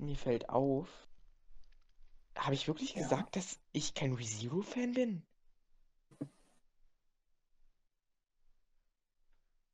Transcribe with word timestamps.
mir 0.00 0.16
fällt 0.16 0.48
auf. 0.48 0.88
Habe 2.36 2.54
ich 2.54 2.68
wirklich 2.68 2.94
Ja. 2.94 3.02
gesagt, 3.02 3.36
dass 3.36 3.58
ich 3.72 3.94
kein 3.94 4.12
ReZero-Fan 4.14 4.92
bin? 4.92 5.22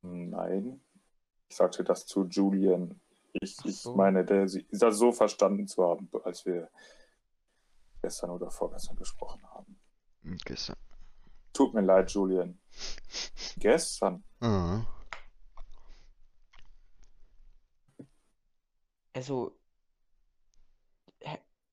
Nein. 0.01 0.81
Ich 1.49 1.55
sagte 1.55 1.83
das 1.83 2.05
zu 2.05 2.25
Julian. 2.25 2.99
Ich, 3.33 3.57
Ach 3.61 3.65
ich 3.65 3.79
so. 3.81 3.95
meine, 3.95 4.23
der 4.25 4.47
sie 4.47 4.65
das 4.71 4.97
so 4.97 5.11
verstanden 5.11 5.67
zu 5.67 5.83
haben, 5.83 6.09
als 6.23 6.45
wir 6.45 6.69
gestern 8.01 8.31
oder 8.31 8.51
vorgestern 8.51 8.95
gesprochen 8.95 9.43
haben. 9.51 9.79
Gestern. 10.45 10.75
Tut 11.53 11.73
mir 11.73 11.81
leid, 11.81 12.11
Julian. 12.11 12.59
Gestern? 13.57 14.23
Ah. 14.39 14.85
Also, 19.13 19.55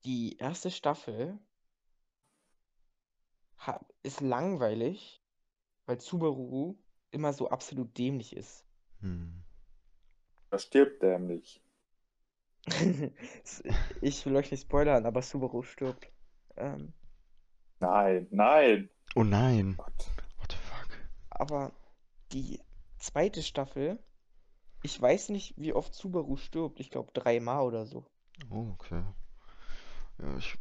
die 0.05 0.37
erste 0.39 0.71
Staffel 0.71 1.39
ha- 3.59 3.85
ist 4.03 4.21
langweilig, 4.21 5.23
weil 5.87 6.01
Subaru 6.01 6.77
immer 7.11 7.33
so 7.33 7.49
absolut 7.51 7.97
dämlich 7.99 8.37
ist. 8.37 8.65
Hm. 9.01 9.43
Da 10.51 10.59
stirbt 10.59 11.03
dämlich. 11.03 11.63
Ich 14.01 14.25
will 14.27 14.37
euch 14.37 14.51
nicht 14.51 14.63
spoilern, 14.63 15.07
aber 15.07 15.23
Subaru 15.23 15.63
stirbt. 15.63 16.11
Ähm, 16.57 16.93
Nein, 17.81 18.27
nein. 18.31 18.91
Oh 19.15 19.25
nein. 19.25 19.75
Gott. 19.79 20.11
What 20.39 20.53
the 20.53 20.57
fuck? 20.59 20.99
aber 21.31 21.73
die 22.33 22.61
zweite 22.99 23.43
Staffel, 23.43 23.99
ich 24.83 25.01
weiß 25.01 25.31
nicht, 25.31 25.55
wie 25.57 25.73
oft 25.73 25.95
Subaru 25.95 26.37
stirbt. 26.37 26.79
Ich 26.81 26.91
glaube 26.91 27.11
dreimal 27.13 27.63
oder 27.65 27.87
so. 27.87 28.05
Oh, 28.51 28.69
okay. 28.75 29.03
Ja, 30.21 30.37
ich 30.37 30.55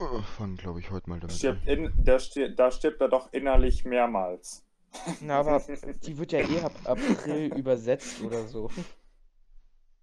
äh, 0.00 0.22
fange, 0.22 0.56
glaube 0.56 0.80
ich, 0.80 0.90
heute 0.90 1.08
mal 1.08 1.20
damit 1.20 1.36
Stirbt 1.36 1.68
an. 1.68 1.84
in, 1.86 2.04
da, 2.04 2.18
stirbt, 2.18 2.58
da 2.58 2.70
stirbt 2.70 3.00
er 3.00 3.08
doch 3.08 3.32
innerlich 3.32 3.84
mehrmals. 3.84 4.64
Na, 5.20 5.40
aber 5.40 5.60
die 6.04 6.18
wird 6.18 6.32
ja 6.32 6.40
eh 6.40 6.60
ab 6.60 6.72
April 6.84 7.54
übersetzt 7.56 8.20
oder 8.22 8.46
so. 8.46 8.70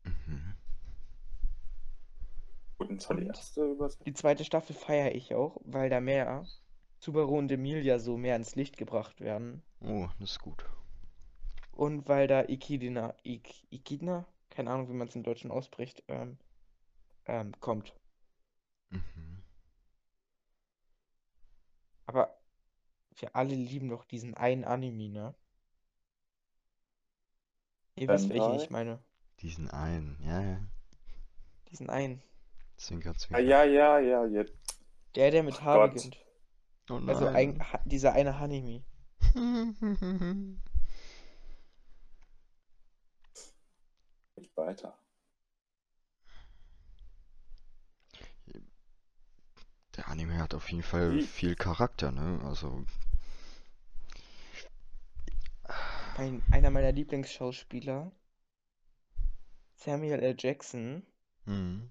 Mhm. 0.04 0.56
Guten 2.78 3.00
schon 3.00 3.18
die 3.18 3.24
Und? 3.24 3.30
erste 3.30 3.64
Übersetzung. 3.72 4.06
Die 4.06 4.14
zweite 4.14 4.44
Staffel 4.44 4.76
feiere 4.76 5.14
ich 5.16 5.34
auch, 5.36 5.58
weil 5.64 5.90
da 5.90 6.00
mehr 6.02 6.46
Subaru 7.00 7.38
und 7.38 7.52
Emilia 7.52 8.00
so 8.00 8.18
mehr 8.18 8.36
ins 8.36 8.56
Licht 8.56 8.78
gebracht 8.78 9.22
werden. 9.22 9.62
Oh, 9.82 10.08
das 10.20 10.32
ist 10.32 10.40
gut. 10.40 10.66
Und 11.72 12.08
weil 12.08 12.28
da 12.28 12.44
Ikidina, 12.48 13.16
Ik, 13.24 13.66
Ikidna, 13.72 14.26
keine 14.50 14.72
Ahnung, 14.72 14.90
wie 14.90 14.94
man 14.94 15.08
es 15.08 15.16
im 15.16 15.24
Deutschen 15.24 15.52
ausspricht, 15.52 16.04
ähm, 16.08 16.38
ähm, 17.26 17.52
kommt. 17.60 17.94
Mhm. 18.94 19.44
Aber 22.06 22.38
wir 23.16 23.36
alle 23.36 23.56
lieben 23.56 23.90
doch 23.90 24.06
diesen 24.06 24.36
einen 24.36 24.64
Anime, 24.66 25.10
ne? 25.10 25.36
Ihr 27.96 28.08
wisst, 28.08 28.30
welchen 28.30 28.50
Hentai? 28.52 28.64
ich 28.64 28.70
meine. 28.70 29.04
Diesen 29.40 29.70
einen. 29.70 30.18
Ja, 30.24 30.42
ja. 30.42 30.60
Diesen 31.70 31.90
einen. 31.90 32.22
Zwinker, 32.78 33.12
Ah, 33.12 33.14
zwinker. 33.18 33.40
ja, 33.40 33.64
ja, 33.64 34.00
ja, 34.00 34.26
jetzt. 34.26 34.54
Der, 35.16 35.32
der 35.32 35.44
mit 35.44 35.56
Ach 35.60 35.66
H 35.66 35.76
Gott. 35.78 35.94
beginnt. 35.94 36.18
Oh 36.90 36.96
Also 37.08 37.28
ein, 37.28 37.58
nein. 37.58 37.72
ha, 37.74 37.80
dieser 37.86 38.14
eine 38.14 38.40
Hanimi. 38.40 38.84
Geht 44.36 44.56
weiter. 44.58 44.98
Anime 50.14 50.38
hat 50.38 50.54
auf 50.54 50.70
jeden 50.70 50.84
Fall 50.84 51.16
Wie- 51.16 51.22
viel 51.24 51.56
Charakter, 51.56 52.12
ne? 52.12 52.40
Also, 52.46 52.86
Mein, 56.18 56.44
einer 56.52 56.70
meiner 56.70 56.92
Lieblingsschauspieler, 56.92 58.12
Samuel 59.76 60.20
L. 60.20 60.36
Jackson, 60.38 61.02
hm. 61.46 61.90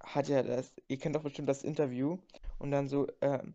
hat 0.00 0.28
ja 0.28 0.44
das, 0.44 0.72
ihr 0.86 0.98
kennt 0.98 1.16
doch 1.16 1.22
bestimmt 1.24 1.48
das 1.48 1.64
Interview 1.64 2.18
und 2.58 2.70
dann 2.70 2.86
so, 2.86 3.08
ähm, 3.20 3.54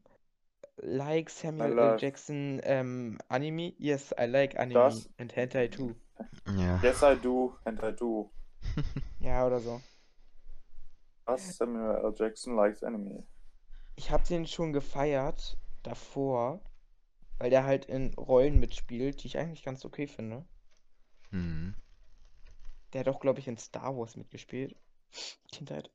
like 0.76 1.30
Samuel 1.30 1.80
L. 1.80 1.98
Jackson 1.98 2.60
ähm, 2.64 3.18
Anime? 3.30 3.74
Yes, 3.78 4.14
I 4.20 4.26
like 4.26 4.60
Anime 4.60 4.74
Das- 4.82 5.10
and 5.18 5.34
Hentai 5.34 5.70
too. 5.70 5.96
Ja. 6.58 6.82
Yes, 6.84 7.02
I 7.02 7.16
do, 7.16 7.56
and 7.64 7.82
I 7.82 7.94
do. 7.96 8.30
Ja, 9.22 9.48
oder 9.48 9.62
so. 9.62 9.82
Was? 11.30 11.58
Samuel 11.58 11.96
L. 12.04 12.14
Jackson 12.14 12.56
likes 12.56 12.84
anime. 12.84 13.24
Ich 13.96 14.10
habe 14.10 14.24
den 14.26 14.48
schon 14.48 14.74
gefeiert 14.74 15.56
davor, 15.84 16.60
weil 17.40 17.50
der 17.52 17.66
halt 17.66 17.86
in 17.86 18.14
Rollen 18.16 18.60
mitspielt, 18.60 19.24
die 19.24 19.28
ich 19.28 19.38
eigentlich 19.38 19.64
ganz 19.64 19.86
okay 19.86 20.08
finde. 20.08 20.46
Hm. 21.32 21.74
Der 22.94 23.00
hat 23.00 23.08
auch, 23.08 23.20
glaube 23.20 23.40
ich, 23.40 23.48
in 23.48 23.58
Star 23.58 23.98
Wars 23.98 24.16
mitgespielt. 24.16 24.76
Kindheit. 25.52 25.92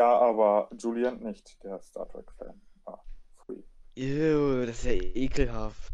Ja, 0.00 0.18
aber 0.18 0.68
Julian 0.76 1.20
nicht, 1.22 1.62
der 1.62 1.80
Star 1.80 2.08
Trek-Fan. 2.08 2.60
Ah, 2.86 2.98
free. 3.36 3.62
Ew, 3.96 4.66
das 4.66 4.78
ist 4.78 4.84
ja 4.86 4.92
ekelhaft. 4.92 5.92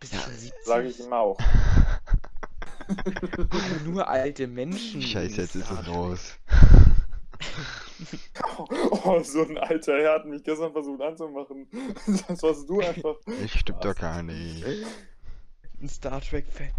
Bist 0.00 0.14
du 0.14 0.16
Ja, 0.16 0.22
schon 0.22 0.34
70? 0.34 0.58
Sage 0.66 0.88
ich 0.88 1.00
ihm 1.00 1.12
auch. 1.12 1.38
Nur 3.84 4.08
alte 4.08 4.46
Menschen. 4.46 5.02
Scheiße, 5.02 5.42
jetzt 5.42 5.54
ist 5.56 5.70
es 5.70 5.82
Trek. 5.82 5.88
raus. 5.88 6.38
Oh, 8.58 9.22
so 9.22 9.42
ein 9.42 9.56
alter 9.58 9.94
Herr 9.98 10.14
hat 10.14 10.26
mich 10.26 10.42
gestern 10.42 10.72
versucht 10.72 11.00
anzumachen. 11.00 11.66
Das 12.28 12.42
warst 12.42 12.68
du 12.68 12.80
einfach. 12.80 13.16
Ich 13.26 13.52
stimmt 13.58 13.84
doch 13.84 13.94
gar 13.94 14.22
nicht. 14.22 14.64
Ein 15.80 15.88
Star 15.88 16.20
Trek-Fan. 16.20 16.72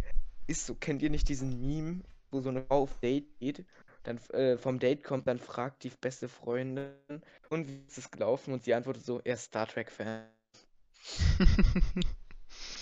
Ist 0.47 0.66
so, 0.66 0.75
kennt 0.75 1.01
ihr 1.01 1.09
nicht 1.09 1.28
diesen 1.29 1.59
Meme, 1.59 2.01
wo 2.31 2.41
so 2.41 2.50
eine 2.50 2.63
Frau 2.63 2.84
auf 2.84 3.00
Date 3.00 3.38
geht, 3.39 3.66
dann 4.03 4.18
äh, 4.29 4.57
vom 4.57 4.79
Date 4.79 5.03
kommt, 5.03 5.28
dann 5.28 5.39
fragt 5.39 5.84
die 5.84 5.89
beste 5.89 6.29
Freundin, 6.29 6.91
und 7.50 7.68
wie 7.68 7.84
ist 7.88 7.97
es 7.97 8.12
gelaufen? 8.12 8.53
Und 8.53 8.63
sie 8.63 8.74
antwortet 8.74 9.06
so, 9.06 9.19
er 9.24 9.34
ist 9.34 9.44
Star 9.45 9.68
Trek-Fan. 9.68 10.28
Und 11.38 11.47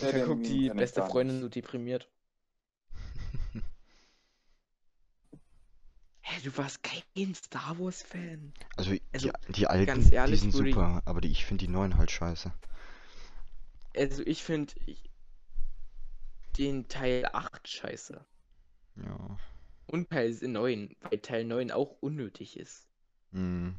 Ja, 0.02 0.12
dann 0.12 0.26
guckt 0.28 0.48
die 0.48 0.70
beste 0.70 1.04
Freundin 1.04 1.42
so 1.42 1.50
deprimiert. 1.50 2.10
Hä, 6.36 6.42
du 6.44 6.58
warst 6.58 6.84
kein 6.84 7.34
Star 7.34 7.78
Wars-Fan? 7.80 8.52
Also, 8.76 8.92
Also, 9.14 9.30
die, 9.48 9.52
die 9.54 9.68
alten, 9.68 9.86
ganz 9.86 10.10
die 10.10 10.16
ehrlich, 10.16 10.42
sind 10.42 10.54
würde 10.54 10.70
ich- 10.70 10.76
super, 10.76 11.02
aber 11.06 11.22
die, 11.22 11.32
ich 11.32 11.46
finde 11.46 11.66
die 11.66 11.72
neuen 11.72 11.98
halt 11.98 12.12
scheiße. 12.12 12.52
Also 13.96 14.24
ich 14.26 14.44
finde 14.44 14.74
den 16.58 16.88
Teil 16.88 17.26
8 17.32 17.68
scheiße. 17.68 18.26
Ja. 18.98 19.38
Und 19.88 20.10
Teil 20.10 20.36
9, 20.42 20.96
weil 21.02 21.20
Teil 21.20 21.46
9 21.46 21.72
auch 21.72 21.96
unnötig 22.02 22.58
ist. 22.60 22.88
Hm. 23.32 23.76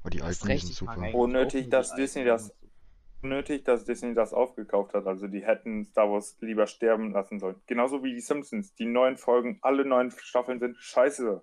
Aber 0.00 0.10
die 0.10 0.22
alten, 0.22 0.46
die 0.46 0.52
recht, 0.52 0.66
sind 0.66 0.74
super. 0.76 1.14
Unnötig, 1.14 1.64
die 1.64 1.70
dass 1.70 1.94
Disney 1.94 2.24
das- 2.24 2.44
und 2.44 2.48
so. 2.48 2.60
Nötig, 3.22 3.66
dass 3.66 3.84
Disney 3.84 4.14
das 4.14 4.32
aufgekauft 4.32 4.94
hat. 4.94 5.06
Also 5.06 5.26
die 5.26 5.44
hätten 5.44 5.84
Star 5.84 6.10
Wars 6.10 6.38
lieber 6.40 6.66
sterben 6.66 7.12
lassen 7.12 7.38
sollen. 7.38 7.60
Genauso 7.66 8.02
wie 8.02 8.14
die 8.14 8.20
Simpsons. 8.20 8.74
Die 8.76 8.86
neuen 8.86 9.18
Folgen, 9.18 9.58
alle 9.60 9.84
neuen 9.84 10.10
Staffeln 10.10 10.58
sind 10.58 10.78
scheiße. 10.78 11.42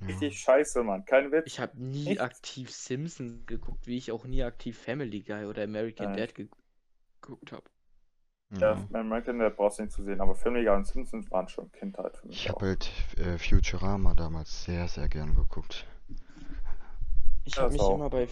Ja. 0.00 0.06
Richtig 0.06 0.38
scheiße, 0.40 0.82
Mann. 0.82 1.04
Kein 1.04 1.30
Witz. 1.30 1.46
Ich 1.46 1.60
habe 1.60 1.80
nie 1.82 2.12
Echt? 2.12 2.20
aktiv 2.20 2.70
Simpsons 2.70 3.44
geguckt, 3.46 3.86
wie 3.86 3.96
ich 3.96 4.12
auch 4.12 4.24
nie 4.24 4.42
aktiv 4.42 4.78
Family 4.78 5.20
Guy 5.22 5.44
oder 5.44 5.62
American 5.64 6.06
Nein. 6.08 6.16
Dad 6.18 6.34
ge 6.34 6.48
geguckt 7.20 7.52
habe. 7.52 7.64
Ja, 8.52 8.74
Ja. 8.74 8.88
American 9.00 9.38
Dad 9.38 9.56
brauchst 9.56 9.78
du 9.78 9.82
nicht 9.82 9.92
zu 9.92 10.02
sehen, 10.02 10.20
aber 10.20 10.34
Family 10.34 10.64
Guy 10.64 10.74
und 10.74 10.86
Simpsons 10.86 11.30
waren 11.30 11.48
schon 11.48 11.70
Kindheit 11.72 12.16
für 12.16 12.26
mich 12.26 12.36
Ich 12.36 12.48
habe 12.48 12.66
halt 12.66 12.90
äh, 13.18 13.38
Futurama 13.38 14.14
damals 14.14 14.64
sehr, 14.64 14.88
sehr 14.88 15.08
gern 15.08 15.34
geguckt. 15.34 15.86
Ich 17.44 17.58
habe 17.58 17.72
mich 17.72 17.80
auch. 17.80 17.94
immer 17.94 18.10
bei. 18.10 18.28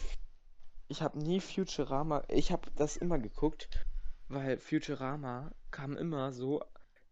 Ich 0.89 1.03
habe 1.03 1.19
nie 1.19 1.41
Futurama. 1.41 2.25
Ich 2.29 2.51
habe 2.51 2.71
das 2.77 2.97
immer 2.97 3.19
geguckt, 3.19 3.69
weil 4.29 4.59
Futurama 4.59 5.53
kam 5.71 5.97
immer 5.97 6.33
so. 6.33 6.63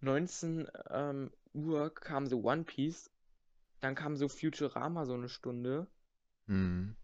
19 0.01 0.69
ähm, 0.91 1.31
Uhr 1.55 1.93
kam 1.95 2.27
so 2.27 2.43
One 2.43 2.65
Piece. 2.65 3.11
Dann 3.87 3.95
kam 3.95 4.17
so 4.17 4.27
Futurama 4.29 5.07
so 5.07 5.15
eine 5.15 5.29
Stunde. 5.29 5.87
Hm. 6.49 6.97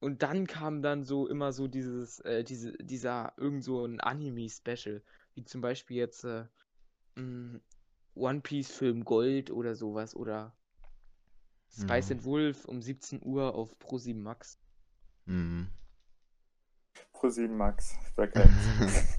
Und 0.00 0.22
dann 0.22 0.46
kam 0.46 0.80
dann 0.80 1.04
so 1.04 1.28
immer 1.28 1.52
so 1.52 1.68
dieses, 1.68 2.20
äh, 2.20 2.42
diese, 2.42 2.72
dieser, 2.78 3.34
irgend 3.36 3.62
so 3.62 3.84
ein 3.84 4.00
Anime-Special. 4.00 5.02
Wie 5.34 5.44
zum 5.44 5.60
Beispiel 5.60 5.98
jetzt 5.98 6.24
äh, 6.24 6.46
mh, 7.16 7.60
One 8.14 8.40
Piece 8.40 8.70
Film 8.72 9.04
Gold 9.04 9.50
oder 9.50 9.74
sowas. 9.76 10.16
Oder 10.16 10.56
Spice 11.68 12.08
Ja. 12.08 12.16
and 12.16 12.24
Wolf 12.24 12.64
um 12.64 12.80
17 12.80 13.20
Uhr 13.22 13.54
auf 13.54 13.76
Pro7 13.78 14.14
Max. 14.16 14.58
Hm. 15.26 15.68
Pro 17.12 17.28
7 17.28 17.54
Max. 17.54 17.94
Wer 18.16 18.28
kennt's? 18.32 19.18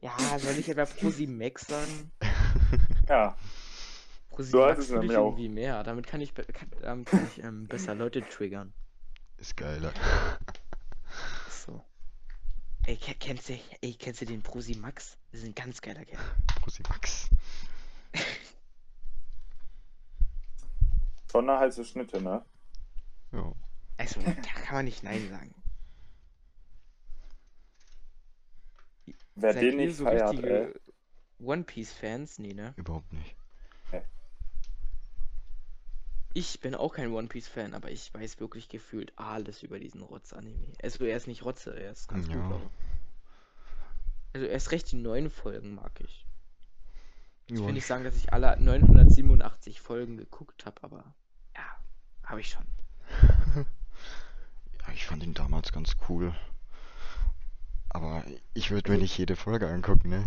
Ja, 0.00 0.16
soll 0.38 0.54
ich 0.58 0.68
etwa 0.68 0.82
Pro7 0.84 1.28
Max 1.28 1.66
sagen? 1.66 2.12
ja, 3.08 3.36
Pro7 3.36 3.59
Rosi 4.40 4.50
So 4.50 4.64
heißt 4.64 4.80
es 4.80 4.90
nämlich 4.90 5.16
auch. 5.16 5.26
irgendwie 5.32 5.48
mehr. 5.48 5.82
Damit 5.82 6.06
kann 6.06 6.20
ich, 6.20 6.34
kann, 6.34 6.70
damit 6.80 7.06
kann 7.08 7.26
ich 7.26 7.42
ähm, 7.42 7.66
besser 7.66 7.94
Leute 7.94 8.22
triggern. 8.28 8.72
Ist 9.38 9.56
geiler. 9.56 9.92
So. 11.50 11.84
Ey, 12.86 12.96
ke- 12.96 13.14
kennst 13.14 13.48
du, 13.48 13.58
ey, 13.80 13.94
kennst 13.94 14.20
du 14.20 14.24
den 14.26 14.42
Prosi 14.42 14.74
Max? 14.76 15.18
Das 15.32 15.40
ist 15.40 15.46
ein 15.46 15.54
ganz 15.54 15.80
geiler 15.80 16.04
Kerl. 16.04 16.22
Pussy 16.62 16.82
Max. 16.88 17.28
Schon 21.30 21.48
eine 21.48 21.60
heiße 21.60 21.84
Schnitte, 21.84 22.20
ne? 22.20 22.44
Ja. 23.32 23.52
Also, 23.98 24.20
da 24.20 24.32
kann 24.32 24.74
man 24.76 24.84
nicht 24.86 25.02
Nein 25.04 25.28
sagen. 25.28 25.54
Wer 29.36 29.52
Seid 29.54 29.62
den 29.62 29.78
ihr 29.78 29.86
nicht 29.86 29.96
so 29.96 30.04
feiert, 30.04 30.80
One 31.38 31.64
Piece 31.64 31.92
Fans? 31.92 32.38
Nee, 32.38 32.52
ne? 32.52 32.74
Überhaupt 32.76 33.12
nicht. 33.12 33.36
Ich 36.32 36.60
bin 36.60 36.74
auch 36.74 36.94
kein 36.94 37.12
One 37.12 37.26
Piece 37.28 37.48
Fan, 37.48 37.74
aber 37.74 37.90
ich 37.90 38.12
weiß 38.14 38.38
wirklich 38.38 38.68
gefühlt 38.68 39.12
alles 39.16 39.62
über 39.62 39.80
diesen 39.80 40.02
Rotz-Anime. 40.02 40.66
Also, 40.82 41.04
er 41.04 41.16
ist 41.16 41.26
nicht 41.26 41.44
Rotze, 41.44 41.74
er 41.78 41.90
ist 41.90 42.08
ganz 42.08 42.26
gut, 42.28 42.36
Ja. 42.36 42.46
glaube 42.46 42.64
ich. 42.64 42.70
Also, 44.34 44.46
erst 44.46 44.70
recht 44.70 44.90
die 44.92 44.96
neuen 44.96 45.28
Folgen 45.30 45.74
mag 45.74 46.00
ich. 46.00 46.24
Ich 47.48 47.58
will 47.58 47.72
nicht 47.72 47.86
sagen, 47.86 48.04
dass 48.04 48.14
ich 48.16 48.32
alle 48.32 48.56
987 48.60 49.80
Folgen 49.80 50.16
geguckt 50.16 50.66
habe, 50.66 50.80
aber 50.84 51.14
ja, 51.56 51.64
habe 52.24 52.40
ich 52.40 52.48
schon. 52.50 52.64
Ja, 54.86 54.94
ich 54.94 55.04
fand 55.06 55.22
ihn 55.22 55.34
damals 55.34 55.72
ganz 55.72 55.94
cool. 56.08 56.34
Aber 57.90 58.24
ich 58.54 58.70
würde 58.70 58.90
mir 58.92 58.98
nicht 58.98 59.18
jede 59.18 59.36
Folge 59.36 59.68
angucken, 59.68 60.08
ne? 60.08 60.24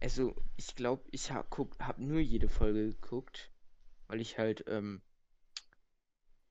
Also, 0.00 0.34
ich 0.56 0.74
glaube, 0.74 1.02
ich 1.12 1.30
habe 1.30 1.46
hab 1.78 1.98
nur 1.98 2.20
jede 2.20 2.48
Folge 2.48 2.88
geguckt, 2.90 3.50
weil 4.08 4.20
ich 4.20 4.38
halt 4.38 4.64
ähm, 4.68 5.02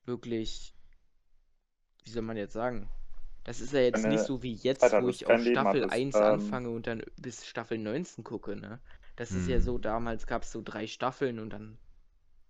wirklich, 0.05 0.75
wie 2.03 2.09
soll 2.11 2.23
man 2.23 2.37
jetzt 2.37 2.53
sagen? 2.53 2.89
Das 3.43 3.59
ist 3.59 3.73
ja 3.73 3.81
jetzt 3.81 4.01
Keine 4.01 4.15
nicht 4.15 4.25
so 4.25 4.41
wie 4.41 4.53
jetzt, 4.55 4.81
Zeit 4.81 5.03
wo 5.03 5.09
ich 5.09 5.25
auf 5.27 5.37
Leben 5.39 5.53
Staffel 5.55 5.81
hattest, 5.83 5.93
1 5.93 6.15
ähm. 6.15 6.21
anfange 6.23 6.69
und 6.69 6.87
dann 6.87 7.03
bis 7.17 7.45
Staffel 7.45 7.77
19 7.77 8.23
gucke, 8.23 8.55
ne? 8.55 8.79
Das 9.15 9.31
ist 9.31 9.47
ja 9.47 9.57
Hm. 9.57 9.61
so, 9.61 9.77
damals 9.77 10.25
gab 10.27 10.43
es 10.43 10.51
so 10.51 10.61
drei 10.63 10.87
Staffeln 10.87 11.39
und 11.39 11.51
dann 11.51 11.77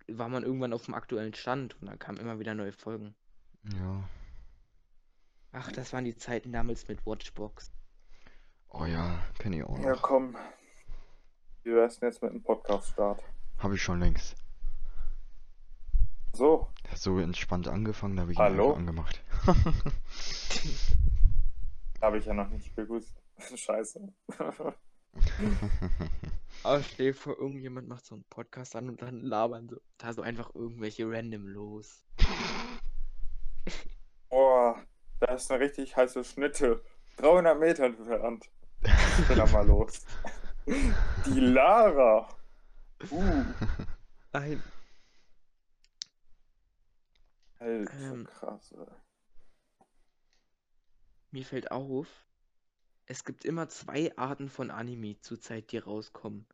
war 0.08 0.30
man 0.30 0.44
irgendwann 0.44 0.74
auf 0.74 0.86
dem 0.86 0.94
aktuellen 0.94 1.34
Stand 1.34 1.80
und 1.82 1.88
dann 1.88 2.00
kamen 2.00 2.20
immer 2.20 2.40
wieder 2.40 2.54
neue 2.54 2.74
Folgen. 2.74 3.16
Ja. 3.74 4.08
Ach, 5.52 5.72
das 5.72 5.94
waren 5.94 6.06
die 6.06 6.16
Zeiten 6.16 6.52
damals 6.52 6.88
mit 6.88 7.06
Watchbox. 7.06 7.72
Oh 8.70 8.86
ja, 8.86 9.20
kenne 9.40 9.58
ich 9.58 9.64
auch 9.64 9.78
Ja, 9.80 9.92
noch. 9.92 10.02
komm. 10.02 10.36
Wie 11.64 11.74
wär's 11.74 12.00
denn 12.00 12.10
jetzt 12.10 12.22
mit 12.22 12.34
dem 12.34 12.44
Podcast-Start? 12.44 13.22
Habe 13.60 13.76
ich 13.76 13.82
schon 13.82 14.00
längst. 14.00 14.36
So, 16.36 16.68
so 16.96 17.20
entspannt 17.20 17.68
angefangen, 17.68 18.16
da 18.16 18.24
habe 18.24 18.32
ich 18.32 18.40
ihn 18.40 18.44
Hallo? 18.44 18.70
einfach 18.70 18.80
angemacht. 18.80 19.24
habe 22.02 22.18
ich 22.18 22.26
ja 22.26 22.34
noch 22.34 22.50
nicht 22.50 22.76
begrüßt. 22.76 23.16
Scheiße. 23.56 24.12
Aber 26.64 26.82
stell 26.82 27.06
dir 27.08 27.14
vor, 27.14 27.38
irgendjemand 27.38 27.88
macht 27.88 28.04
so 28.06 28.16
einen 28.16 28.24
Podcast 28.32 28.76
an 28.76 28.90
und 28.90 29.04
dann 29.04 29.22
labern 29.22 29.70
so, 29.70 29.78
da 30.00 30.12
so 30.12 30.24
einfach 30.24 30.56
irgendwelche 30.56 31.08
random 31.08 31.46
los. 31.46 32.04
Boah, 34.30 34.82
da 35.20 35.36
ist 35.36 35.52
eine 35.52 35.60
richtig 35.60 35.96
heiße 35.96 36.24
Schnitte. 36.24 36.84
300 37.18 37.60
Meter 37.60 37.84
entfernt. 37.86 38.50
Ich 38.82 39.28
bin 39.28 39.38
da 39.38 39.46
mal 39.46 39.68
los. 39.68 40.04
Die 41.28 41.40
Lara. 41.40 42.28
Uh, 43.12 43.44
Nein. 44.32 44.64
Alter, 47.64 47.94
Ähm. 48.14 48.26
krass. 48.26 48.74
ey. 48.74 48.86
Mir 51.32 51.46
fällt 51.46 51.72
auf, 51.72 52.08
es 53.06 53.24
gibt 53.24 53.46
immer 53.46 53.70
zwei 53.70 54.16
Arten 54.18 54.50
von 54.50 54.70
Anime 54.70 55.18
zurzeit, 55.22 55.72
die 55.72 55.78
rauskommen. 55.78 56.46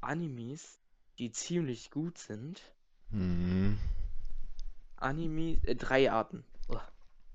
Animes, 0.00 0.78
die 1.18 1.30
ziemlich 1.30 1.90
gut 1.90 2.16
sind. 2.18 2.62
Hm. 3.10 3.78
Anime, 4.96 5.58
äh, 5.64 5.76
drei 5.76 6.10
Arten. 6.10 6.44
Uah. 6.68 6.86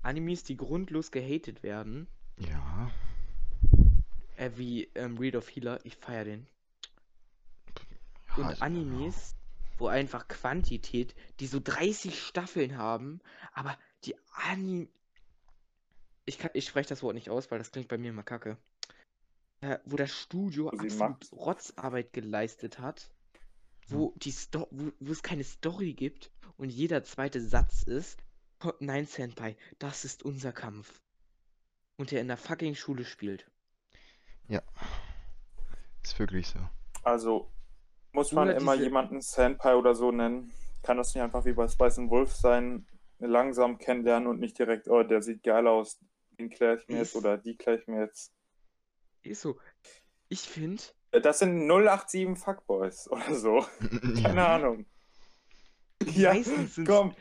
Animes, 0.02 0.42
die 0.42 0.56
grundlos 0.56 1.10
gehatet 1.12 1.62
werden. 1.62 2.08
Ja. 2.38 2.90
Äh, 4.36 4.50
wie 4.56 4.84
ähm, 4.94 5.16
Read 5.18 5.36
of 5.36 5.48
Healer, 5.48 5.78
ich 5.84 5.96
feier 5.96 6.24
den. 6.24 6.46
ja, 8.36 8.48
Und 8.48 8.62
Animes, 8.62 9.34
wo 9.78 9.86
einfach 9.88 10.28
Quantität, 10.28 11.14
die 11.40 11.46
so 11.46 11.60
30 11.62 12.22
Staffeln 12.22 12.76
haben, 12.78 13.20
aber 13.52 13.76
die 14.04 14.16
Anime. 14.48 14.88
Ich, 16.24 16.38
kann- 16.38 16.50
ich 16.54 16.66
spreche 16.66 16.88
das 16.88 17.02
Wort 17.02 17.14
nicht 17.14 17.30
aus, 17.30 17.50
weil 17.50 17.58
das 17.58 17.70
klingt 17.70 17.88
bei 17.88 17.98
mir 17.98 18.10
immer 18.10 18.22
kacke. 18.22 18.56
Äh, 19.60 19.78
wo 19.84 19.96
das 19.96 20.10
Studio 20.12 20.70
sie 20.70 21.00
absolut. 21.00 21.32
Rotzarbeit 21.32 22.12
geleistet 22.12 22.78
hat, 22.78 23.10
wo, 23.88 24.12
die 24.16 24.32
Sto 24.32 24.66
wo, 24.70 24.92
wo 25.00 25.12
es 25.12 25.22
keine 25.22 25.44
Story 25.44 25.94
gibt 25.94 26.30
und 26.58 26.70
jeder 26.70 27.04
zweite 27.04 27.40
Satz 27.40 27.82
ist: 27.84 28.18
"Oh, 28.62 28.72
Nein, 28.80 29.06
Senpai, 29.06 29.56
das 29.78 30.04
ist 30.04 30.22
unser 30.24 30.52
Kampf. 30.52 31.00
Und 31.96 32.10
der 32.10 32.20
in 32.20 32.28
der 32.28 32.36
fucking 32.36 32.74
Schule 32.74 33.04
spielt. 33.04 33.50
Ist 36.02 36.18
wirklich 36.18 36.46
so. 36.48 36.58
Also, 37.02 37.50
muss 38.16 38.32
man 38.32 38.48
immer 38.50 38.72
diese- 38.72 38.84
jemanden 38.86 39.20
Sandpie 39.20 39.74
oder 39.74 39.94
so 39.94 40.10
nennen? 40.10 40.52
Kann 40.82 40.96
das 40.96 41.14
nicht 41.14 41.22
einfach 41.22 41.44
wie 41.44 41.52
bei 41.52 41.68
Spice 41.68 41.98
and 41.98 42.10
Wolf 42.10 42.32
sein? 42.32 42.86
Langsam 43.18 43.78
kennenlernen 43.78 44.26
und 44.28 44.40
nicht 44.40 44.58
direkt, 44.58 44.88
oh, 44.88 45.02
der 45.02 45.22
sieht 45.22 45.42
geil 45.42 45.66
aus, 45.66 45.98
den 46.38 46.50
kläre 46.50 46.78
ich 46.78 46.88
mir 46.88 46.98
jetzt 46.98 47.14
oder 47.16 47.38
die 47.38 47.56
kläre 47.56 47.78
ich 47.78 47.86
mir 47.86 48.00
jetzt. 48.04 48.32
Ist 49.22 49.40
so. 49.42 49.58
Ich 50.28 50.40
finde, 50.42 50.82
Das 51.12 51.38
sind 51.38 51.66
087 51.68 52.36
Fuckboys 52.38 53.08
oder 53.10 53.34
so. 53.34 53.64
Keine. 54.22 54.46
Ahnung. 54.46 54.86
Ja, 56.04 56.34
komm. 56.86 57.14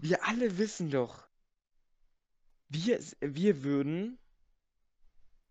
Wir 0.00 0.24
alle 0.26 0.58
wissen 0.58 0.90
doch, 0.90 1.28
wir, 2.68 2.98
wir 3.20 3.62
würden, 3.62 4.18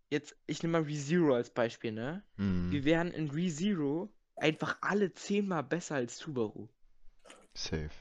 jetzt, 0.10 0.36
ich 0.48 0.62
nehme 0.64 0.80
mal 0.80 0.86
ReZero 0.88 1.34
als 1.36 1.50
Beispiel, 1.50 1.94
ne? 1.94 2.24
Hm. 2.36 2.72
Wir 2.72 2.84
wären 2.84 3.12
in 3.12 3.30
ReZero 3.30 4.12
einfach 4.42 4.78
alle 4.82 5.14
zehnmal 5.14 5.64
besser 5.64 5.96
als 5.96 6.18
Subaru. 6.18 6.68
Safe. 7.54 7.92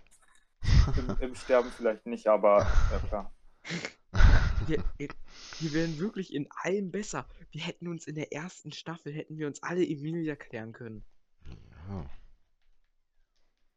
Im, 0.96 1.16
Im 1.20 1.34
Sterben 1.34 1.70
vielleicht 1.70 2.06
nicht, 2.06 2.26
aber 2.26 2.66
ja 2.90 2.98
klar. 3.08 3.34
Wir, 4.66 4.84
wir 4.98 5.72
wären 5.72 5.98
wirklich 5.98 6.34
in 6.34 6.46
allem 6.50 6.90
besser. 6.90 7.26
Wir 7.50 7.62
hätten 7.62 7.88
uns 7.88 8.06
in 8.06 8.14
der 8.14 8.30
ersten 8.30 8.72
Staffel, 8.72 9.10
hätten 9.12 9.38
wir 9.38 9.46
uns 9.46 9.62
alle 9.62 9.82
Emilia 9.82 10.36
klären 10.36 10.72
können. 10.72 11.02
Ja. 11.88 12.10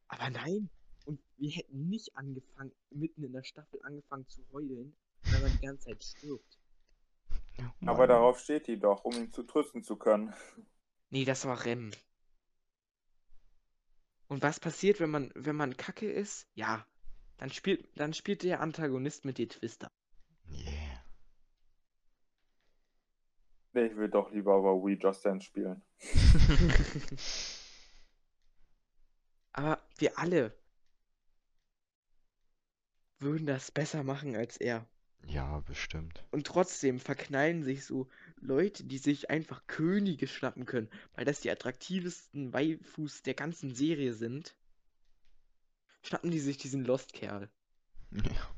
Aber 0.08 0.28
nein. 0.28 0.68
Und 1.06 1.20
wir 1.38 1.50
hätten 1.50 1.88
nicht 1.88 2.14
angefangen, 2.16 2.70
mitten 2.90 3.24
in 3.24 3.32
der 3.32 3.44
Staffel 3.44 3.80
angefangen 3.82 4.28
zu 4.28 4.44
heulen, 4.52 4.94
weil 5.22 5.40
man 5.40 5.52
die 5.52 5.66
ganze 5.66 5.88
Zeit 5.88 6.04
stirbt. 6.04 6.58
Aber 7.86 7.98
Mann. 7.98 8.08
darauf 8.08 8.38
steht 8.38 8.66
die 8.66 8.78
doch, 8.78 9.04
um 9.04 9.14
ihn 9.14 9.32
zu 9.32 9.42
trösten 9.44 9.82
zu 9.82 9.96
können. 9.96 10.34
Nee, 11.08 11.24
das 11.24 11.46
war 11.46 11.64
Rem. 11.64 11.92
Und 14.34 14.42
was 14.42 14.58
passiert, 14.58 14.98
wenn 14.98 15.10
man, 15.10 15.30
wenn 15.36 15.54
man 15.54 15.76
Kacke 15.76 16.10
ist? 16.10 16.48
Ja, 16.54 16.84
dann 17.36 17.52
spielt, 17.52 17.86
dann 17.96 18.14
spielt 18.14 18.42
der 18.42 18.58
Antagonist 18.58 19.24
mit 19.24 19.38
dir 19.38 19.48
Twister. 19.48 19.86
Yeah. 20.50 21.04
Nee, 23.74 23.86
ich 23.86 23.96
will 23.96 24.08
doch 24.08 24.32
lieber 24.32 24.58
über 24.58 24.74
We 24.82 24.94
Just 24.94 25.24
Dance 25.24 25.46
spielen. 25.46 25.84
Aber 29.52 29.80
wir 29.98 30.18
alle 30.18 30.52
würden 33.20 33.46
das 33.46 33.70
besser 33.70 34.02
machen 34.02 34.34
als 34.34 34.56
er. 34.56 34.84
Ja, 35.26 35.60
bestimmt. 35.60 36.22
Und 36.30 36.46
trotzdem 36.46 37.00
verknallen 37.00 37.62
sich 37.62 37.84
so 37.84 38.08
Leute, 38.40 38.84
die 38.84 38.98
sich 38.98 39.30
einfach 39.30 39.66
Könige 39.66 40.26
schnappen 40.28 40.66
können, 40.66 40.90
weil 41.14 41.24
das 41.24 41.40
die 41.40 41.50
attraktivsten 41.50 42.52
Waifus 42.52 43.22
der 43.22 43.34
ganzen 43.34 43.74
Serie 43.74 44.12
sind. 44.14 44.54
Schnappen 46.02 46.30
die 46.30 46.40
sich 46.40 46.58
diesen 46.58 46.84
Lost-Kerl, 46.84 47.48
Ja. 48.12 48.54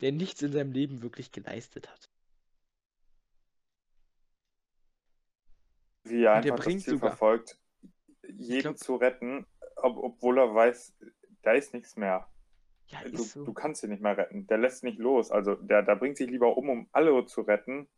der 0.00 0.12
nichts 0.12 0.40
in 0.42 0.52
seinem 0.52 0.72
Leben 0.72 1.02
wirklich 1.02 1.32
geleistet 1.32 1.90
hat. 1.90 2.08
Wie 6.04 6.22
er 6.24 6.36
Und 6.36 6.44
der 6.44 6.52
einfach 6.52 6.64
das 6.64 6.74
Ziel 6.84 6.94
sogar- 6.94 7.10
verfolgt, 7.10 7.58
jeden 8.28 8.60
glaub- 8.62 8.78
zu 8.78 8.96
retten, 8.96 9.46
ob, 9.76 9.96
obwohl 9.98 10.38
er 10.38 10.54
weiß, 10.54 10.94
da 11.42 11.52
ist 11.52 11.74
nichts 11.74 11.96
mehr. 11.96 12.28
Ja, 12.92 13.00
Du, 13.02 13.08
ist 13.22 13.32
so. 13.32 13.44
du 13.44 13.52
kannst 13.54 13.82
ihn 13.82 13.90
nicht 13.90 14.02
mehr 14.02 14.16
retten. 14.16 14.46
Der 14.46 14.58
lässt 14.58 14.84
nicht 14.84 14.98
los. 14.98 15.30
Also 15.30 15.54
der, 15.54 15.82
der 15.82 15.96
bringt 15.96 16.16
sich 16.18 16.28
lieber 16.30 16.56
um, 16.56 16.68
um 16.68 16.88
alle 16.92 17.24
zu 17.26 17.40
retten, 17.40 17.88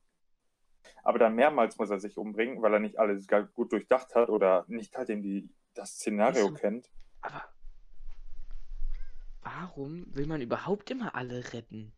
aber 1.03 1.19
dann 1.19 1.35
mehrmals 1.35 1.79
muss 1.79 1.91
er 1.91 1.99
sich 1.99 2.17
umbringen, 2.17 2.63
weil 2.63 2.73
er 2.75 2.81
nicht 2.81 2.99
alles 2.99 3.27
gar 3.27 3.43
gut 3.43 3.73
durchdacht 3.73 4.15
hat 4.15 4.29
oder 4.29 4.65
nicht 4.69 4.97
halt 4.97 5.11
eben 5.11 5.23
die, 5.23 5.51
das 5.75 5.95
Szenario 5.97 6.45
Wieso? 6.47 6.55
kennt. 6.55 6.91
Aber 7.23 7.43
warum 9.43 10.07
will 10.15 10.27
man 10.27 10.41
überhaupt 10.41 10.91
immer 10.91 11.15
alle 11.15 11.53
retten? 11.53 11.93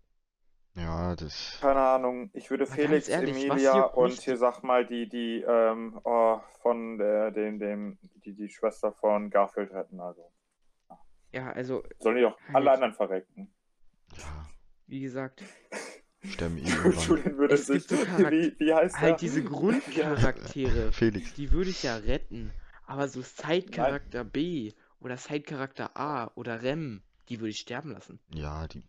Ja, 0.74 1.16
das. 1.16 1.58
Keine 1.60 1.80
Ahnung, 1.80 2.30
ich 2.34 2.50
würde 2.50 2.66
Felix, 2.66 3.08
ehrlich, 3.08 3.46
Emilia 3.48 3.84
und 3.84 4.12
hier 4.12 4.36
sag 4.36 4.62
mal 4.62 4.86
die, 4.86 5.08
die, 5.08 5.40
ähm, 5.46 5.98
oh, 6.04 6.38
von 6.60 6.98
der, 6.98 7.30
dem, 7.30 7.58
dem, 7.58 7.98
die, 8.24 8.34
die 8.34 8.48
Schwester 8.50 8.92
von 8.92 9.30
Garfield 9.30 9.72
retten, 9.72 10.00
also. 10.00 10.30
Ja, 11.36 11.52
also, 11.52 11.82
Sollen 11.98 12.16
die 12.16 12.22
doch 12.22 12.38
Halt. 12.46 12.56
alle 12.56 12.70
anderen 12.72 12.94
verrecken. 12.94 13.52
Ja, 14.16 14.48
wie 14.86 15.00
gesagt, 15.00 15.42
sterben 16.24 16.56
irgendwann. 16.64 16.92
Julian 16.92 17.36
würde 17.36 17.54
Es 17.54 17.66
sich, 17.66 17.84
so 17.84 17.94
wie, 18.30 18.58
wie 18.58 18.72
heißt 18.72 18.98
halt 18.98 19.12
er? 19.12 19.18
diese 19.18 19.44
Grundcharaktere, 19.44 20.92
Felix. 20.92 21.34
die 21.34 21.52
würde 21.52 21.68
ich 21.68 21.82
ja 21.82 21.96
retten. 21.96 22.52
Aber 22.86 23.08
so 23.08 23.20
Side-Charakter 23.20 24.24
B 24.24 24.72
oder 24.98 25.18
Side-Charakter 25.18 25.94
A 25.94 26.30
oder 26.36 26.62
Rem, 26.62 27.02
die 27.28 27.38
würde 27.40 27.50
ich 27.50 27.58
sterben 27.60 27.90
lassen. 27.92 28.18
Ja, 28.32 28.66
die. 28.66 28.82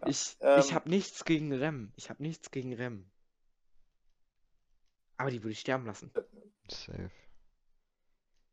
Ja, 0.00 0.08
Ich, 0.08 0.36
ähm, 0.40 0.58
ich 0.58 0.74
habe 0.74 0.90
nichts 0.90 1.24
gegen 1.24 1.52
Rem. 1.52 1.92
Ich 1.94 2.10
habe 2.10 2.20
nichts 2.20 2.50
gegen 2.50 2.72
Rem. 2.72 3.08
Aber 5.18 5.30
die 5.30 5.40
würde 5.44 5.52
ich 5.52 5.60
sterben 5.60 5.86
lassen. 5.86 6.10
Safe. 6.68 7.10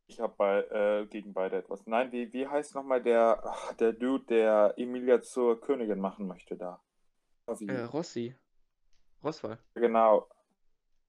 Ich 0.09 0.19
habe 0.19 0.33
bei, 0.37 0.61
äh, 0.71 1.05
gegen 1.05 1.33
beide 1.33 1.57
etwas. 1.57 1.85
Nein, 1.85 2.11
wie, 2.11 2.33
wie 2.33 2.47
heißt 2.47 2.73
nochmal 2.73 3.01
der, 3.01 3.41
ach, 3.45 3.73
der 3.73 3.93
Dude, 3.93 4.25
der 4.25 4.73
Emilia 4.75 5.21
zur 5.21 5.61
Königin 5.61 5.99
machen 5.99 6.25
möchte 6.27 6.57
da? 6.57 6.81
Wie? 7.59 7.67
Äh, 7.67 7.81
Rossi. 7.83 8.35
Roswell. 9.23 9.59
Genau. 9.75 10.27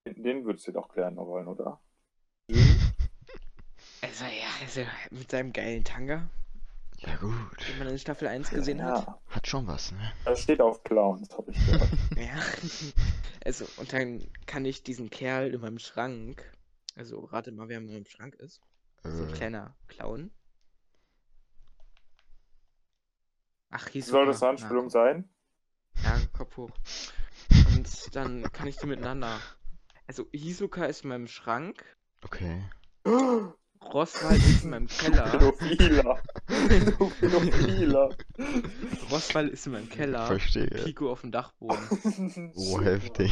Den, 0.05 0.23
den 0.23 0.45
würdest 0.45 0.69
du 0.69 0.73
doch 0.73 0.89
klären 0.91 1.17
wollen, 1.17 1.49
oder? 1.49 1.81
Also 4.03 4.25
ja, 4.25 4.49
also 4.63 4.81
mit 5.11 5.31
seinem 5.31 5.53
geilen 5.53 5.85
Tanga, 5.85 6.31
Ja, 6.99 7.17
gut. 7.17 7.35
den 7.69 7.79
man 7.79 7.89
in 7.89 7.99
Staffel 7.99 8.29
1 8.29 8.49
gesehen 8.49 8.83
hat. 8.83 9.07
Ja, 9.07 9.21
Hat 9.29 9.47
schon 9.47 9.67
was, 9.67 9.93
ne? 9.93 10.13
er 10.25 10.37
steht 10.37 10.61
auf 10.63 10.83
Clowns, 10.85 11.29
habe 11.37 11.51
ich 11.51 11.59
gehört. 11.67 11.89
Ja. 12.17 12.41
Also, 13.45 13.67
und 13.77 13.93
dann 13.93 14.27
kann 14.47 14.65
ich 14.65 14.83
diesen 14.83 15.11
Kerl 15.11 15.53
in 15.53 15.61
meinem 15.61 15.79
Schrank, 15.79 16.43
also 16.97 17.21
rate 17.27 17.53
mal, 17.53 17.69
wer 17.69 17.77
in 17.79 17.87
meinem 17.87 18.07
Schrank 18.07 18.35
ist. 18.37 18.63
So 19.03 19.23
ein 19.23 19.31
Äh, 19.31 19.33
kleiner 19.33 19.75
Clown. 19.89 20.31
Ach, 23.71 23.89
hieß 23.89 24.09
Soll 24.09 24.27
das 24.27 24.43
eine 24.43 24.51
Anspielung 24.51 24.91
sein? 24.91 25.29
Ja, 26.03 26.19
Kopf 26.33 26.57
hoch. 26.57 26.71
Und 27.75 28.17
dann 28.17 28.43
kann 28.53 28.67
ich 28.67 28.77
die 28.77 28.87
miteinander. 28.87 29.39
Also 30.07 30.27
Hisoka 30.33 30.87
ist 30.87 31.05
in 31.05 31.11
meinem 31.11 31.29
Schrank, 31.29 31.85
okay. 32.25 32.65
Roswald 33.83 34.39
ist 34.39 34.65
in 34.65 34.71
meinem 34.71 34.89
Keller, 34.89 35.31
Pädophiler. 35.31 36.23
Pädophiler. 36.47 38.17
Roswald 39.11 39.53
ist 39.53 39.67
in 39.67 39.73
meinem 39.73 39.89
Keller, 39.89 40.27
Verstehe. 40.27 40.67
Pico 40.67 41.11
auf 41.11 41.21
dem 41.21 41.31
Dachboden. 41.31 42.53
Oh, 42.57 42.81
heftig. 42.81 43.31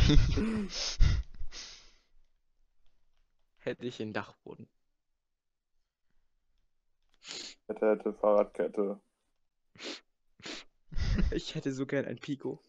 Hätte 3.58 3.86
ich 3.86 3.96
den 3.98 4.12
Dachboden. 4.12 4.68
Hätte, 7.66 7.90
hätte 7.90 8.12
Fahrradkette. 8.14 9.00
Ich 11.30 11.54
hätte 11.54 11.72
so 11.72 11.84
gern 11.84 12.06
ein 12.06 12.18
Pico. 12.18 12.62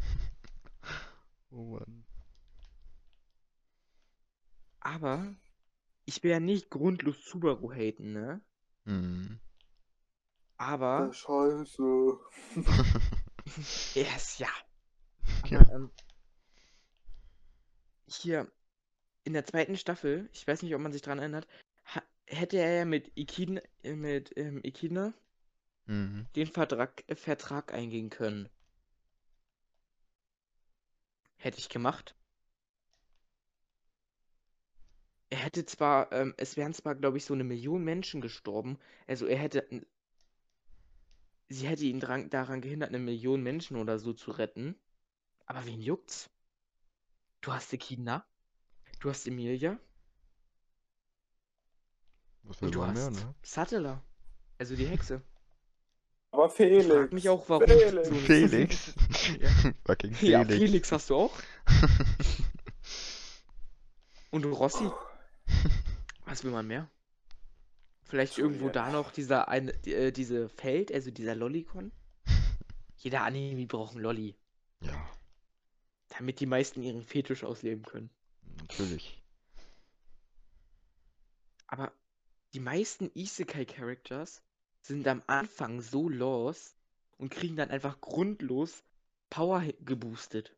Oh 1.50 1.64
Mann. 1.64 2.04
Aber 4.80 5.34
ich 6.04 6.22
will 6.22 6.30
ja 6.30 6.40
nicht 6.40 6.70
grundlos 6.70 7.24
Subaru 7.24 7.72
haten, 7.72 8.12
ne? 8.12 8.40
Hm. 8.84 9.40
Aber 10.58 11.12
Scheiße. 11.12 12.18
er 13.94 14.16
ist 14.16 14.38
ja. 14.38 14.48
Ja. 15.46 15.60
Aber, 15.60 15.72
ähm, 15.74 15.90
hier 18.06 18.50
in 19.24 19.34
der 19.34 19.44
zweiten 19.44 19.76
Staffel, 19.76 20.28
ich 20.32 20.46
weiß 20.46 20.62
nicht, 20.62 20.74
ob 20.74 20.80
man 20.80 20.92
sich 20.92 21.02
dran 21.02 21.18
erinnert, 21.18 21.46
hätte 22.28 22.58
er 22.58 22.74
ja 22.78 22.84
mit 22.84 23.12
Ikina, 23.16 23.60
äh, 23.82 23.94
mit 23.94 24.32
ähm, 24.36 24.60
Ikina 24.64 25.12
Mhm. 25.86 26.26
den 26.36 26.46
Vertrag, 26.46 27.04
äh, 27.08 27.14
Vertrag 27.16 27.72
eingehen 27.74 28.08
können. 28.10 28.48
Hätte 31.38 31.58
ich 31.58 31.68
gemacht. 31.68 32.14
Er 35.30 35.38
hätte 35.38 35.64
zwar, 35.64 36.12
ähm, 36.12 36.34
es 36.36 36.56
wären 36.58 36.74
zwar, 36.74 36.94
glaube 36.94 37.16
ich, 37.18 37.24
so 37.24 37.34
eine 37.34 37.44
Million 37.44 37.82
Menschen 37.84 38.20
gestorben. 38.20 38.78
Also 39.06 39.26
er 39.26 39.38
hätte, 39.38 39.66
sie 41.50 41.66
hätte 41.68 41.84
ihn 41.84 42.00
dran, 42.00 42.30
daran 42.30 42.60
gehindert, 42.62 42.88
eine 42.88 42.98
Million 42.98 43.42
Menschen 43.42 43.76
oder 43.76 43.98
so 43.98 44.12
zu 44.14 44.30
retten. 44.30 44.74
Aber 45.46 45.66
wen 45.66 45.80
juckt's? 45.80 46.30
Du 47.40 47.52
hast 47.52 47.72
Ikina, 47.72 48.24
du 49.00 49.10
hast 49.10 49.26
Emilia 49.26 49.78
Was 52.44 52.62
will 52.62 52.70
du 52.70 52.78
man 52.80 52.90
hast 52.96 53.10
mehr, 53.12 53.24
ne? 53.24 53.34
Sattler. 53.42 54.02
Also 54.58 54.76
die 54.76 54.86
Hexe. 54.86 55.20
Aber 56.30 56.46
Ich 56.46 56.52
Felix. 56.52 56.86
frag 56.86 57.12
mich 57.12 57.28
auch, 57.28 57.48
warum. 57.48 57.66
Felix. 57.66 58.08
Felix. 58.26 58.94
Ja. 59.40 59.50
Fucking 59.86 60.12
Ja, 60.22 60.44
Felix. 60.44 60.58
Felix 60.64 60.92
hast 60.92 61.10
du 61.10 61.16
auch. 61.16 61.32
Und 64.30 64.44
Rossi? 64.44 64.90
Was 66.26 66.44
will 66.44 66.50
man 66.50 66.66
mehr? 66.66 66.88
Vielleicht 68.04 68.38
irgendwo 68.38 68.66
Julian. 68.66 68.86
da 68.86 68.92
noch 68.92 69.12
dieser 69.12 69.48
eine, 69.48 69.72
die, 69.72 69.94
äh, 69.94 70.12
diese 70.12 70.48
Feld, 70.48 70.92
also 70.92 71.10
dieser 71.10 71.34
Lollicon? 71.34 71.92
Jeder 72.96 73.22
Anime 73.22 73.66
braucht 73.66 73.92
einen 73.94 74.02
Lolli, 74.02 74.34
Ja, 74.80 74.92
damit 76.08 76.40
die 76.40 76.46
meisten 76.46 76.82
ihren 76.82 77.02
Fetisch 77.04 77.44
ausleben 77.44 77.84
können. 77.84 78.10
natürlich. 78.60 79.22
Aber 81.66 81.92
die 82.54 82.60
meisten 82.60 83.10
Isekai-Characters 83.14 84.42
sind 84.82 85.06
am 85.06 85.22
Anfang 85.26 85.80
so 85.80 86.08
lost 86.08 86.76
und 87.18 87.30
kriegen 87.30 87.56
dann 87.56 87.70
einfach 87.70 88.00
grundlos 88.00 88.84
Power 89.30 89.62
geboostet. 89.80 90.54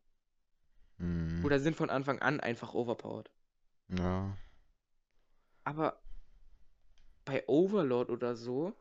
Hm. 0.97 1.43
Oder 1.43 1.59
sind 1.59 1.75
von 1.75 1.89
Anfang 1.89 2.19
an 2.19 2.39
einfach 2.39 2.73
overpowered. 2.73 3.29
Ja. 3.89 4.37
Aber 5.63 6.01
bei 7.25 7.43
Overlord 7.47 8.09
oder 8.09 8.35
so, 8.35 8.73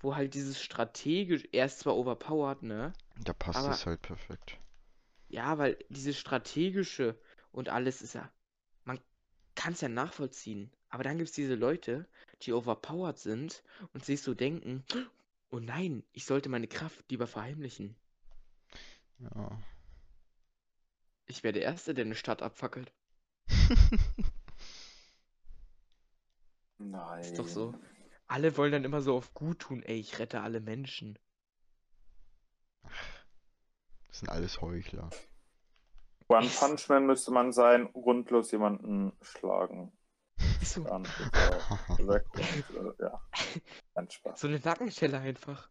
wo 0.00 0.16
halt 0.16 0.34
dieses 0.34 0.60
strategisch, 0.60 1.44
er 1.52 1.66
ist 1.66 1.80
zwar 1.80 1.96
overpowered, 1.96 2.62
ne? 2.62 2.92
Da 3.22 3.32
passt 3.32 3.58
Aber- 3.58 3.70
es 3.70 3.86
halt 3.86 4.02
perfekt. 4.02 4.58
Ja, 5.28 5.58
weil 5.58 5.78
dieses 5.88 6.18
strategische 6.18 7.18
und 7.52 7.68
alles 7.68 8.02
ist 8.02 8.14
ja, 8.14 8.30
man 8.84 9.00
kann 9.54 9.72
es 9.72 9.80
ja 9.80 9.88
nachvollziehen. 9.88 10.70
Aber 10.94 11.02
dann 11.02 11.18
gibt 11.18 11.30
es 11.30 11.34
diese 11.34 11.56
Leute, 11.56 12.06
die 12.42 12.52
overpowered 12.52 13.18
sind 13.18 13.64
und 13.94 14.04
sich 14.04 14.22
so 14.22 14.32
denken, 14.32 14.84
oh 15.50 15.58
nein, 15.58 16.04
ich 16.12 16.24
sollte 16.24 16.48
meine 16.48 16.68
Kraft 16.68 17.10
lieber 17.10 17.26
verheimlichen. 17.26 17.96
Ja. 19.18 19.60
Ich 21.26 21.42
wäre 21.42 21.52
der 21.52 21.64
Erste, 21.64 21.94
der 21.94 22.04
eine 22.04 22.14
Stadt 22.14 22.42
abfackelt. 22.42 22.92
Nein. 26.78 27.22
Ist 27.22 27.40
doch 27.40 27.48
so. 27.48 27.74
Alle 28.28 28.56
wollen 28.56 28.70
dann 28.70 28.84
immer 28.84 29.00
so 29.00 29.16
auf 29.16 29.34
gut 29.34 29.58
tun, 29.58 29.82
ey, 29.82 29.98
ich 29.98 30.20
rette 30.20 30.42
alle 30.42 30.60
Menschen. 30.60 31.18
Das 34.06 34.20
sind 34.20 34.28
alles 34.28 34.60
Heuchler. 34.60 35.10
One 36.28 36.48
Punch 36.48 36.88
Man 36.88 37.06
müsste 37.06 37.32
man 37.32 37.52
sein, 37.52 37.92
grundlos 37.92 38.52
jemanden 38.52 39.12
schlagen. 39.22 39.90
So, 40.64 40.82
und, 40.90 41.08
äh, 42.08 42.20
ja. 43.00 43.20
Kein 43.94 44.10
Spaß. 44.10 44.40
so 44.40 44.48
eine 44.48 44.58
Nackenstelle 44.60 45.18
einfach. 45.18 45.70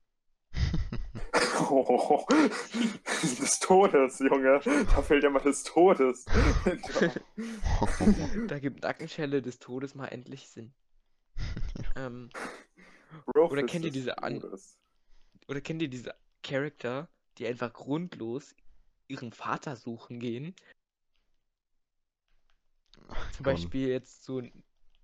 Oh, 1.69 2.25
des 3.21 3.59
Todes, 3.59 4.19
Junge. 4.19 4.59
Da 4.63 5.01
fehlt 5.01 5.23
immer 5.23 5.39
des 5.39 5.63
Todes. 5.63 6.25
Da 8.47 8.59
gibt 8.59 8.83
Nackenschelle 8.83 9.41
des 9.41 9.59
Todes 9.59 9.95
mal 9.95 10.07
endlich 10.07 10.49
Sinn. 10.49 10.73
Ähm, 11.95 12.29
Oder 13.33 13.63
kennt 13.63 13.85
ihr 13.85 13.91
diese 13.91 14.17
an- 14.19 14.39
Todes. 14.41 14.77
oder 15.47 15.61
kennt 15.61 15.81
ihr 15.81 15.89
diese 15.89 16.13
Charakter, 16.43 17.07
die 17.37 17.47
einfach 17.47 17.73
grundlos 17.73 18.55
ihren 19.07 19.31
Vater 19.31 19.75
suchen 19.75 20.19
gehen? 20.19 20.55
Zum. 23.35 23.43
Beispiel 23.43 23.87
jetzt 23.89 24.23
so 24.23 24.39
ein 24.39 24.63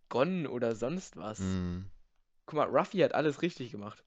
Gon 0.10 0.48
oder 0.48 0.76
sonst 0.76 1.18
was. 1.18 1.40
Hm. 1.40 1.90
Guck 2.46 2.58
mal, 2.58 2.68
Ruffy 2.68 3.00
hat 3.00 3.14
alles 3.14 3.42
richtig 3.42 3.72
gemacht. 3.72 4.04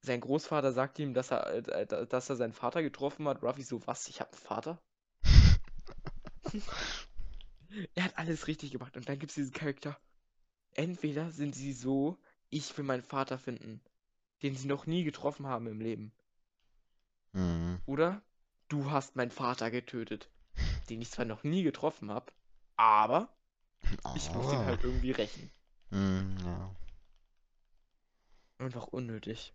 Sein 0.00 0.20
Großvater 0.20 0.72
sagt 0.72 0.98
ihm, 0.98 1.14
dass 1.14 1.30
er, 1.30 1.46
äh, 1.46 1.82
äh, 1.82 2.06
dass 2.06 2.30
er 2.30 2.36
seinen 2.36 2.52
Vater 2.52 2.82
getroffen 2.82 3.26
hat. 3.26 3.42
Ruffy 3.42 3.62
so, 3.62 3.86
was? 3.86 4.08
Ich 4.08 4.20
hab 4.20 4.32
einen 4.32 4.42
Vater? 4.42 4.78
Er 7.94 8.04
hat 8.04 8.18
alles 8.18 8.46
richtig 8.46 8.70
gemacht. 8.70 8.96
Und 8.96 9.08
dann 9.08 9.18
gibt 9.18 9.30
es 9.30 9.34
diesen 9.34 9.52
Charakter. 9.52 9.98
Entweder 10.74 11.32
sind 11.32 11.54
sie 11.54 11.72
so, 11.72 12.18
ich 12.50 12.76
will 12.76 12.84
meinen 12.84 13.02
Vater 13.02 13.38
finden, 13.38 13.80
den 14.42 14.54
sie 14.54 14.68
noch 14.68 14.86
nie 14.86 15.02
getroffen 15.02 15.46
haben 15.46 15.66
im 15.66 15.80
Leben. 15.80 16.12
Mhm. 17.32 17.80
Oder 17.86 18.22
du 18.68 18.90
hast 18.90 19.16
meinen 19.16 19.30
Vater 19.30 19.70
getötet, 19.70 20.30
den 20.88 21.00
ich 21.00 21.10
zwar 21.10 21.24
noch 21.24 21.42
nie 21.42 21.62
getroffen 21.62 22.10
habe, 22.10 22.32
aber 22.76 23.28
ich 24.16 24.30
muss 24.32 24.52
ihn 24.52 24.58
Ah. 24.58 24.64
halt 24.66 24.84
irgendwie 24.84 25.10
rächen. 25.12 25.50
Mhm, 25.90 26.36
ja. 26.44 26.74
Einfach 28.58 28.86
unnötig. 28.88 29.52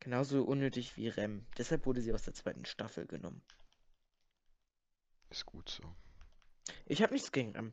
Genauso 0.00 0.42
unnötig 0.42 0.96
wie 0.96 1.08
Rem. 1.08 1.46
Deshalb 1.58 1.86
wurde 1.86 2.00
sie 2.02 2.12
aus 2.12 2.22
der 2.22 2.34
zweiten 2.34 2.64
Staffel 2.64 3.06
genommen. 3.06 3.42
Ist 5.30 5.46
gut 5.46 5.68
so. 5.68 5.82
Ich 6.86 7.02
habe 7.02 7.12
nichts 7.12 7.32
gegen 7.32 7.52
Rem. 7.52 7.72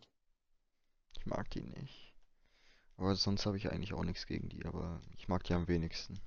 Ich 1.18 1.26
mag 1.26 1.50
die 1.50 1.62
nicht. 1.62 2.14
Aber 2.98 3.16
sonst 3.16 3.46
habe 3.46 3.58
ich 3.58 3.72
eigentlich 3.72 3.94
auch 3.94 4.04
nichts 4.04 4.26
gegen 4.28 4.50
die, 4.50 4.66
aber 4.66 5.02
ich 5.16 5.28
mag 5.28 5.44
die 5.44 5.54
am 5.54 5.68
wenigsten. 5.68 6.20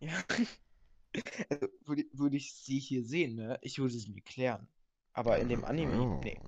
Ja. 0.00 0.22
Also, 1.48 1.68
würde, 1.84 2.04
würde 2.12 2.36
ich 2.36 2.52
sie 2.54 2.80
hier 2.80 3.04
sehen, 3.04 3.36
ne? 3.36 3.56
Ich 3.62 3.78
würde 3.78 3.94
sie 3.94 4.10
mir 4.10 4.20
klären. 4.22 4.66
Aber 5.12 5.38
in 5.38 5.48
dem 5.48 5.64
Anime, 5.64 5.96
Oh, 6.02 6.20
nee. 6.24 6.40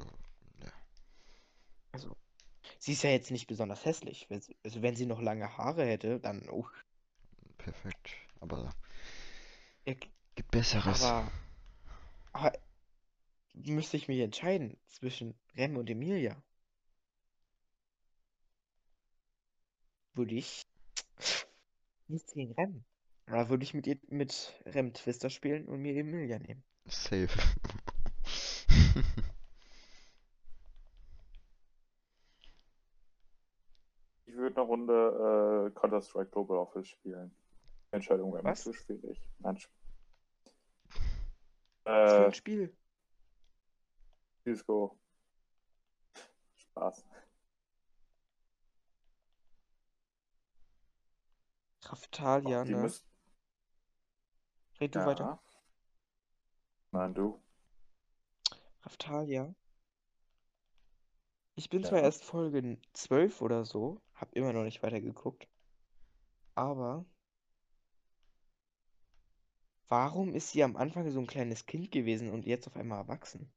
Also, 1.96 2.14
sie 2.78 2.92
ist 2.92 3.02
ja 3.04 3.10
jetzt 3.10 3.30
nicht 3.30 3.46
besonders 3.46 3.84
hässlich. 3.86 4.26
Wenn 4.28 4.40
sie- 4.42 4.56
Also, 4.64 4.82
wenn 4.82 4.96
sie 4.96 5.06
noch 5.06 5.20
lange 5.22 5.56
Haare 5.56 5.84
hätte, 5.86 6.20
dann, 6.20 6.48
oh, 6.50 6.66
Perfekt. 7.58 8.10
Aber 8.40 8.70
ja, 9.86 9.94
gibt 10.34 10.50
Besseres. 10.50 11.02
aber, 11.02 11.30
aber 12.32 12.52
müsste 13.54 13.96
ich 13.96 14.08
mich 14.08 14.20
entscheiden 14.20 14.76
zwischen 14.86 15.34
Rem 15.56 15.76
und 15.78 15.88
Emilia? 15.88 16.40
Würde 20.14 20.34
ich 20.34 20.62
nichts 22.08 22.32
gegen 22.34 22.52
Rem. 22.52 22.84
Oder 23.28 23.48
würde 23.48 23.64
ich 23.64 23.72
mit 23.74 23.86
ihr 23.86 23.98
mit 24.08 24.52
Rem 24.66 24.92
Twister 24.92 25.30
spielen 25.30 25.66
und 25.66 25.80
mir 25.80 25.96
Emilia 25.96 26.38
nehmen? 26.38 26.62
Safe. 26.86 27.28
Ich 34.28 34.34
würde 34.34 34.56
eine 34.56 34.66
Runde 34.66 35.70
äh, 35.72 35.75
Counter-Strike 35.90 36.30
Global 36.32 36.56
Office 36.58 36.88
spielen. 36.88 37.30
Die 37.90 37.96
Entscheidung 37.96 38.32
wäre 38.32 38.42
mir 38.42 38.54
zu 38.54 38.72
schwierig. 38.72 39.20
Nein. 39.38 39.56
Was 41.84 42.12
für 42.12 42.22
Äh, 42.22 42.26
ein 42.26 42.34
Spiel? 42.34 42.76
Disco. 44.44 44.98
Spaß. 46.56 47.04
Raftalia, 51.84 52.64
die 52.64 52.74
ne? 52.74 52.80
müsst- 52.82 53.04
Red 54.80 54.94
du 54.94 55.06
weiter. 55.06 55.40
Nein, 56.90 57.14
du. 57.14 57.40
Raftalia. 58.82 59.54
Ich 61.54 61.70
bin 61.70 61.82
zwar 61.84 61.98
Ja. 62.00 62.04
erst 62.04 62.24
Folge 62.24 62.78
12 62.92 63.40
oder 63.40 63.64
so, 63.64 64.02
hab 64.14 64.32
immer 64.34 64.52
noch 64.52 64.64
nicht 64.64 64.82
weitergeguckt. 64.82 65.48
Aber 66.56 67.04
warum 69.88 70.34
ist 70.34 70.50
sie 70.50 70.64
am 70.64 70.76
Anfang 70.76 71.08
so 71.10 71.20
ein 71.20 71.26
kleines 71.26 71.66
Kind 71.66 71.92
gewesen 71.92 72.30
und 72.30 72.46
jetzt 72.46 72.66
auf 72.66 72.76
einmal 72.76 72.98
erwachsen? 73.00 73.52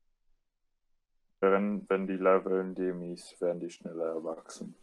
Wenn, 1.40 1.90
wenn 1.90 2.06
die 2.06 2.18
leveln 2.18 2.76
Demis, 2.76 3.40
werden 3.40 3.62
die 3.62 3.70
schneller 3.70 4.16
erwachsen. 4.16 4.76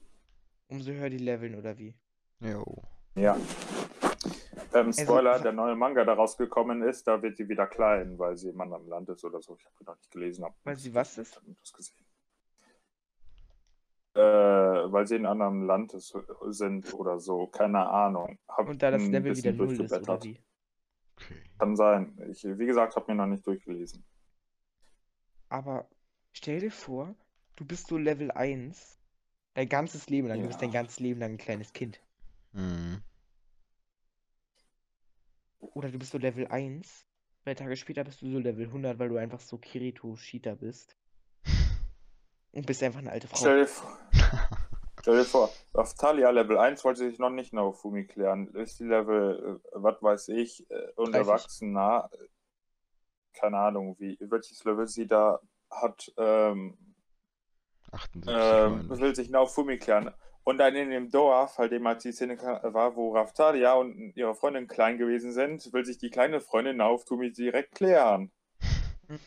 Umso 0.68 0.90
höher 0.92 1.10
die 1.10 1.18
Leveln 1.18 1.54
oder 1.54 1.76
wie? 1.78 1.94
Jo. 2.40 2.64
Ja. 3.14 3.36
Ähm, 4.72 4.92
Spoiler, 4.92 5.32
Also- 5.32 5.42
der 5.44 5.52
neue 5.52 5.76
Manga, 5.76 6.04
der 6.04 6.14
rausgekommen 6.14 6.82
ist, 6.82 7.06
da 7.06 7.20
wird 7.22 7.36
sie 7.36 7.48
wieder 7.48 7.66
klein, 7.66 8.18
weil 8.18 8.36
sie 8.38 8.48
im 8.48 8.60
anderen 8.60 8.88
Land 8.88 9.10
ist 9.10 9.22
oder 9.24 9.40
so. 9.42 9.56
Ich 9.56 9.64
habe 9.66 9.84
noch 9.84 9.96
nicht 9.96 10.10
gelesen. 10.10 10.44
Hab 10.44 10.56
Weil 10.64 10.76
sie 10.76 10.94
was 10.94 11.18
ist? 11.18 11.40
Das 11.60 11.72
gesehen. 11.74 12.05
Äh, 14.16 14.90
weil 14.92 15.06
sie 15.06 15.16
in 15.16 15.26
einem 15.26 15.42
anderen 15.42 15.66
Land 15.66 15.92
ist, 15.94 16.16
sind 16.48 16.92
oder 16.94 17.20
so. 17.20 17.46
Keine 17.48 17.86
Ahnung. 17.86 18.38
Hab 18.48 18.66
Und 18.68 18.82
da 18.82 18.90
das 18.90 19.02
ein 19.02 19.12
Level 19.12 19.36
wieder 19.36 19.52
bisschen 19.52 19.56
null 19.58 19.72
ist 19.72 19.80
oder 19.80 19.88
durchgeblättert. 20.00 20.24
wie? 20.24 20.40
Okay. 21.18 21.42
Kann 21.58 21.76
sein. 21.76 22.18
Ich, 22.30 22.42
wie 22.44 22.66
gesagt, 22.66 22.96
habe 22.96 23.12
mir 23.12 23.16
noch 23.16 23.26
nicht 23.26 23.46
durchgelesen. 23.46 24.04
Aber 25.50 25.88
stell 26.32 26.60
dir 26.60 26.70
vor, 26.70 27.14
du 27.56 27.64
bist 27.66 27.88
so 27.88 27.98
Level 27.98 28.30
1, 28.30 28.98
dein 29.54 29.68
ganzes 29.68 30.08
Leben 30.08 30.28
lang, 30.28 30.40
du 30.40 30.46
bist 30.46 30.60
Ja. 30.60 30.66
dein 30.66 30.72
ganzes 30.72 30.98
Leben 30.98 31.20
lang 31.20 31.32
ein 31.32 31.38
kleines 31.38 31.72
Kind. 31.72 32.00
Mhm. 32.52 33.02
Oder 35.58 35.90
du 35.90 35.98
bist 35.98 36.12
so 36.12 36.18
Level 36.18 36.46
1, 36.46 37.04
zwei 37.42 37.54
Tage 37.54 37.76
später 37.76 38.04
bist 38.04 38.22
du 38.22 38.30
so 38.30 38.38
Level 38.38 38.66
100, 38.66 38.98
weil 38.98 39.08
du 39.08 39.16
einfach 39.16 39.40
so 39.40 39.58
Kirito 39.58 40.16
Shita 40.16 40.54
bist. 40.54 40.96
Und 42.52 42.66
bist 42.66 42.82
einfach 42.82 43.00
eine 43.00 43.10
alte 43.10 43.28
Frau. 43.28 43.36
Stell 43.36 43.58
dir 43.60 43.66
vor, 43.66 43.98
stell 45.00 45.18
dir 45.18 45.24
vor 45.24 45.50
auf 45.76 45.94
Talia 45.94 46.30
Level 46.30 46.58
1 46.58 46.84
wollte 46.84 47.08
sich 47.08 47.18
noch 47.18 47.30
nicht 47.30 47.52
Naofumi 47.52 48.06
klären. 48.06 48.48
Ist 48.54 48.80
die 48.80 48.84
Level, 48.84 49.60
äh, 49.64 49.68
was 49.72 50.02
weiß 50.02 50.28
ich, 50.28 50.68
äh, 50.70 50.90
und 50.96 51.12
30. 51.12 51.14
Erwachsener, 51.14 52.10
keine 53.34 53.58
Ahnung, 53.58 53.96
wie, 53.98 54.16
welches 54.20 54.64
Level 54.64 54.86
sie 54.86 55.06
da 55.06 55.40
hat, 55.70 56.12
ähm, 56.16 56.78
78 57.92 58.34
ähm, 58.34 59.00
will 59.00 59.14
sich 59.14 59.30
Naofumi 59.30 59.78
klären. 59.78 60.12
Und 60.44 60.58
dann 60.58 60.76
in 60.76 60.90
dem 60.90 61.10
Dorf, 61.10 61.58
halt 61.58 61.72
dem 61.72 61.86
als 61.86 62.04
die 62.04 62.12
Szene 62.12 62.38
war, 62.38 62.94
wo 62.94 63.14
Raftalia 63.14 63.74
und 63.74 64.12
ihre 64.16 64.34
Freundin 64.34 64.68
klein 64.68 64.96
gewesen 64.96 65.32
sind, 65.32 65.72
will 65.72 65.84
sich 65.84 65.98
die 65.98 66.10
kleine 66.10 66.40
Freundin 66.40 66.76
Naofumi 66.76 67.32
direkt 67.32 67.74
klären. 67.74 68.32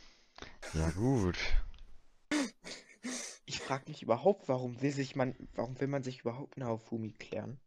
Ja 0.74 0.88
gut. 0.92 1.36
Ich 3.70 3.72
frage 3.72 3.92
mich 3.92 4.02
überhaupt, 4.02 4.50
warum 4.50 4.82
will 4.82 4.92
sich 4.92 5.16
man, 5.16 5.36
warum 5.54 5.80
will 5.80 5.88
man 5.88 6.02
sich 6.02 6.22
überhaupt 6.22 6.58
Naofumi 6.58 7.12
klären? 7.12 7.60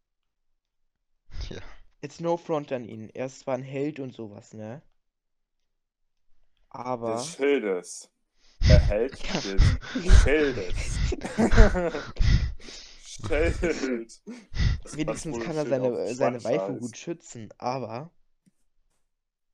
Ja. 1.49 1.61
Jetzt 2.01 2.21
no 2.21 2.37
front 2.37 2.73
an 2.73 2.85
ihn. 2.85 3.09
Er 3.11 3.27
ist 3.27 3.39
zwar 3.39 3.55
ein 3.55 3.63
Held 3.63 4.01
und 4.01 4.13
sowas, 4.13 4.53
ne? 4.53 4.83
Aber 6.71 7.13
Des 7.13 7.29
Schildes. 7.29 8.11
Der 8.69 8.81
Held 8.81 9.17
Ja. 9.33 9.41
des 9.41 10.23
Schildes. 10.25 10.99
Schild. 13.05 14.23
Wenigstens 14.97 15.39
kann 15.39 15.57
er 15.57 15.67
seine, 15.67 16.15
seine 16.17 16.43
Waifu 16.43 16.75
Schwanzscheiß. 16.75 16.81
gut 16.81 16.97
schützen, 16.97 17.55
aber 17.59 18.11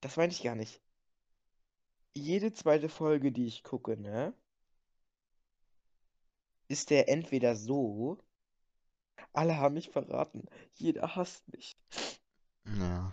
das 0.01 0.17
meine 0.17 0.33
ich 0.33 0.43
gar 0.43 0.55
nicht. 0.55 0.81
Jede 2.15 2.55
zweite 2.55 2.89
Folge, 2.89 3.33
die 3.33 3.47
ich 3.47 3.63
gucke, 3.63 3.99
ne? 4.01 4.33
Ist 6.69 6.91
der 6.91 7.09
entweder 7.09 7.57
so, 7.57 8.19
alle 9.33 9.57
haben 9.57 9.75
mich 9.75 9.91
verraten, 9.91 10.47
jeder 10.75 11.17
hasst 11.17 11.47
mich. 11.53 11.77
Ja. 12.79 13.13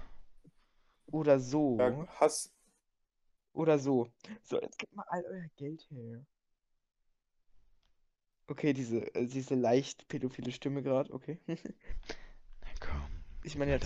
Oder 1.07 1.39
so, 1.39 1.77
Ja, 1.79 2.07
Hass. 2.19 2.51
oder 3.53 3.79
so. 3.79 4.09
So, 4.43 4.61
jetzt 4.61 4.77
gebt 4.77 4.93
mal 4.95 5.05
all 5.07 5.23
euer 5.25 5.47
Geld 5.55 5.87
her. 5.89 6.25
Okay, 8.47 8.73
diese, 8.73 9.13
äh, 9.15 9.25
diese 9.25 9.55
leicht 9.55 10.07
pädophile 10.07 10.51
Stimme 10.51 10.83
gerade, 10.83 11.11
okay. 11.13 11.39
Na 11.47 12.67
komm. 12.79 13.23
Ich 13.43 13.55
meine, 13.57 13.73
er, 13.73 13.79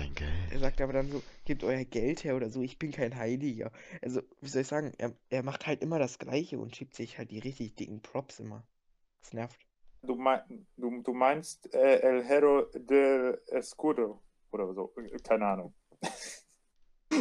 er 0.51 0.59
sagt 0.59 0.79
aber 0.81 0.93
dann 0.93 1.11
so, 1.11 1.21
gebt 1.45 1.63
euer 1.63 1.83
Geld 1.83 2.23
her 2.23 2.35
oder 2.35 2.49
so, 2.49 2.61
ich 2.61 2.79
bin 2.79 2.91
kein 2.91 3.15
Heiliger. 3.15 3.71
Also, 4.01 4.21
wie 4.41 4.47
soll 4.49 4.61
ich 4.61 4.67
sagen, 4.67 4.93
er, 4.97 5.13
er 5.29 5.43
macht 5.43 5.67
halt 5.67 5.81
immer 5.81 5.99
das 5.99 6.17
Gleiche 6.19 6.59
und 6.59 6.75
schiebt 6.75 6.95
sich 6.95 7.17
halt 7.17 7.31
die 7.31 7.39
richtig 7.39 7.75
dicken 7.75 8.01
Props 8.01 8.39
immer. 8.39 8.63
Das 9.21 9.33
nervt. 9.33 9.59
Du, 10.01 10.15
mein, 10.15 10.65
du, 10.77 11.01
du 11.01 11.13
meinst 11.13 11.73
äh, 11.73 11.99
El 11.99 12.23
Hero 12.23 12.65
de 12.73 13.37
Escudo 13.47 14.21
oder 14.51 14.73
so. 14.73 14.93
Keine 15.23 15.45
Ahnung. 15.45 15.73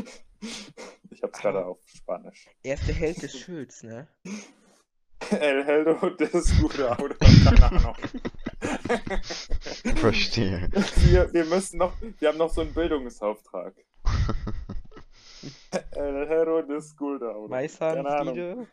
Ich 1.10 1.22
hab's 1.24 1.40
gerade 1.40 1.58
Aber- 1.58 1.68
auf 1.70 1.80
Spanisch. 1.86 2.48
Er 2.62 2.74
ist 2.74 2.86
der 2.86 2.94
Held 2.94 3.20
des 3.22 3.32
Schilds, 3.40 3.82
ne? 3.82 4.06
El 5.32 5.64
Hero 5.64 6.10
de 6.10 6.28
Escudo 6.32 6.92
oder 7.02 7.16
keine 7.16 7.62
Ahnung. 7.64 7.96
Verstehe. 9.96 10.68
Wir, 11.10 11.32
wir 11.32 11.44
müssen 11.46 11.78
noch, 11.78 11.92
wir 12.00 12.28
haben 12.28 12.38
noch 12.38 12.50
so 12.50 12.60
einen 12.60 12.72
Bildungsauftrag. 12.72 13.74
El 15.90 16.28
Hero 16.28 16.62
de 16.62 16.76
Escudo. 16.76 17.50
Weißhahn, 17.50 18.04
keine 18.04 18.16
Ahnung. 18.16 18.68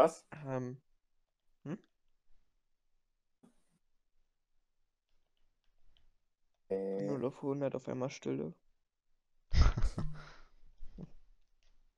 Was? 0.00 0.24
Ähm. 0.46 0.80
Hm? 1.64 1.78
Äh. 6.70 7.02
0 7.02 7.22
auf 7.26 7.42
100 7.42 7.74
auf 7.74 7.86
einmal 7.86 8.08
Stille. 8.08 8.54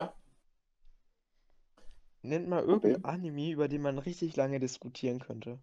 ja. 0.00 0.12
Nennt 2.22 2.48
mal 2.48 2.64
irgendein 2.64 2.96
okay. 2.96 3.04
Anime, 3.04 3.52
über 3.52 3.68
den 3.68 3.82
man 3.82 3.98
richtig 3.98 4.34
lange 4.34 4.58
diskutieren 4.58 5.20
könnte. 5.20 5.60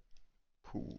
Puh. 0.63 0.97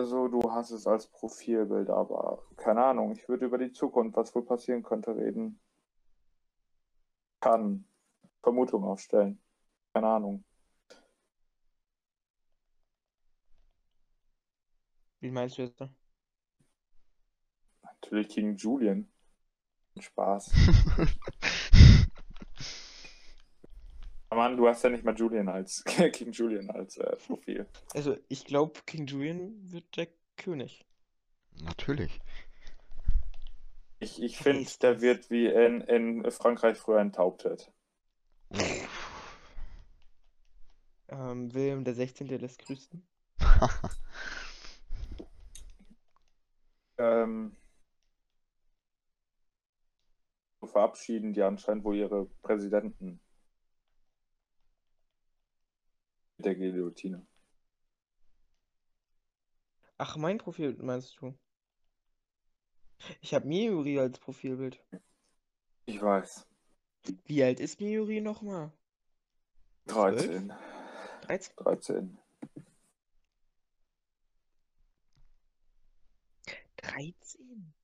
Also, 0.00 0.28
du 0.28 0.50
hast 0.50 0.70
es 0.70 0.86
als 0.86 1.08
Profilbild, 1.08 1.90
aber 1.90 2.42
keine 2.56 2.82
Ahnung. 2.82 3.12
Ich 3.12 3.28
würde 3.28 3.44
über 3.44 3.58
die 3.58 3.70
Zukunft, 3.70 4.16
was 4.16 4.34
wohl 4.34 4.46
passieren 4.46 4.82
könnte, 4.82 5.14
reden. 5.14 5.60
Kann 7.38 7.84
Vermutung 8.42 8.84
aufstellen. 8.84 9.42
Keine 9.92 10.06
Ahnung. 10.06 10.42
Wie 15.20 15.30
meinst 15.30 15.58
du 15.58 15.62
jetzt? 15.64 15.82
Natürlich 17.82 18.30
King 18.30 18.56
Julian. 18.56 19.06
Spaß. 19.98 20.50
Mann, 24.36 24.56
du 24.56 24.68
hast 24.68 24.82
ja 24.82 24.90
nicht 24.90 25.04
mal 25.04 25.14
Julian 25.14 25.48
als 25.48 25.84
King 26.12 26.32
Julian 26.32 26.70
als 26.70 26.96
äh, 26.96 27.16
Profil. 27.16 27.66
Also, 27.94 28.16
ich 28.28 28.44
glaube, 28.44 28.80
King 28.86 29.06
Julian 29.06 29.54
wird 29.72 29.96
der 29.96 30.08
König. 30.36 30.86
Natürlich. 31.62 32.20
Ich, 33.98 34.22
ich 34.22 34.38
finde, 34.38 34.68
der 34.80 35.00
wird 35.00 35.30
wie 35.30 35.46
in, 35.46 35.82
in 35.82 36.30
Frankreich 36.30 36.78
früher 36.78 37.00
enthauptet. 37.00 37.72
Ähm, 41.12 41.52
Wilhelm 41.52 41.82
der 41.82 41.94
16. 41.94 42.28
lässt 42.28 42.64
grüßen. 42.64 43.04
Ähm, 47.00 47.56
so 50.60 50.66
verabschieden 50.66 51.32
die 51.32 51.42
anscheinend 51.42 51.82
wohl 51.84 51.96
ihre 51.96 52.26
Präsidenten 52.42 53.20
mit 56.40 56.46
der 56.46 56.54
Guillotine. 56.54 57.26
Ach, 59.98 60.16
mein 60.16 60.38
Profil 60.38 60.74
meinst 60.80 61.20
du? 61.20 61.38
Ich 63.20 63.34
habe 63.34 63.46
Miyuri 63.46 63.98
als 63.98 64.18
Profilbild. 64.18 64.82
Ich 65.84 66.00
weiß. 66.00 66.46
Wie 67.26 67.42
alt 67.42 67.60
ist 67.60 67.80
Miyuri 67.80 68.22
nochmal? 68.22 68.72
13. 69.88 70.50
13? 71.22 71.56
13. 71.56 72.18
13? 76.78 77.74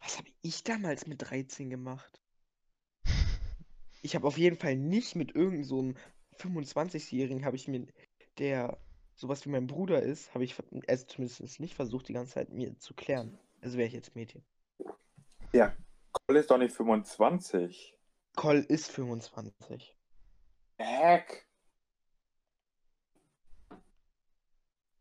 Was 0.00 0.18
habe 0.18 0.30
ich 0.42 0.64
damals 0.64 1.06
mit 1.06 1.30
13 1.30 1.70
gemacht? 1.70 2.20
Ich 4.02 4.14
habe 4.14 4.28
auf 4.28 4.38
jeden 4.38 4.56
Fall 4.56 4.76
nicht 4.76 5.16
mit 5.16 5.34
irgendeinem 5.34 5.64
so 5.64 5.78
einem 5.80 5.96
25-Jährigen, 6.38 7.44
habe 7.44 7.56
ich 7.56 7.68
mir, 7.68 7.86
der 8.38 8.78
sowas 9.14 9.44
wie 9.46 9.50
mein 9.50 9.66
Bruder 9.66 10.02
ist, 10.02 10.32
habe 10.34 10.44
ich 10.44 10.54
also 10.88 11.06
zumindest 11.06 11.60
nicht 11.60 11.74
versucht, 11.74 12.08
die 12.08 12.12
ganze 12.12 12.34
Zeit 12.34 12.50
mir 12.50 12.78
zu 12.78 12.94
klären. 12.94 13.38
Also 13.62 13.78
wäre 13.78 13.86
ich 13.88 13.94
jetzt 13.94 14.14
Mädchen. 14.14 14.44
Cole 16.12 16.40
ist 16.40 16.50
doch 16.50 16.58
nicht 16.58 16.74
25. 16.74 17.94
Cole 18.36 18.60
ist 18.60 18.90
25. 18.90 19.96
Heck. 20.78 21.46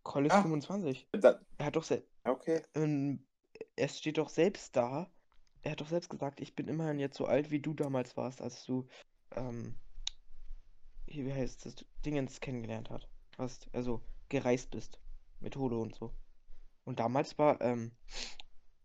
Cole 0.03 0.27
ist 0.27 0.33
Ah. 0.33 0.41
25. 0.41 1.07
Da, 1.13 1.39
Er 1.57 1.65
hat 1.65 1.75
doch 1.75 1.83
se 1.83 2.03
okay. 2.25 2.61
ähm, 2.75 3.25
es 3.75 3.97
steht 3.97 4.17
doch 4.17 4.29
selbst 4.29 4.75
da. 4.75 5.09
Er 5.63 5.71
hat 5.71 5.81
doch 5.81 5.87
selbst 5.89 6.09
gesagt, 6.09 6.39
ich 6.41 6.55
bin 6.55 6.67
immerhin 6.67 6.99
jetzt 6.99 7.17
so 7.17 7.25
alt, 7.25 7.49
wie 7.51 7.59
du 7.59 7.73
damals 7.73 8.15
warst, 8.17 8.41
als 8.41 8.65
du, 8.65 8.87
ähm, 9.35 9.75
wie 11.23 11.33
heißt 11.33 11.65
das, 11.65 11.75
Dingens 12.05 12.41
kennengelernt 12.41 12.89
hat, 12.89 13.07
hast, 13.37 13.69
also 13.73 14.01
gereist 14.29 14.71
bist 14.71 14.99
mit 15.39 15.55
Holo 15.55 15.81
und 15.81 15.95
so. 15.95 16.11
Und 16.83 16.99
damals 16.99 17.37
war, 17.37 17.61
ähm, 17.61 17.91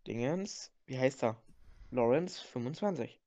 Dingens, 0.06 0.72
wie 0.86 0.98
heißt 0.98 1.22
er? 1.24 1.42
Lawrence 1.90 2.40
25. 2.42 3.20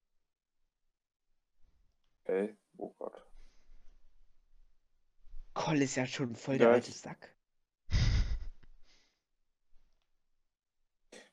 Okay. 2.25 2.55
Oh 2.77 2.93
Gott. 2.99 3.13
Cole 5.53 5.83
ist 5.83 5.95
ja 5.95 6.05
schon 6.05 6.35
voll 6.35 6.57
der 6.57 6.69
Ja, 6.69 6.71
alte 6.71 6.91
Sack. 6.91 7.35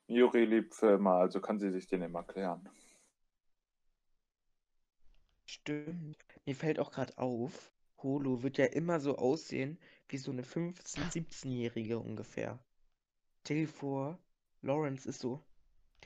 Yuri 0.08 0.44
liebt 0.44 0.74
Filme, 0.74 1.10
also 1.10 1.40
kann 1.40 1.58
sie 1.58 1.70
sich 1.70 1.86
den 1.86 2.02
immer 2.02 2.22
klären. 2.22 2.68
Stimmt. 5.44 6.29
Mir 6.46 6.56
fällt 6.56 6.78
auch 6.78 6.90
gerade 6.90 7.16
auf, 7.18 7.72
Holo 8.02 8.42
wird 8.42 8.58
ja 8.58 8.66
immer 8.66 8.98
so 9.00 9.16
aussehen 9.16 9.78
wie 10.08 10.18
so 10.18 10.30
eine 10.30 10.42
15-, 10.42 11.12
17-Jährige 11.12 11.98
ungefähr. 11.98 12.58
Stell 13.42 13.58
dir 13.58 13.68
vor, 13.68 14.18
Lawrence 14.62 15.08
ist 15.08 15.20
so, 15.20 15.44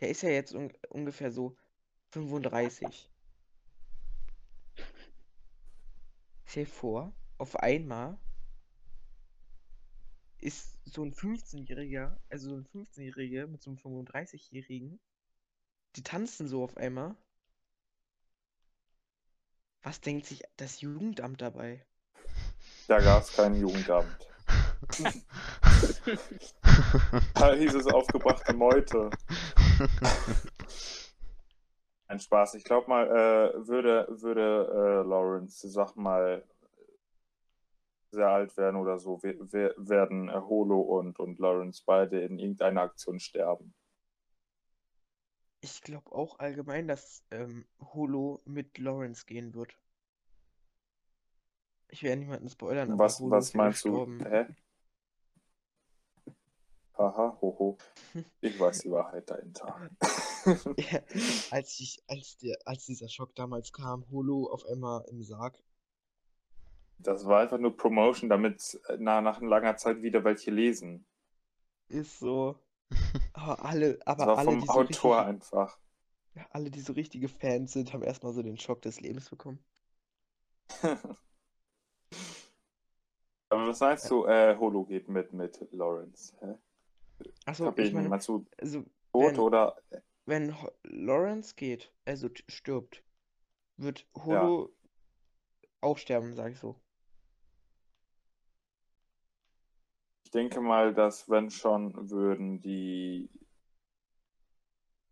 der 0.01 0.11
ist 0.11 0.23
ja 0.23 0.31
jetzt 0.31 0.55
un 0.55 0.73
ungefähr 0.91 1.31
so 1.31 1.57
35. 2.11 3.11
Stell 6.47 6.65
dir 6.65 6.71
vor, 6.71 7.15
auf 7.39 7.57
einmal 7.57 8.19
ist 10.39 10.79
so 10.85 11.03
ein 11.03 11.15
15-Jähriger, 11.15 12.21
also 12.29 12.51
so 12.51 12.57
ein 12.57 12.67
15-Jähriger 12.67 13.47
mit 13.47 13.63
so 13.63 13.71
einem 13.71 13.79
35-Jährigen, 13.79 15.01
die 15.97 16.03
tanzen 16.03 16.49
so 16.49 16.63
auf 16.63 16.77
einmal. 16.77 17.17
Was 19.85 20.01
denkt 20.01 20.27
sich 20.27 20.43
das 20.57 20.81
Jugendamt 20.81 21.43
dabei? 21.43 21.85
Da 22.89 22.99
gab 22.99 23.23
es 23.23 23.37
kein 23.37 23.55
Jugendamt. 23.55 24.29
Da 27.35 27.55
hieß 27.55 27.75
es 27.75 27.87
aufgebrachte 27.87 28.53
Meute. 28.55 29.11
Ein 32.07 32.19
Spaß. 32.19 32.55
Ich 32.55 32.65
glaube 32.65 32.89
mal, 32.89 33.07
äh, 33.07 33.69
würde, 33.69 34.07
würde 34.11 34.69
äh, 34.73 35.09
Lawrence, 35.09 35.69
sag 35.71 35.95
mal, 35.97 36.45
sehr 38.11 38.29
alt 38.29 38.57
werden 38.57 38.77
oder 38.77 38.99
so, 38.99 39.23
we 39.23 39.37
we 39.41 39.75
werden 39.77 40.33
Holo 40.33 40.81
und, 40.81 41.19
und 41.19 41.39
Lawrence 41.39 41.83
beide 41.85 42.21
in 42.21 42.39
irgendeiner 42.39 42.83
Aktion 42.83 43.21
sterben. 43.21 43.75
Ich 45.65 45.81
glaube 45.81 46.13
auch 46.13 46.41
allgemein, 46.41 46.87
dass 46.87 47.25
ähm, 47.31 47.65
Holo 47.95 48.43
mit 48.45 48.77
Lawrence 48.77 49.25
gehen 49.25 49.55
wird. 49.55 49.75
Ich 51.89 52.03
werde 52.03 52.21
niemanden 52.21 52.51
spoilern, 52.51 52.93
aber 52.93 53.05
Was, 53.05 53.19
Holo 53.19 53.31
was 53.31 53.47
ist 53.47 53.55
meinst 53.55 53.83
du? 53.87 53.93
gestorben. 53.93 54.27
Hä? 54.27 54.47
Haha, 56.99 57.39
hoho. 57.41 57.79
Ich 58.43 58.61
weiß 58.61 58.81
die 58.81 58.91
Wahrheit 58.91 59.31
dahinter. 59.31 59.91
Ja, 60.77 61.01
als 61.51 61.81
ich, 61.81 62.03
als 62.09 62.37
der, 62.37 62.59
als 62.67 62.85
dieser 62.85 63.09
Schock 63.09 63.35
damals 63.35 63.73
kam, 63.73 64.05
Holo 64.11 64.51
auf 64.53 64.67
einmal 64.67 65.07
im 65.09 65.23
Sarg. 65.23 65.59
Das 66.99 67.25
war 67.25 67.41
einfach 67.41 67.57
nur 67.59 67.75
Promotion, 67.75 68.29
damit 68.29 68.79
nach, 68.99 69.23
nach 69.23 69.41
langer 69.41 69.79
Zeit 69.79 70.03
wieder 70.03 70.23
welche 70.25 70.51
lesen. 70.51 71.07
Ist 71.89 72.19
so. 72.19 72.59
Aber 73.45 73.65
alle, 73.65 73.99
Das 74.07 74.07
aber 74.07 74.27
war 74.27 74.39
alle, 74.39 74.57
vom 74.57 74.63
die 74.63 74.67
so 74.67 74.81
Autor 74.81 75.19
richtig, 75.19 75.27
einfach. 75.27 75.79
ja, 76.35 76.47
alle, 76.51 76.71
die 76.71 76.81
so 76.81 76.93
richtige 76.93 77.29
Fans 77.29 77.73
sind, 77.73 77.93
haben 77.93 78.03
erstmal 78.05 78.33
so 78.33 78.43
den 78.43 78.57
Schock 78.59 78.83
des 78.83 79.01
Lebens 79.01 79.29
bekommen. 79.31 79.59
Aber 83.49 83.69
was 83.69 83.81
meinst 83.81 84.11
du, 84.11 84.27
äh, 84.27 84.57
Holo 84.59 84.85
geht 84.85 85.09
mit, 85.09 85.33
mit 85.33 85.59
Lawrence? 85.73 86.35
Hä? 86.41 86.55
Achso, 87.47 87.73
ich 87.77 87.87
ich 87.87 87.93
meine, 87.93 88.09
meinst 88.09 88.29
du 88.29 88.45
also, 88.59 88.85
tot 89.13 89.39
wenn- 89.39 89.39
oder? 89.39 89.77
wenn 90.27 90.61
Ho- 90.63 90.73
Lawrence 90.85 91.55
geht, 91.55 91.93
also 92.05 92.29
stirbt, 92.49 93.03
wird 93.77 94.07
Holo 94.17 94.75
auch 95.81 95.99
sterben, 95.99 96.35
sag 96.35 96.53
ich 96.53 96.59
so. 96.59 96.81
Denke 100.35 100.61
mal, 100.61 100.93
dass 100.93 101.31
wenn 101.31 101.51
schon, 101.51 102.11
würden 102.11 102.61
die 102.61 103.31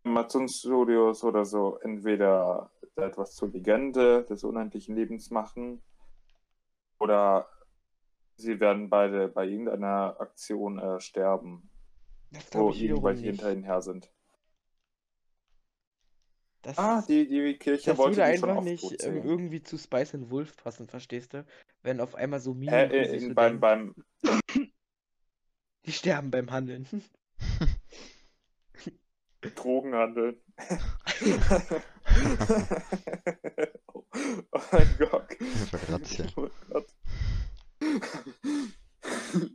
Amazon 0.03 0.49
Studios 0.49 1.23
oder 1.23 1.45
so 1.45 1.77
entweder 1.79 2.69
etwas 2.95 3.35
zur 3.35 3.49
Legende 3.49 4.23
des 4.25 4.43
unendlichen 4.43 4.95
Lebens 4.95 5.31
machen 5.31 5.81
oder 6.99 7.49
sie 8.35 8.59
werden 8.59 8.89
beide 8.89 9.29
bei 9.29 9.47
irgendeiner 9.47 10.19
Aktion 10.19 10.77
äh, 10.77 10.99
sterben, 10.99 11.69
wo 12.51 12.71
irgendwelche 12.71 13.27
hinter 13.27 13.51
ihnen 13.51 13.63
her 13.63 13.81
sind. 13.81 14.11
Das, 16.61 16.77
Ah, 16.77 17.01
die, 17.01 17.27
die 17.27 17.57
Kirche 17.57 17.91
das 17.91 17.97
wollte 17.97 18.17
würde 18.17 18.25
einfach 18.25 18.61
nicht 18.61 18.83
ähm, 19.03 19.15
sehen. 19.15 19.25
irgendwie 19.25 19.63
zu 19.63 19.77
Spice 19.77 20.15
and 20.15 20.31
Wolf 20.31 20.55
passen, 20.55 20.87
verstehst 20.87 21.33
du? 21.33 21.45
Wenn 21.81 21.99
auf 21.99 22.15
einmal 22.15 22.39
so 22.39 22.53
Minen 22.53 22.89
äh, 22.91 23.19
so 23.19 23.33
beim, 23.33 23.59
beim, 23.59 23.93
die 25.85 25.91
sterben 25.91 26.31
beim 26.31 26.51
Handeln. 26.51 26.87
Drogenhandel. 29.55 30.41
oh, 33.87 34.03
oh 34.51 34.61
mein 34.71 34.97
Gott. 34.97 35.27
Razzia. 35.89 36.25
Oh 36.35 36.49
Gott. 36.69 36.87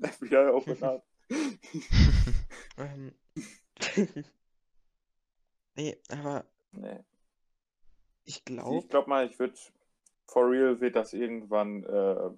FBI 0.03 0.51
open 0.53 0.83
up. 0.83 1.07
Ähm. 2.77 3.15
nee, 5.77 5.97
aber 6.09 6.45
Nee. 6.73 6.99
ich 8.25 8.37
Ich 8.37 8.45
glaube, 8.45 8.87
glaube 8.89 9.09
mal, 9.09 9.27
ich 9.27 9.39
würde, 9.39 9.55
for 10.27 10.51
real 10.51 10.81
wird 10.81 10.97
das 10.97 11.13
irgendwann 11.15 11.85
äh, 11.85 12.31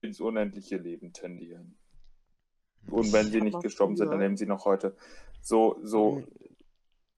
ins 0.00 0.20
unendliche 0.20 0.76
Leben 0.78 1.12
tendieren. 1.12 1.78
Und 2.90 3.12
wenn 3.12 3.26
Ich 3.26 3.32
sie 3.32 3.40
nicht 3.40 3.60
gestorben 3.60 3.96
sind, 3.96 4.10
dann 4.10 4.20
leben 4.20 4.36
sie 4.36 4.46
noch 4.46 4.64
heute. 4.64 4.96
So, 5.40 5.78
so, 5.82 6.22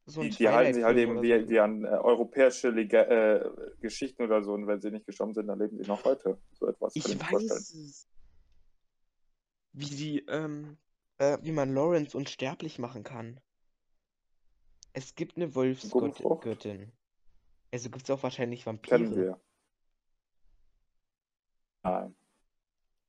so 0.07 0.23
die, 0.23 0.31
die 0.31 0.49
halten 0.49 0.75
sich 0.75 0.85
halt 0.85 0.99
eben 0.99 1.23
wie, 1.23 1.41
so. 1.41 1.49
wie 1.49 1.61
an 1.61 1.85
äh, 1.85 1.89
europäische 1.89 2.71
Lega 2.71 3.03
äh, 3.03 3.51
Geschichten 3.81 4.23
oder 4.23 4.43
so. 4.43 4.53
Und 4.53 4.67
wenn 4.67 4.81
sie 4.81 4.91
nicht 4.91 5.07
gestorben 5.07 5.35
sind, 5.35 5.47
dann 5.47 5.59
leben 5.59 5.77
sie 5.77 5.89
noch 5.89 6.05
heute. 6.05 6.39
So 6.59 6.67
etwas 6.67 6.97
Ich 6.97 7.05
kann 7.05 7.13
ich 7.13 7.19
mir 7.19 7.25
weiß 7.25 7.31
vorstellen. 7.31 7.93
Wie 9.73 9.85
sie, 9.85 10.19
ähm, 10.29 10.79
äh, 11.19 11.39
wie 11.43 11.53
man 11.53 11.75
Lawrence 11.75 12.17
unsterblich 12.17 12.79
machen 12.79 13.05
kann. 13.05 13.41
Es 14.93 15.15
gibt 15.15 15.37
eine? 15.37 15.55
Wolfsgöttin. 15.55 16.93
Also 17.71 17.91
gibt 17.91 18.05
es 18.05 18.11
auch 18.11 18.23
wahrscheinlich 18.23 18.65
Kennen 18.65 18.81
Vampire. 18.83 19.17
wir. 19.17 19.41
Nein. 21.83 22.15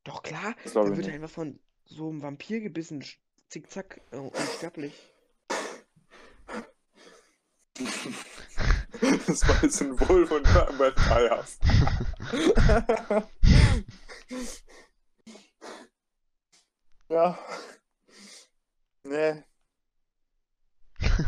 Doch 0.03 0.21
klar, 0.21 0.55
da 0.73 0.85
wird 0.85 0.97
nicht. 0.97 1.09
einfach 1.09 1.29
von 1.29 1.59
so 1.89 2.09
einem 2.09 2.21
Vampir 2.21 2.61
gebissen, 2.61 3.03
zickzack, 3.49 4.01
äh, 4.11 4.17
unsterblich. 4.17 4.93
Das 9.27 9.47
war 9.47 9.63
jetzt 9.63 9.81
ein 9.81 9.99
Wolf 9.99 10.31
und 10.31 10.45
Vampires. 10.45 11.59
ja. 17.09 17.39
Nee. 19.03 19.43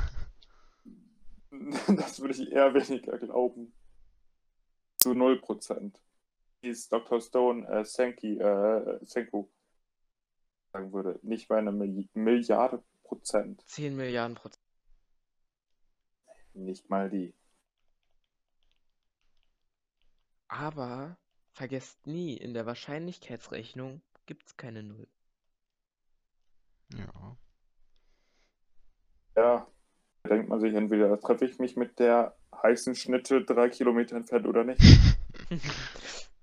Das 1.88 2.20
würde 2.20 2.34
ich 2.34 2.52
eher 2.52 2.74
weniger 2.74 3.18
glauben. 3.18 3.74
Zu 4.98 5.12
0%. 5.12 5.94
Wie 6.62 6.70
es 6.70 6.88
Dr. 6.90 7.22
Stone 7.22 7.68
äh, 7.68 7.84
Senki, 7.86 8.38
äh, 8.40 9.00
Senku 9.02 9.50
sagen 10.72 10.94
würde. 10.94 11.20
Nicht 11.22 11.48
bei 11.48 11.58
einer 11.58 11.72
Milli 11.72 12.10
Milliarde 12.14 12.84
Prozent. 13.04 13.62
10 13.68 13.96
Milliarden 13.96 14.36
Prozent. 14.36 14.64
Nicht 16.54 16.90
mal 16.90 17.10
die. 17.10 17.34
Aber 20.48 21.18
vergesst 21.54 22.06
nie, 22.08 22.36
in 22.36 22.54
der 22.54 22.66
Wahrscheinlichkeitsrechnung 22.66 24.02
gibt 24.26 24.48
es 24.48 24.58
keine 24.58 24.84
Null. 24.84 25.08
Ja. 26.94 27.38
Ja, 29.38 29.68
da 30.24 30.30
denkt 30.30 30.50
man 30.50 30.60
sich 30.60 30.74
entweder, 30.74 31.18
treffe 31.20 31.46
ich 31.46 31.58
mich 31.58 31.78
mit 31.78 32.00
der 32.00 32.36
heißen 32.64 32.96
Schnitte 32.96 33.46
drei 33.46 33.70
Kilometer 33.70 34.18
entfernt 34.18 34.46
oder 34.46 34.66
nicht. 34.66 34.82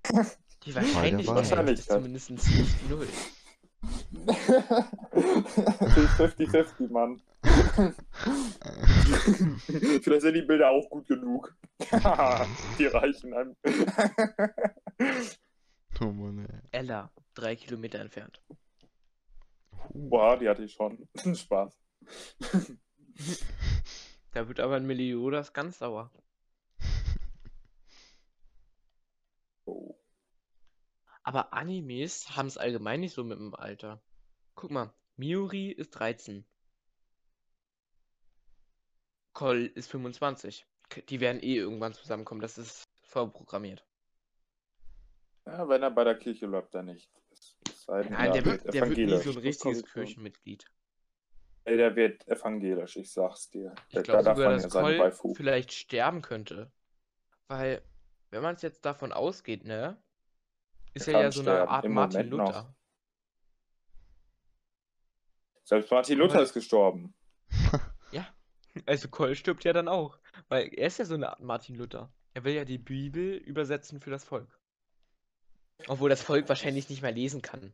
Die 0.65 0.75
Wahrscheinlichkeit 0.75 1.69
ist 1.69 1.89
zumindest 1.89 2.31
nicht 2.31 2.89
Null. 2.89 3.07
50-50, 4.11 6.91
Mann. 6.91 7.21
Vielleicht 10.01 10.21
sind 10.21 10.33
die 10.33 10.41
Bilder 10.41 10.71
auch 10.71 10.89
gut 10.89 11.07
genug. 11.07 11.55
die 12.79 12.87
reichen 12.87 13.33
einem. 13.33 13.55
Oh 16.01 16.05
Mann, 16.05 16.45
ey. 16.45 16.59
Ella, 16.71 17.11
drei 17.33 17.55
Kilometer 17.55 17.99
entfernt. 17.99 18.41
Huh. 19.71 20.09
Boah, 20.09 20.37
die 20.37 20.49
hatte 20.49 20.63
ich 20.63 20.73
schon. 20.73 21.07
Spaß. 21.35 21.77
Da 24.31 24.47
wird 24.47 24.59
aber 24.59 24.75
ein 24.75 24.87
Meliodas 24.87 25.53
ganz 25.53 25.79
sauer. 25.79 26.11
Oh. 29.65 29.95
Aber 31.29 31.53
Animes 31.53 32.35
haben 32.35 32.47
es 32.47 32.57
allgemein 32.57 33.01
nicht 33.01 33.13
so 33.13 33.23
mit 33.23 33.37
dem 33.37 33.53
Alter. 33.53 34.01
Guck 34.55 34.71
mal, 34.71 34.91
Miuri 35.15 35.69
ist 35.69 35.91
13. 35.91 36.43
Cole 39.33 39.67
ist 39.67 39.91
25. 39.91 40.65
K- 40.89 41.01
Die 41.03 41.19
werden 41.19 41.39
eh 41.43 41.55
irgendwann 41.57 41.93
zusammenkommen, 41.93 42.41
das 42.41 42.57
ist 42.57 42.83
vorprogrammiert. 43.03 43.85
Ja, 45.45 45.69
wenn 45.69 45.83
er 45.83 45.91
bei 45.91 46.03
der 46.03 46.17
Kirche 46.17 46.47
läuft, 46.47 46.73
dann 46.73 46.85
nicht. 46.87 47.11
Es 47.29 47.83
sei 47.83 48.01
denn, 48.01 48.13
Nein, 48.13 48.25
er 48.29 48.33
der 48.33 48.45
wird, 48.45 48.63
der 48.73 48.73
wird 48.73 48.97
nie 48.97 49.03
evangelisch. 49.03 49.23
so 49.25 49.29
ein 49.29 49.35
Das 49.35 49.43
richtiges 49.43 49.61
kommt 49.83 49.87
schon. 49.91 50.03
Kirchenmitglied. 50.05 50.65
Ey, 51.65 51.77
der 51.77 51.95
wird 51.95 52.27
evangelisch, 52.27 52.97
ich 52.97 53.13
sag's 53.13 53.51
dir. 53.51 53.75
Ich 53.89 53.93
Da- 53.93 54.01
glaube 54.01 54.23
sogar, 54.23 54.49
man 54.49 54.61
dass 54.63 54.71
Cole 54.73 54.97
Waifu. 54.97 55.35
vielleicht 55.35 55.73
sterben 55.73 56.23
könnte. 56.23 56.71
Weil, 57.47 57.83
wenn 58.31 58.41
man 58.41 58.55
es 58.55 58.63
jetzt 58.63 58.83
davon 58.83 59.11
ausgeht, 59.11 59.63
ne? 59.63 60.01
Ist 60.93 61.07
Er 61.07 61.21
ja 61.21 61.31
so 61.31 61.41
eine 61.41 61.67
Art 61.67 61.85
im 61.85 61.93
Martin 61.93 62.29
Moment 62.29 62.37
noch. 62.37 62.45
Luther. 62.47 62.75
Selbst 65.63 65.91
Martin 65.91 66.17
Luther 66.17 66.35
Aber- 66.35 66.43
ist 66.43 66.53
gestorben. 66.53 67.13
Also 68.85 69.09
Cole 69.09 69.35
stirbt 69.35 69.63
ja 69.65 69.73
dann 69.73 69.87
auch. 69.87 70.19
Weil 70.47 70.67
er 70.73 70.87
ist 70.87 70.99
ja 70.99 71.05
so 71.05 71.15
eine 71.15 71.29
Art 71.29 71.41
Martin 71.41 71.75
Luther. 71.75 72.13
Er 72.35 72.43
will 72.43 72.53
ja 72.53 72.65
die 72.65 72.77
Bibel 72.77 73.35
übersetzen 73.35 73.99
für 73.99 74.11
das 74.11 74.23
Volk. 74.23 74.47
Obwohl 75.87 76.09
das 76.09 76.21
Volk 76.21 76.47
wahrscheinlich 76.47 76.87
nicht 76.87 77.01
mehr 77.01 77.11
lesen 77.11 77.41
kann. 77.41 77.73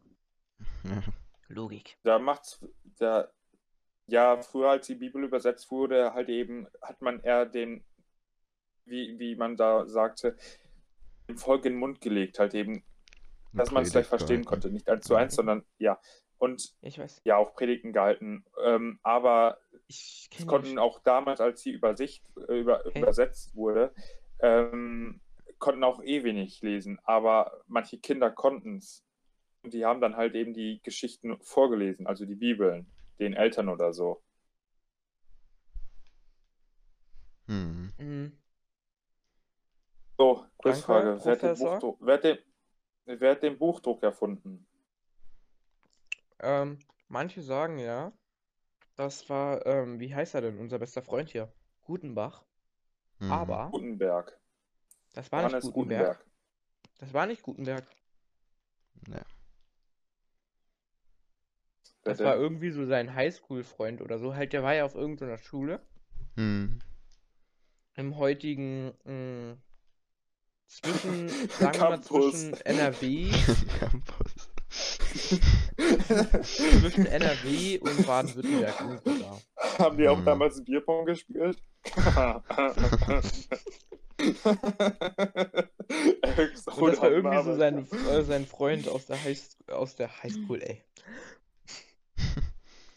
Ja. 0.84 1.04
Logik. 1.48 1.98
Da 2.04 2.18
macht's, 2.18 2.66
da, 2.98 3.30
ja, 4.08 4.42
früher 4.42 4.70
als 4.72 4.88
die 4.88 4.96
Bibel 4.96 5.24
übersetzt 5.24 5.70
wurde, 5.70 6.14
halt 6.14 6.30
eben, 6.30 6.66
hat 6.82 7.02
man 7.02 7.20
eher 7.20 7.46
den, 7.46 7.84
wie, 8.86 9.20
wie 9.20 9.36
man 9.36 9.58
da 9.58 9.86
sagte, 9.86 10.38
dem 11.28 11.38
Volk 11.38 11.66
in 11.66 11.74
den 11.74 11.80
Mund 11.80 12.00
gelegt, 12.02 12.40
halt 12.40 12.56
eben, 12.56 12.84
dass 13.56 13.72
man 13.72 13.84
es 13.84 13.92
gleich 13.92 14.08
verstehen 14.08 14.42
gehalten. 14.42 14.46
konnte. 14.46 14.70
Nicht 14.72 14.90
eins 14.90 15.06
zu 15.06 15.16
eins, 15.16 15.36
sondern 15.36 15.64
ja. 15.78 16.00
Und 16.38 16.74
Ja, 16.82 16.88
ich 16.90 17.00
weiß. 17.00 17.22
ja, 17.24 17.38
auch 17.38 17.54
Predigten 17.54 17.94
gehalten. 17.94 18.46
Ähm, 18.64 19.00
aber 19.04 19.60
Ich 19.88 20.30
es 20.38 20.46
konnten 20.46 20.78
auch 20.80 21.00
damals, 21.00 21.40
als 21.40 21.62
sie 21.62 21.72
Übersicht, 21.72 22.24
äh, 22.48 22.60
über, 22.60 22.86
Okay. 22.86 23.00
übersetzt 23.00 23.56
wurde, 23.56 23.94
ähm, 24.40 25.22
konnten 25.60 25.84
auch 25.84 26.04
eh 26.04 26.24
wenig 26.24 26.62
lesen, 26.62 27.00
aber 27.04 27.64
manche 27.68 27.98
Kinder 28.00 28.30
konnten 28.32 28.78
es. 28.78 29.04
Und 29.64 29.74
die 29.74 29.86
haben 29.86 30.02
dann 30.02 30.16
halt 30.18 30.36
eben 30.36 30.54
die 30.54 30.82
Geschichten 30.84 31.38
vorgelesen, 31.42 32.06
also 32.06 32.26
die 32.26 32.36
Bibeln, 32.36 32.92
den 33.20 33.34
Eltern 33.34 33.70
oder 33.70 33.94
so. 33.94 34.22
Hm. 37.48 37.94
Mhm. 37.98 38.38
So, 40.18 40.46
Quizfrage. 40.62 41.20
Wer 41.24 41.32
hat, 41.32 41.42
den. 41.42 41.58
Buchdruck, 41.58 41.98
wer, 42.02 42.14
hat 42.16 42.24
den, 42.24 42.38
wer 43.06 43.32
hat 43.32 43.44
den 43.44 43.58
Buchdruck 43.58 44.04
erfunden? 44.04 44.66
Ähm, 46.40 46.80
manche 47.08 47.42
sagen 47.42 47.80
ja, 47.80 48.12
das 48.96 49.30
war, 49.30 49.66
ähm, 49.66 50.00
wie 50.00 50.14
heißt 50.14 50.36
er 50.36 50.42
denn, 50.42 50.58
unser 50.60 50.80
bester 50.80 51.02
Freund 51.02 51.30
hier? 51.30 51.52
Gutenbach. 51.84 52.44
Hm. 53.20 53.32
Aber 53.32 53.70
Gutenberg. 53.72 54.38
das 55.14 55.32
war 55.32 55.44
nicht 55.44 55.52
Johannes 55.52 55.72
Gutenberg. 55.72 56.18
Gutenberg. 56.18 56.26
Das 57.00 57.14
war 57.14 57.26
nicht 57.26 57.44
Gutenberg. 57.44 57.86
Ja. 59.08 59.22
Wer 62.04 62.14
Das 62.14 62.20
war 62.20 62.36
irgendwie 62.36 62.72
so 62.72 62.86
sein 62.86 63.14
Highschool-Freund 63.14 64.02
oder 64.02 64.20
so. 64.20 64.36
Halt, 64.36 64.54
der 64.54 64.64
war 64.64 64.74
ja 64.76 64.86
auf 64.86 64.96
irgendeiner 64.96 65.38
Schule. 65.38 65.82
Hm. 66.36 66.80
Im 67.96 68.18
heutigen, 68.18 68.94
mh, 69.06 69.58
zwischen, 70.68 71.30
sagen 71.60 71.80
wir 71.80 71.90
mal, 71.90 72.02
zwischen 72.02 72.54
NRW, 72.62 73.32
Campus. 73.80 74.34
zwischen 76.44 77.06
NRW 77.06 77.80
und 77.84 78.06
Baden-Württemberg. 78.08 78.76
Haben 79.80 79.98
die 79.98 80.08
auch 80.08 80.18
Hm. 80.18 80.26
damals 80.26 80.64
Bierpong 80.64 81.06
gespielt? 81.06 81.62
Und 86.78 86.88
das 86.88 87.02
war 87.02 87.12
irgendwie 87.12 87.44
so 87.44 87.56
sein, 87.56 87.88
äh, 88.10 88.24
sein 88.24 88.46
Freund 88.46 88.88
aus 88.88 89.06
der, 89.06 89.24
High, 89.24 89.40
aus 89.68 89.96
der 89.96 90.24
Highschool, 90.24 90.62
ey. 90.62 90.84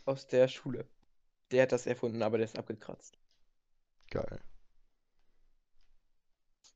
Aus 0.04 0.26
der 0.26 0.48
Schule. 0.48 0.87
Der 1.50 1.62
hat 1.62 1.72
das 1.72 1.87
erfunden, 1.87 2.22
aber 2.22 2.38
der 2.38 2.44
ist 2.46 2.59
abgekratzt. 2.59 3.18
Geil. 4.11 4.40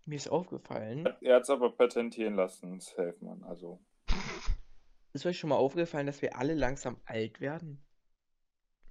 Mir 0.05 0.17
ist 0.17 0.29
aufgefallen, 0.29 1.07
Er 1.21 1.37
hat 1.37 1.43
es 1.45 1.51
aber 1.51 1.71
patentieren 1.77 2.35
lassen, 2.35 2.81
safe, 2.81 3.17
man. 3.21 3.43
Also, 3.45 3.81
ist 5.13 5.27
euch 5.27 5.39
schon 5.39 5.51
mal 5.51 5.57
aufgefallen, 5.57 6.07
dass 6.07 6.23
wir 6.23 6.37
alle 6.37 6.55
langsam 6.55 7.01
alt 7.07 7.41
werden? 7.41 7.83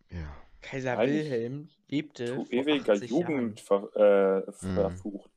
Ja. 0.09 0.35
Kaiser 0.61 0.97
Eigentlich 0.97 1.25
Wilhelm 1.25 1.69
lebte 1.87 2.25
Zu 2.27 2.45
vor 2.45 2.53
ewiger 2.53 2.93
80 2.93 3.09
Jugend 3.09 3.59
ver, 3.61 3.95
äh, 3.95 4.65
Mhm. 4.65 4.73
verflucht. 4.75 5.31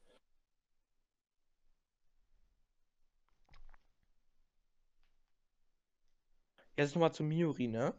Jetzt 6.77 6.95
nochmal 6.95 7.13
zu 7.13 7.23
Miuri, 7.23 7.69
ne? 7.69 7.95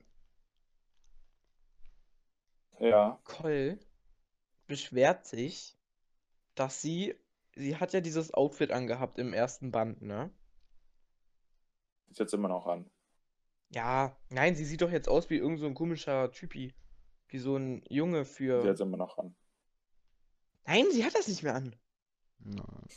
Ja, 2.79 3.19
Cole 3.23 3.79
beschwert 4.67 5.25
sich, 5.25 5.77
dass 6.55 6.81
sie, 6.81 7.15
sie 7.55 7.77
hat 7.77 7.93
ja 7.93 8.01
dieses 8.01 8.33
Outfit 8.33 8.71
angehabt 8.71 9.17
im 9.19 9.33
ersten 9.33 9.71
Band, 9.71 10.01
ne? 10.01 10.31
ist 12.15 12.19
jetzt 12.19 12.33
immer 12.33 12.47
noch 12.47 12.65
an. 12.65 12.89
Ja, 13.69 14.17
nein, 14.29 14.55
sie 14.55 14.63
sieht 14.63 14.81
doch 14.81 14.91
jetzt 14.91 15.09
aus 15.09 15.29
wie 15.29 15.35
irgend 15.37 15.59
so 15.59 15.65
ein 15.65 15.73
komischer 15.73 16.31
Typi. 16.31 16.73
Wie 17.27 17.39
so 17.39 17.57
ein 17.57 17.83
Junge 17.89 18.19
Ist 18.21 18.37
für. 18.37 18.63
jetzt 18.63 18.79
immer 18.79 18.95
noch 18.95 19.17
an. 19.17 19.35
Nein, 20.65 20.85
sie 20.91 21.03
hat 21.03 21.13
das 21.13 21.27
nicht 21.27 21.43
mehr 21.43 21.55
an. 21.55 21.75
Nein. 22.39 22.87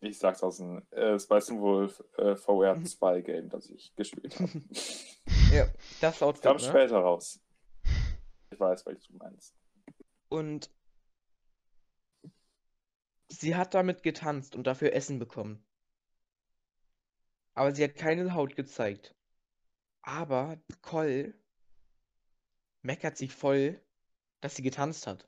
Ich 0.00 0.18
sag's 0.18 0.42
aus 0.42 0.58
dem 0.58 0.82
äh, 0.90 1.18
Spice 1.18 1.52
Wolf 1.52 2.02
äh, 2.18 2.36
VR 2.36 2.82
2 2.84 3.22
Game, 3.22 3.48
das 3.48 3.70
ich 3.70 3.94
gespielt 3.96 4.38
habe. 4.38 4.62
Ja, 5.52 5.66
das 6.00 6.22
Outfit, 6.22 6.44
Kam 6.44 6.58
ne? 6.58 6.62
später 6.62 6.98
raus. 6.98 7.40
Ich 8.52 8.60
weiß, 8.60 8.86
welches 8.86 9.08
du 9.08 9.16
meinst. 9.16 9.56
Und 10.28 10.70
sie 13.40 13.56
hat 13.56 13.72
damit 13.72 14.02
getanzt 14.02 14.54
und 14.54 14.66
dafür 14.66 14.92
Essen 14.92 15.18
bekommen. 15.18 15.64
Aber 17.54 17.74
sie 17.74 17.82
hat 17.82 17.96
keine 17.96 18.34
Haut 18.34 18.54
gezeigt. 18.54 19.14
Aber 20.02 20.58
Cole 20.82 21.34
meckert 22.82 23.16
sie 23.16 23.28
voll, 23.28 23.80
dass 24.40 24.56
sie 24.56 24.62
getanzt 24.62 25.06
hat. 25.06 25.26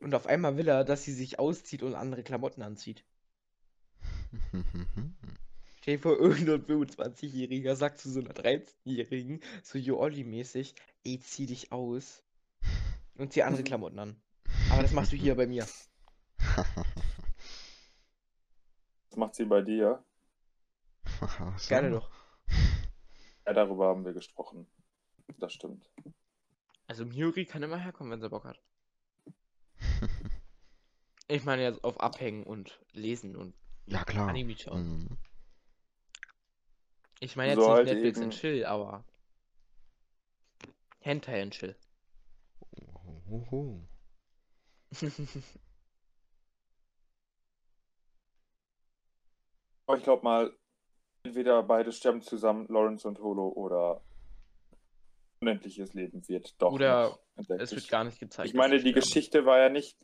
Und 0.00 0.14
auf 0.14 0.26
einmal 0.26 0.56
will 0.56 0.66
er, 0.66 0.84
dass 0.84 1.04
sie 1.04 1.12
sich 1.12 1.38
auszieht 1.38 1.84
und 1.84 1.94
andere 1.94 2.24
Klamotten 2.24 2.62
anzieht. 2.62 3.04
Stell 5.78 5.96
dir 5.96 6.02
vor, 6.02 6.18
irgendein 6.18 6.64
25-Jähriger 6.64 7.76
sagt 7.76 7.98
zu 7.98 8.10
so 8.10 8.20
einer 8.20 8.34
13-Jährigen, 8.34 9.40
so 9.62 9.78
Joolli-mäßig, 9.78 10.74
ey, 11.04 11.20
zieh 11.20 11.46
dich 11.46 11.70
aus 11.70 12.24
und 13.14 13.32
zieh 13.32 13.42
andere 13.44 13.62
Klamotten 13.64 14.00
an. 14.00 14.20
Aber 14.72 14.82
das 14.82 14.92
machst 14.92 15.12
du 15.12 15.16
hier 15.16 15.34
bei 15.34 15.46
mir. 15.46 15.66
Was 19.10 19.16
macht 19.16 19.34
sie 19.34 19.44
bei 19.44 19.60
dir? 19.60 20.02
So. 21.20 21.68
Gerne 21.68 21.90
doch. 21.90 22.10
Ja, 23.46 23.52
darüber 23.52 23.88
haben 23.88 24.04
wir 24.04 24.12
gesprochen. 24.14 24.66
Das 25.38 25.52
stimmt. 25.52 25.90
Also 26.86 27.04
Miuri 27.04 27.44
kann 27.44 27.62
immer 27.62 27.76
herkommen, 27.76 28.12
wenn 28.12 28.20
sie 28.20 28.28
Bock 28.30 28.44
hat. 28.44 28.60
Ich 31.28 31.44
meine 31.44 31.62
jetzt 31.62 31.82
auf 31.82 31.98
Abhängen 32.00 32.42
und 32.42 32.78
Lesen 32.92 33.36
und 33.36 33.54
Ja, 33.86 34.04
klar. 34.04 34.28
Anime 34.28 34.54
schauen. 34.58 34.98
Mhm. 35.04 35.18
Ich 37.20 37.36
meine 37.36 37.52
jetzt 37.52 37.60
So 37.60 37.68
nicht 37.68 37.76
halt 37.76 37.86
Netflix 37.86 38.18
eben- 38.18 38.24
und 38.26 38.30
Chill, 38.32 38.64
aber 38.66 39.04
Hentai 41.00 41.42
und 41.42 41.52
Chill. 41.52 41.74
Ohoho. 43.30 43.88
Aber 49.86 49.98
ich 49.98 50.04
glaube 50.04 50.22
mal, 50.22 50.56
entweder 51.24 51.62
beide 51.62 51.92
sterben 51.92 52.22
zusammen, 52.22 52.66
Lawrence 52.68 53.06
und 53.06 53.18
Holo, 53.20 53.48
oder 53.48 54.02
unendliches 55.40 55.92
Leben 55.94 56.26
wird 56.28 56.54
doch 56.62 56.72
Oder 56.72 57.18
es 57.58 57.72
wird 57.72 57.88
gar 57.88 58.04
nicht 58.04 58.20
gezeigt. 58.20 58.48
Ich 58.48 58.54
meine, 58.54 58.80
die. 58.80 58.92
Geschichte 58.92 59.44
war 59.44 59.58
ja 59.58 59.68
nicht. 59.68 59.96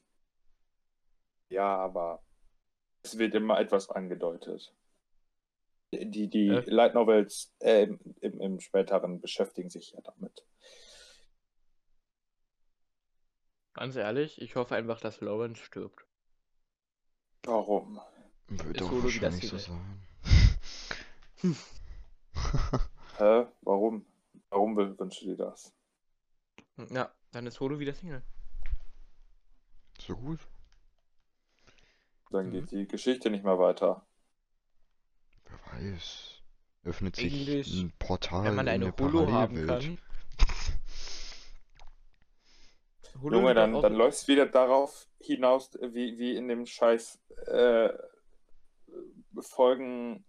Ja, 1.48 1.77
aber 1.77 2.22
es 3.03 3.18
wird 3.18 3.35
immer 3.35 3.59
etwas 3.59 3.88
angedeutet. 3.88 4.74
Die, 5.92 6.29
die 6.29 6.48
Äh. 6.48 6.64
Light 6.66 6.94
Novels 6.94 7.55
äh, 7.61 7.85
im, 7.85 7.98
im, 8.20 8.40
im 8.40 8.61
späteren 8.61 9.20
beschäftigen 9.20 9.70
sich 9.70 9.92
ja 9.92 10.01
damit. 10.03 10.44
Ganz 13.78 13.94
ehrlich, 13.94 14.40
ich 14.42 14.56
hoffe 14.56 14.74
einfach, 14.74 15.00
dass 15.00 15.20
Lawrence 15.20 15.62
stirbt. 15.62 16.04
Warum? 17.44 18.00
Wird 18.48 18.76
Ist 18.76 18.80
doch 18.80 19.04
wahrscheinlich 19.04 19.48
so 19.48 19.56
sein. 19.56 20.02
Hä? 23.18 23.46
Warum? 23.62 24.04
Warum 24.50 24.76
wün- 24.76 24.98
wünschst 24.98 25.22
du 25.22 25.26
dir 25.26 25.36
das? 25.36 25.72
Ja, 26.90 27.12
dann 27.30 27.46
ist 27.46 27.60
Holo 27.60 27.78
wieder 27.78 27.94
Single. 27.94 28.22
so 30.00 30.16
gut. 30.16 30.40
Dann 32.30 32.46
Mhm. 32.48 32.50
geht 32.50 32.70
die 32.72 32.88
Geschichte 32.88 33.30
nicht 33.30 33.44
mehr 33.44 33.60
weiter. 33.60 34.04
Wer 35.44 35.60
weiß. 35.92 36.42
Öffnet 36.82 37.14
sich 37.14 37.32
Eigentlich, 37.32 37.72
ein 37.80 37.92
Portal 38.00 38.44
Wenn 38.44 38.56
man 38.56 38.66
in 38.66 38.72
eine 38.72 38.84
eine 38.86 38.96
Holo 38.98 39.30
haben 39.30 39.54
Parallelwelt. 39.54 39.68
kann. 39.68 39.98
Holo 43.04 43.08
Junge, 43.22 43.54
dann, 43.54 43.81
dann 43.81 43.94
läuft 43.94 44.18
es 44.18 44.28
wieder 44.28 44.46
darauf 44.46 45.09
hinaus, 45.20 45.70
wie, 45.81 46.18
wie 46.18 46.37
in 46.37 46.48
dem 46.48 46.66
Scheiß 46.66 47.20
äh, 47.46 47.90
Folgen, 49.40 50.24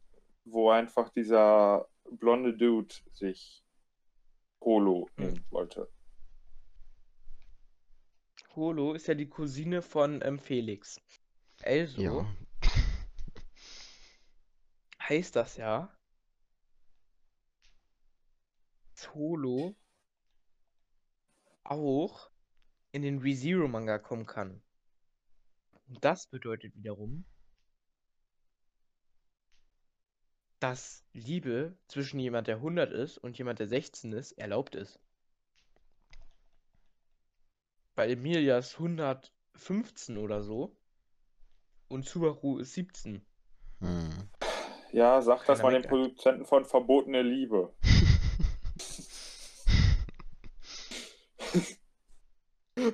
wo 0.45 0.69
einfach 0.69 1.10
dieser 1.10 1.88
blonde 2.12 2.56
Dude 2.58 2.93
sich 3.12 3.63
Holo 4.62 5.08
Hm. 5.15 5.25
nehmen 5.25 5.45
wollte. 5.52 5.89
Holo 8.56 8.93
ist 8.93 9.08
ja 9.08 9.13
die 9.13 9.30
Cousine 9.30 9.82
von 9.82 10.21
ähm, 10.23 10.39
Felix. 10.39 10.97
Also 11.63 12.02
Ja. 12.02 12.25
heißt 15.02 15.36
das 15.36 15.58
ja, 15.58 15.95
dass 18.93 19.13
Holo 19.13 19.75
auch 21.63 22.28
in 22.91 23.02
den 23.02 23.19
ReZero 23.19 23.67
Manga 23.67 23.97
kommen 23.99 24.25
kann. 24.25 24.62
Und 25.88 26.04
das 26.04 26.28
bedeutet 26.28 26.75
wiederum, 26.75 27.25
dass 30.60 31.06
Liebe 31.13 31.78
zwischen 31.88 32.19
jemand, 32.19 32.47
der 32.47 32.58
100 32.58 32.91
ist 32.91 33.17
und 33.17 33.38
jemand, 33.38 33.60
der 33.60 33.67
16 33.67 34.13
ist, 34.13 34.34
erlaubt 34.34 34.75
ist. 34.75 34.99
Bei 37.95 38.10
Emilia 38.10 38.58
ist 38.58 38.75
115 38.75 40.17
oder 40.17 40.41
so 40.41 40.75
und 41.88 42.06
Subaru 42.06 42.60
ist 42.60 42.73
17. 42.73 43.25
Hm. 43.80 44.30
Ja, 44.91 45.21
sag 45.21 45.45
das 45.45 45.60
Keiner 45.60 45.63
mal 45.63 45.71
den 45.71 45.82
meckert. 45.82 45.89
Produzenten 45.89 46.45
von 46.45 46.65
Verbotene 46.65 47.21
Liebe. 47.21 47.73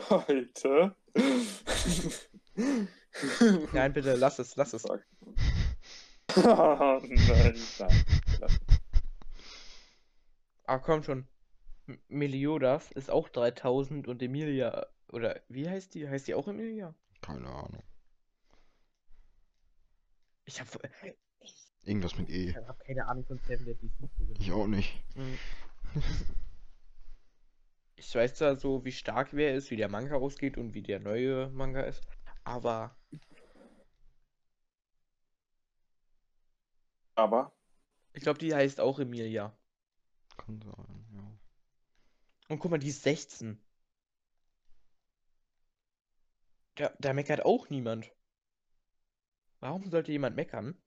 Heute. 0.10 0.96
Nein, 3.74 3.94
bitte, 3.94 4.16
lass 4.16 4.40
es, 4.40 4.56
lass 4.56 4.74
es. 4.74 4.84
Sag. 4.84 5.06
nein, 6.36 7.56
nein. 7.80 8.06
Ah, 10.66 10.80
komm 10.80 11.04
schon. 11.04 11.28
M- 11.88 12.02
Meliodas 12.08 12.92
ist 12.92 13.10
auch 13.12 13.30
3000 13.30 14.08
und 14.08 14.22
Emilia, 14.22 14.88
oder 15.12 15.42
wie 15.48 15.70
heißt 15.70 15.94
die? 15.94 16.10
Heißt 16.10 16.28
die 16.28 16.34
auch 16.36 16.48
Emilia? 16.48 16.94
Keine 17.22 17.48
Ahnung. 17.48 17.84
Ich 20.46 20.60
hab, 20.60 20.68
Irgendwas 21.84 22.18
mit 22.18 22.30
E. 22.30 22.50
ich 22.50 22.56
hab 22.56 22.80
keine 22.86 23.08
Ahnung 23.08 23.26
von 23.26 23.40
Seven 23.40 23.66
genau. 23.66 24.34
Ich 24.40 24.52
auch 24.52 24.68
nicht. 24.68 25.04
Mhm. 25.16 25.38
Ich 27.98 28.14
weiß 28.14 28.36
zwar 28.36 28.56
so, 28.58 28.84
wie 28.86 28.92
stark 28.92 29.30
wer 29.34 29.56
ist, 29.56 29.72
wie 29.72 29.78
der 29.78 29.90
Manga 29.90 30.16
ausgeht 30.16 30.58
und 30.58 30.74
wie 30.74 30.82
der 30.82 31.00
neue 31.00 31.50
Manga 31.50 31.82
ist, 31.82 32.02
aber 32.44 32.96
Aber 37.16 37.54
ich 38.14 38.22
glaube, 38.22 38.40
die 38.40 38.54
heißt 38.54 38.80
auch 38.80 39.00
Emilia. 39.00 39.58
Kann 40.38 40.62
sein, 40.62 41.06
ja. 41.14 41.40
Und 42.50 42.60
guck 42.60 42.72
mal, 42.72 42.78
die 42.78 42.90
ist 42.90 43.04
16. 43.04 43.60
Da, 46.76 46.94
da 47.00 47.14
meckert 47.14 47.46
auch 47.46 47.70
niemand. 47.70 48.12
Warum 49.62 49.90
sollte 49.90 50.12
jemand 50.12 50.36
meckern? 50.36 50.78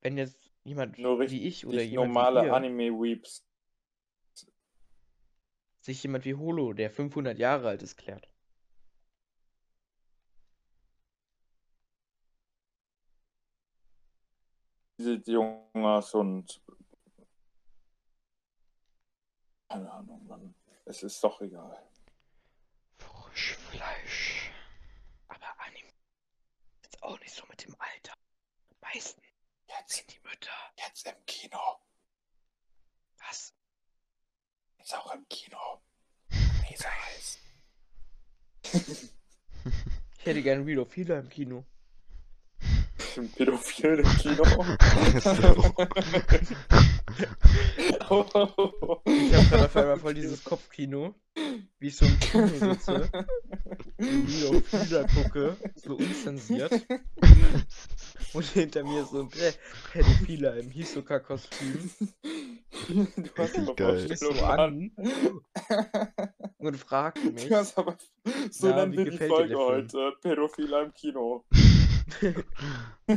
Wenn 0.00 0.18
jetzt 0.18 0.52
jemand 0.64 0.98
nur 0.98 1.18
wie 1.18 1.22
richtig 1.22 1.44
ich 1.44 1.66
oder 1.66 1.82
jemand 1.82 2.10
wie 2.10 2.14
normale 2.14 2.52
Anime-Weeps. 2.52 3.47
Sich 5.88 6.02
jemand 6.02 6.24
wie 6.26 6.34
Holo, 6.34 6.74
der 6.74 6.90
500 6.90 7.38
Jahre 7.38 7.68
alt 7.68 7.82
ist, 7.82 7.96
klärt. 7.96 8.28
Diese 14.98 15.14
Jungs 15.30 16.14
und 16.14 16.60
Keine 19.70 19.90
Ahnung, 19.90 20.26
Mann. 20.26 20.54
Es 20.84 21.02
ist 21.02 21.22
doch 21.24 21.40
egal. 21.40 21.82
Frischfleisch. 22.98 24.50
Aber 25.28 25.60
Anime 25.60 25.92
ist 26.82 27.02
auch 27.02 27.18
nicht 27.20 27.34
so 27.34 27.44
mit 27.46 27.64
dem 27.64 27.74
Alter. 27.78 28.14
Meistens 28.80 29.24
Jetzt, 29.68 29.96
sind 29.96 30.12
die 30.12 30.20
Mütter. 30.20 30.50
jetzt 30.78 31.06
im 31.06 31.26
Kino. 31.26 31.58
Was? 33.18 33.54
Jetzt 34.78 34.94
auch 34.94 35.14
im 35.14 35.28
Kino. 35.28 35.58
Lisa 36.70 36.88
heißt. 36.88 37.38
Ich 40.18 40.26
hätte 40.26 40.42
gerne 40.42 40.66
Healer 40.96 41.20
im 41.20 41.28
Kino. 41.28 41.64
Ein 43.16 43.30
Pädophil 43.32 44.00
im 44.00 44.18
Kino. 44.18 44.44
Ich 47.18 48.00
habe 48.00 49.48
gerade 49.50 49.64
auf 49.64 49.76
einmal 49.76 49.98
voll 49.98 50.14
dieses 50.14 50.42
Kopfkino, 50.44 51.14
wie 51.78 51.88
ich 51.88 51.96
so 51.96 52.06
im 52.06 52.18
Kino 52.20 52.46
sitze, 52.48 53.10
Real 53.98 54.56
of 54.56 54.72
Healer 54.72 55.06
gucke, 55.08 55.56
so 55.76 55.96
unzensiert. 55.96 56.72
Und 58.34 58.44
hinter 58.44 58.84
mir 58.84 59.04
so 59.04 59.20
ein 59.22 59.28
Pä- 59.28 59.56
Pädophiler 59.92 60.56
im 60.56 60.70
Hisoka-Kostüm. 60.70 61.90
Du 62.88 63.30
hast 63.36 63.58
aber 63.58 63.74
geil. 63.74 64.16
So 64.16 64.30
an 64.44 64.92
und 66.58 66.76
fragt 66.76 67.24
mich. 67.24 67.48
Du 67.48 67.54
hast 67.56 67.78
aber 67.78 67.96
so 68.50 68.68
Na, 68.68 68.76
nennen 68.76 68.92
wie 68.92 68.96
die 69.04 69.04
gefällt 69.10 69.30
dir 69.30 69.36
Folge 69.36 69.56
heute. 69.58 70.12
Pädophiler 70.20 70.82
im 70.84 70.92
Kino. 70.94 71.44
Äh, 73.06 73.14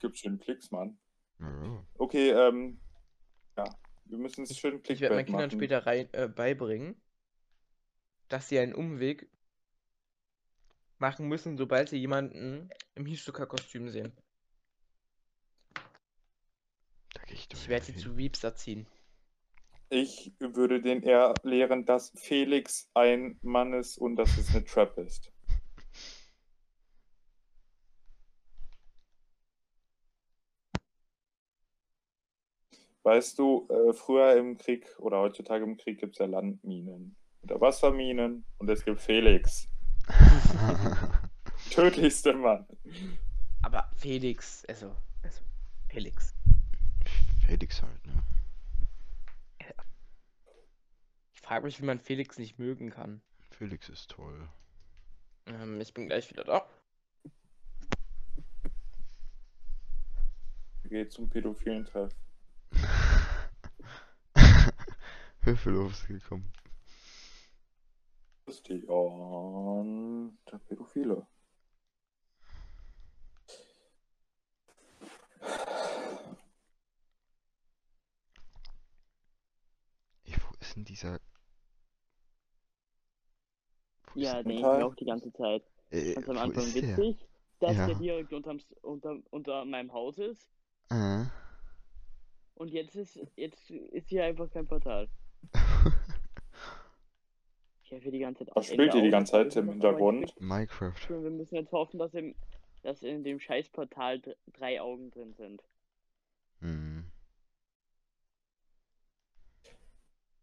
Gibt 0.00 0.18
schön 0.18 0.38
Klicks, 0.38 0.70
Mann. 0.70 0.96
Ja. 1.40 1.86
Okay, 1.98 2.30
ähm, 2.30 2.80
ja, 3.56 3.64
wir 4.04 4.18
müssen 4.18 4.44
es 4.44 4.56
schön 4.56 4.80
Ich 4.86 5.00
werde 5.00 5.16
meinen 5.16 5.26
Kindern 5.26 5.50
später 5.50 5.86
rein, 5.86 6.08
äh, 6.12 6.28
beibringen, 6.28 7.00
dass 8.28 8.48
sie 8.48 8.58
einen 8.58 8.74
Umweg 8.74 9.28
machen 10.98 11.28
müssen, 11.28 11.56
sobald 11.56 11.88
sie 11.88 11.98
jemanden 11.98 12.70
im 12.94 13.06
Hisoka-Kostüm 13.06 13.88
sehen. 13.90 14.12
Ich. 17.28 17.48
Ich 17.52 17.68
werde 17.68 17.86
sie 17.86 17.96
zu 17.96 18.16
Weeps 18.16 18.44
erziehen. 18.44 18.86
Ich 19.88 20.32
würde 20.38 20.82
den 20.82 21.02
eher 21.02 21.34
lehren, 21.42 21.84
dass 21.84 22.12
Felix 22.16 22.88
ein 22.94 23.38
Mann 23.42 23.72
ist 23.72 23.98
und 23.98 24.16
dass 24.16 24.36
es 24.36 24.50
eine 24.50 24.64
Trap 24.64 24.98
ist. 24.98 25.32
Weißt 33.06 33.38
du, 33.38 33.68
äh, 33.70 33.92
früher 33.92 34.36
im 34.36 34.58
Krieg 34.58 34.84
oder 34.98 35.20
heutzutage 35.20 35.62
im 35.62 35.76
Krieg 35.76 36.00
gibt 36.00 36.14
es 36.14 36.18
ja 36.18 36.26
Landminen 36.26 37.14
oder 37.42 37.60
Wasserminen 37.60 38.44
und 38.58 38.68
es 38.68 38.84
gibt 38.84 39.00
Felix. 39.00 39.68
Tödlichste 41.70 42.32
Mann. 42.32 42.66
Aber 43.62 43.88
Felix, 43.94 44.64
also, 44.64 44.92
also 45.22 45.40
Felix. 45.88 46.34
Felix 47.46 47.80
halt, 47.80 48.06
ne? 48.06 48.24
Ich 51.32 51.42
frage 51.42 51.64
mich, 51.64 51.80
wie 51.80 51.86
man 51.86 52.00
Felix 52.00 52.40
nicht 52.40 52.58
mögen 52.58 52.90
kann. 52.90 53.22
Felix 53.52 53.88
ist 53.88 54.10
toll. 54.10 54.48
Ähm, 55.46 55.80
ich 55.80 55.94
bin 55.94 56.08
gleich 56.08 56.28
wieder 56.28 56.42
da. 56.42 56.66
Geht 60.88 61.12
zum 61.12 61.30
pädophilen 61.30 61.84
Treff. 61.84 62.12
Hilfelos 65.44 65.92
ist 65.92 66.06
gekommen. 66.08 66.50
Christian, 68.46 70.38
der 70.50 70.58
Pädophile. 70.58 71.26
Ey, 80.24 80.34
wo 80.40 80.54
ist 80.60 80.76
denn 80.76 80.84
dieser. 80.84 81.20
Wo 84.14 84.20
Ja, 84.20 84.38
ist 84.38 84.46
denke 84.46 84.76
ich 84.78 84.82
auch 84.82 84.94
die 84.94 85.04
ganze 85.04 85.32
Zeit. 85.32 85.62
äh, 85.90 86.14
Ganz 86.14 86.28
am 86.28 86.38
Anfang 86.38 86.64
ist 86.64 86.74
der? 86.82 86.96
witzig, 86.98 87.28
dass 87.60 87.76
Ja. 87.76 87.86
der 87.86 87.94
direkt 87.96 88.32
unterm, 88.32 88.60
unter, 88.82 89.16
unter 89.30 89.64
meinem 89.64 89.92
Haus 89.92 90.18
ist. 90.18 90.48
Äh. 90.90 91.24
Und 92.56 92.68
jetzt 92.68 92.96
ist 92.96 93.20
jetzt 93.36 93.70
ist 93.70 94.08
hier 94.08 94.24
einfach 94.24 94.50
kein 94.50 94.66
Portal. 94.66 95.08
Ich 97.82 97.92
helfe 97.92 98.10
die 98.10 98.18
ganze 98.18 98.44
Zeit 98.44 98.56
Was 98.56 98.66
spielt 98.66 98.94
ihr 98.94 99.02
die 99.02 99.10
ganze 99.10 99.30
Zeit 99.30 99.54
im 99.54 99.68
Hintergrund? 99.68 100.34
Minecraft. 100.40 100.96
Wir 101.08 101.30
müssen 101.30 101.54
jetzt 101.54 101.70
hoffen, 101.70 102.00
dass, 102.00 102.12
im, 102.14 102.34
dass 102.82 103.04
in 103.04 103.22
dem 103.22 103.38
Scheißportal 103.38 104.18
dr- 104.18 104.36
drei 104.54 104.80
Augen 104.80 105.12
drin 105.12 105.34
sind. 105.34 105.62
Hm. 106.58 107.08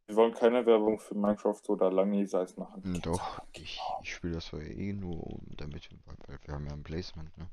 Wir 0.05 0.16
wollen 0.16 0.34
keine 0.34 0.66
Werbung 0.66 0.99
für 0.99 1.16
Minecraft 1.16 1.59
oder 1.68 1.91
Lange 1.91 2.26
Size 2.26 2.53
machen. 2.57 3.01
Doch, 3.03 3.41
ich, 3.51 3.78
ich 4.03 4.14
spiele 4.16 4.36
das 4.36 4.51
ja 4.51 4.59
eh 4.59 4.93
nur, 4.93 5.22
um 5.28 5.45
damit, 5.57 5.89
weil, 6.05 6.16
weil 6.28 6.39
wir 6.45 6.53
haben 6.53 6.66
ja 6.68 6.72
ein 6.72 6.84
Placement, 6.84 7.38
ne? 7.38 7.49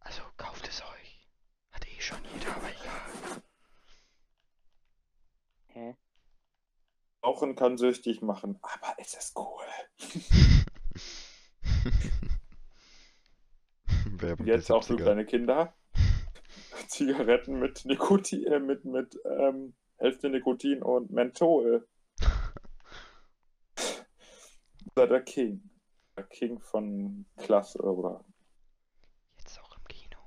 Also 0.00 0.20
kauft 0.36 0.68
es 0.68 0.82
euch. 0.82 1.26
Hat 1.70 1.86
eh 1.88 1.98
schon 1.98 2.18
jeder, 2.34 2.54
aber 2.54 2.68
egal. 2.68 3.42
Hä? 5.68 5.96
Rauchen 7.30 7.54
kann 7.54 7.78
süchtig 7.78 8.22
machen, 8.22 8.58
aber 8.60 8.96
es 8.98 9.14
ist 9.14 9.38
cool. 9.38 9.62
Werbung 14.20 14.46
jetzt 14.48 14.72
auch 14.72 14.82
für 14.82 14.94
70er. 14.94 15.02
kleine 15.02 15.24
Kinder. 15.24 15.72
Zigaretten 16.88 17.60
mit 17.60 17.84
Nikotin, 17.84 18.44
äh, 18.46 18.58
mit, 18.58 18.84
mit 18.84 19.16
ähm, 19.24 19.74
Hälfte 19.98 20.28
Nikotin 20.28 20.82
und 20.82 21.12
Menthol. 21.12 21.86
Sei 24.96 25.06
der 25.06 25.22
King. 25.22 25.70
Der 26.16 26.24
King 26.24 26.58
von 26.58 27.26
Klasse 27.36 27.80
oder 27.80 28.24
Jetzt 29.38 29.60
auch 29.62 29.76
im 29.76 29.84
Kino. 29.84 30.18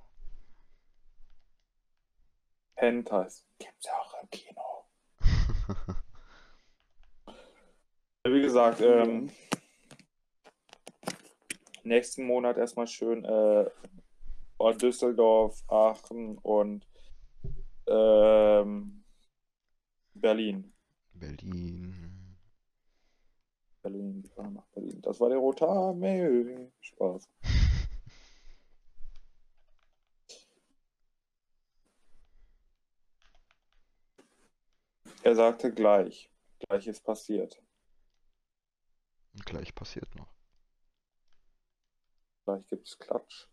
Hentais. 2.76 3.45
Gibt's 3.60 3.89
auch 3.89 4.22
im 4.22 4.30
Kino. 4.30 4.86
Wie 8.26 8.41
gesagt, 8.41 8.80
ähm, 8.80 9.30
nächsten 11.84 12.26
Monat 12.26 12.57
erstmal 12.57 12.88
schön 12.88 13.26
äh, 13.26 13.69
Düsseldorf, 14.76 15.61
Aachen 15.67 16.38
und 16.38 16.88
ähm, 17.86 19.03
Berlin. 20.13 20.74
Berlin. 21.13 21.93
Berlin, 23.82 24.24
wir 24.38 24.49
nach 24.51 24.67
Berlin. 24.67 25.01
Das 25.01 25.19
war 25.19 25.28
der 25.28 25.39
rote 25.39 25.67
Armee. 25.67 26.69
Spaß. 26.80 27.28
Er 35.24 35.36
sagte 35.36 35.74
gleich. 35.74 36.30
Gleich 36.59 36.86
ist 36.88 37.01
passiert. 37.01 37.61
Und 39.34 39.45
gleich 39.45 39.73
passiert 39.73 40.13
noch. 40.15 40.34
Gleich 42.45 42.67
gibt's 42.67 42.97
Klatsch. 42.99 43.47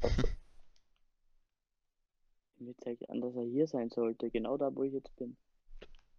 Mir 2.58 2.76
zeigt 2.78 3.08
an, 3.10 3.20
dass 3.20 3.34
er 3.34 3.44
hier 3.44 3.66
sein 3.66 3.90
sollte. 3.90 4.30
Genau 4.30 4.56
da, 4.56 4.74
wo 4.74 4.82
ich 4.82 4.92
jetzt 4.92 5.14
bin. 5.16 5.36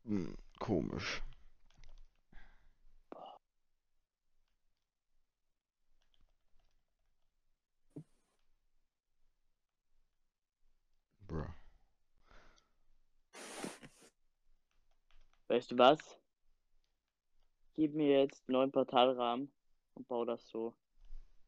Hm, 0.04 0.38
komisch. 0.60 1.24
Bruh. 11.28 11.46
Weißt 15.48 15.72
du 15.72 15.78
was? 15.78 16.17
Gib 17.78 17.94
mir 17.94 18.22
jetzt 18.22 18.50
neun 18.50 18.72
Portalrahmen 18.72 19.52
und 19.94 20.08
bau 20.08 20.26
das 20.26 20.46
so. 20.50 20.76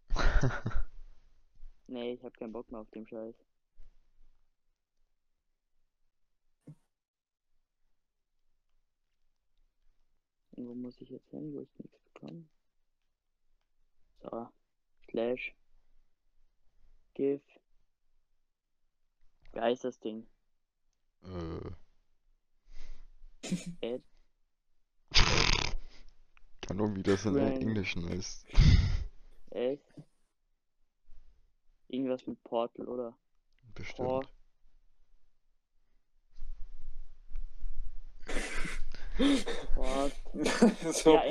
Nee, 1.92 2.14
ich 2.14 2.24
hab 2.24 2.38
keinen 2.38 2.54
Bock 2.54 2.72
mehr 2.72 2.82
auf 2.82 2.92
den 2.92 3.08
Scheiß. 3.08 3.36
Und 10.52 10.68
wo 10.68 10.76
muss 10.76 11.02
ich 11.02 11.10
jetzt 11.10 11.32
hin, 11.32 11.52
wo 11.52 11.62
ich 11.62 11.80
nichts 11.80 12.00
bekomme? 12.14 12.48
So. 14.22 14.50
Slash. 15.10 15.56
Give. 17.16 17.42
Wie 19.54 19.60
heißt 19.60 19.84
das 19.84 20.00
Ding? 20.00 20.28
äh. 21.24 21.72
Ed, 23.82 24.04
Keine 26.70 26.84
Ahnung, 26.84 26.96
wie 26.98 27.04
das 27.04 27.26
in 27.26 27.36
Rain. 27.36 27.62
Englischen 27.62 28.08
heißt. 28.08 28.46
S. 29.50 29.80
Irgendwas 31.88 32.28
mit 32.28 32.44
Portal, 32.44 32.88
oder? 32.88 33.18
Bestimmt. 33.74 33.98
Por. 34.08 34.24
So, 40.94 41.16
Ja, 41.16 41.22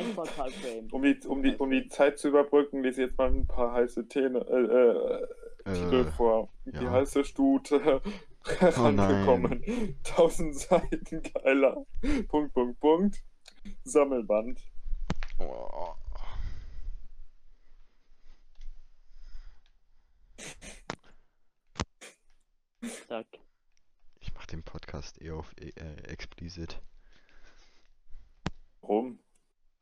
um, 0.90 1.02
die, 1.02 1.18
um, 1.26 1.42
die, 1.42 1.56
um 1.56 1.70
die 1.70 1.88
Zeit 1.88 2.18
zu 2.18 2.28
überbrücken, 2.28 2.82
lese 2.82 3.02
ich 3.02 3.08
jetzt 3.08 3.18
mal 3.18 3.28
ein 3.30 3.46
paar 3.46 3.72
heiße 3.72 4.08
Themen, 4.08 4.42
äh, 4.42 4.56
äh, 4.56 5.26
Titel 5.72 6.06
Äh, 6.06 6.12
vor. 6.12 6.48
Die 6.66 6.84
ja. 6.84 6.90
heiße 6.90 7.24
Stute 7.24 8.02
Oh 8.44 8.50
herangekommen. 8.50 9.62
1000 10.04 10.54
Seiten 10.56 11.22
geiler. 11.32 11.86
Punkt, 12.26 12.52
Punkt, 12.52 12.80
Punkt. 12.80 13.22
Sammelband. 13.84 14.60
Oh. 15.38 15.94
Zack. 23.08 23.26
Ich 24.20 24.32
mach 24.34 24.46
den 24.46 24.62
Podcast 24.62 25.20
eher 25.20 25.36
auf 25.36 25.52
äh, 25.58 25.70
äh, 25.70 26.02
explicit. 26.04 26.80
Warum? 28.80 29.18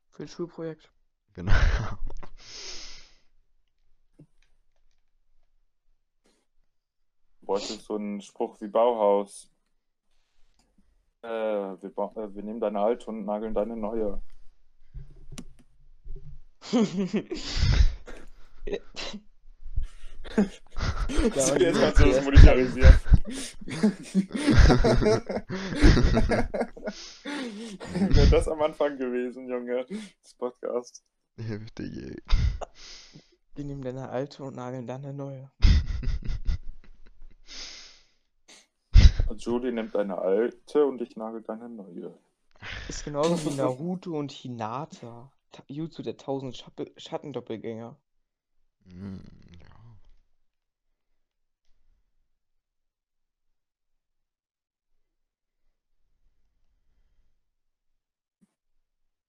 Für 0.09 0.23
ein 0.23 0.27
Schulprojekt. 0.27 0.91
Genau. 1.33 1.53
Du 7.41 7.47
wolltest 7.47 7.81
so 7.83 7.95
einen 7.95 8.21
Spruch 8.21 8.59
wie 8.59 8.67
Bauhaus. 8.67 9.51
Äh, 11.21 11.27
wir, 11.27 11.89
äh, 11.89 12.35
wir 12.35 12.43
nehmen 12.43 12.59
deine 12.59 12.79
alte 12.79 13.07
und 13.07 13.25
nageln 13.25 13.53
deine 13.53 13.75
neue. 13.77 14.21
Ja, 16.75 16.83
so, 21.35 21.53
und 21.53 21.61
jetzt 21.61 21.81
das 21.81 21.99
erste 21.99 22.21
monetarisieren. 22.21 22.95
Wäre 28.09 28.29
das 28.29 28.47
am 28.47 28.61
Anfang 28.61 28.97
gewesen, 28.97 29.49
Junge, 29.49 29.85
des 29.85 30.33
Podcasts. 30.37 31.03
Heftig, 31.37 31.97
ey. 31.97 32.21
Die 33.57 33.63
nehmen 33.63 33.81
deine 33.81 34.09
alte 34.09 34.43
und 34.43 34.55
nageln 34.55 34.85
dann 34.85 35.03
eine 35.03 35.13
neue. 35.13 35.51
Und 39.29 39.43
Julie 39.43 39.73
nimmt 39.73 39.93
deine 39.93 40.19
alte 40.19 40.85
und 40.85 41.01
ich 41.01 41.17
nagel 41.17 41.41
deine 41.41 41.67
neue. 41.67 42.17
Ist 42.87 43.03
genauso 43.03 43.43
wie 43.43 43.55
Naruto 43.55 44.17
und 44.17 44.31
Hinata. 44.31 45.29
Jutsu 45.67 46.01
der 46.03 46.17
tausend 46.17 46.55
Schappe- 46.55 46.91
Schattendoppelgänger. 46.97 47.97
Hm, 48.85 49.21
ja. 49.61 49.97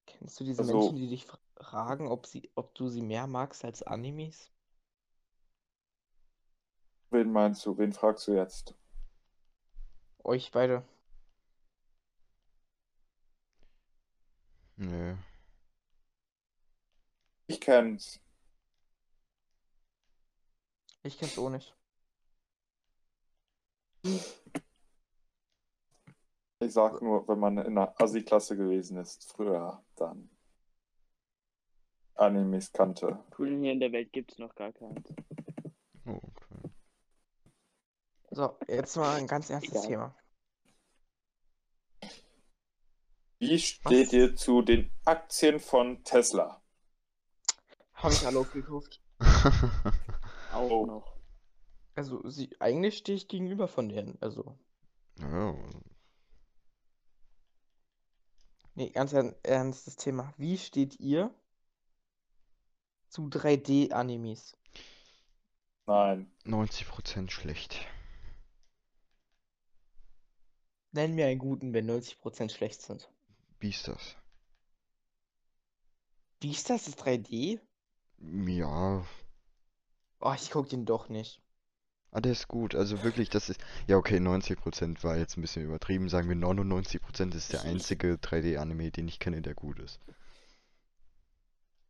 Kennst 0.07 0.41
du 0.41 0.45
diese 0.45 0.63
Also- 0.63 0.79
Menschen, 0.79 0.97
die 0.97 1.09
dich 1.09 1.27
fragen, 1.57 2.09
ob 2.09 2.27
sie, 2.27 2.51
ob 2.55 2.75
du 2.75 2.89
sie 2.89 3.03
mehr 3.03 3.27
magst 3.27 3.65
als 3.65 3.83
Animes? 3.83 4.51
Wen 7.11 7.33
meinst 7.33 7.65
du? 7.65 7.77
Wen 7.79 7.93
fragst 7.93 8.27
du 8.29 8.35
jetzt? 8.35 8.75
Euch 10.25 10.51
beide. 10.53 10.83
Nö. 14.77 15.17
Ich 17.49 17.61
kenn's. 17.61 18.21
Ich 21.03 21.19
kenn's 21.19 21.39
auch 21.39 21.49
nicht. 21.49 21.75
Ich 26.61 26.73
sag 26.73 27.01
nur, 27.01 27.27
wenn 27.27 27.39
man 27.39 27.57
in 27.59 27.75
der 27.75 27.99
Assi-Klasse 28.01 28.57
gewesen 28.57 28.99
ist, 28.99 29.33
früher, 29.33 29.83
dann 29.97 30.29
Animes 32.15 32.71
kannte. 32.73 33.25
Cool, 33.39 33.59
hier 33.61 33.73
in 33.73 33.81
der 33.81 33.93
Welt 33.93 34.13
gibt's 34.13 34.39
noch 34.39 34.55
gar 34.55 34.73
keins. 34.73 35.15
Oh, 36.05 36.21
okay. 36.21 36.71
So, 38.31 38.59
jetzt 38.67 38.97
mal 38.97 39.17
ein 39.17 39.27
ganz 39.27 39.49
ernstes. 39.49 39.87
Thema. 39.87 40.15
Wie 43.39 43.59
steht 43.59 44.09
Was? 44.09 44.13
ihr 44.13 44.37
zu 44.37 44.63
den 44.63 44.91
Aktien 45.05 45.61
von 45.61 46.05
Tesla? 46.05 46.61
Habe 47.99 48.15
ich 48.15 48.27
alle 48.27 48.39
aufgekauft. 48.39 49.01
Auch 50.53 50.71
Oh. 50.71 50.87
noch. 50.87 51.17
Also, 51.95 52.29
sie, 52.29 52.51
eigentlich 52.61 52.99
stehe 52.99 53.17
ich 53.17 53.29
gegenüber 53.29 53.67
von 53.69 53.89
denen. 53.89 54.17
Also, 54.21 54.57
ja, 55.19 55.57
nee, 58.75 58.91
ganz 58.91 59.13
ern- 59.13 59.35
ernstes 59.43 59.97
Thema. 59.97 60.33
Wie 60.37 60.57
steht 60.59 61.01
ihr 61.01 61.35
zu 63.09 63.29
3D-Animes? 63.29 64.57
Nein. 65.87 66.31
90% 66.45 67.31
schlecht. 67.31 67.85
Nenn 70.93 71.15
mir 71.15 71.27
einen 71.27 71.39
guten, 71.41 71.73
wenn 71.73 71.87
90% 71.91 72.51
schlecht 72.53 72.81
sind. 72.83 73.11
Beastars. 73.59 74.15
Beastars 76.41 76.87
ist 76.89 77.01
3D? 77.03 77.61
Ja. 78.21 79.05
Oh, 80.21 80.33
ich 80.35 80.51
guck 80.51 80.69
den 80.69 80.85
doch 80.85 81.09
nicht. 81.09 81.41
Ah, 82.11 82.21
der 82.21 82.33
ist 82.33 82.49
gut. 82.49 82.75
Also 82.75 83.03
wirklich, 83.05 83.29
das 83.31 83.49
ist. 83.51 83.61
Ja, 83.87 83.97
okay, 83.97 84.17
90% 84.19 85.05
war 85.05 85.17
jetzt 85.17 85.37
ein 85.37 85.43
bisschen 85.43 85.65
übertrieben. 85.65 86.09
Sagen 86.09 86.29
wir 86.29 86.37
99% 86.37 87.35
ist 87.35 87.53
der 87.53 87.63
einzige 87.63 88.15
3D-Anime, 88.15 88.91
den 88.91 89.09
ich 89.09 89.19
kenne, 89.21 89.43
der 89.43 89.55
gut 89.55 89.79
ist. 89.79 90.01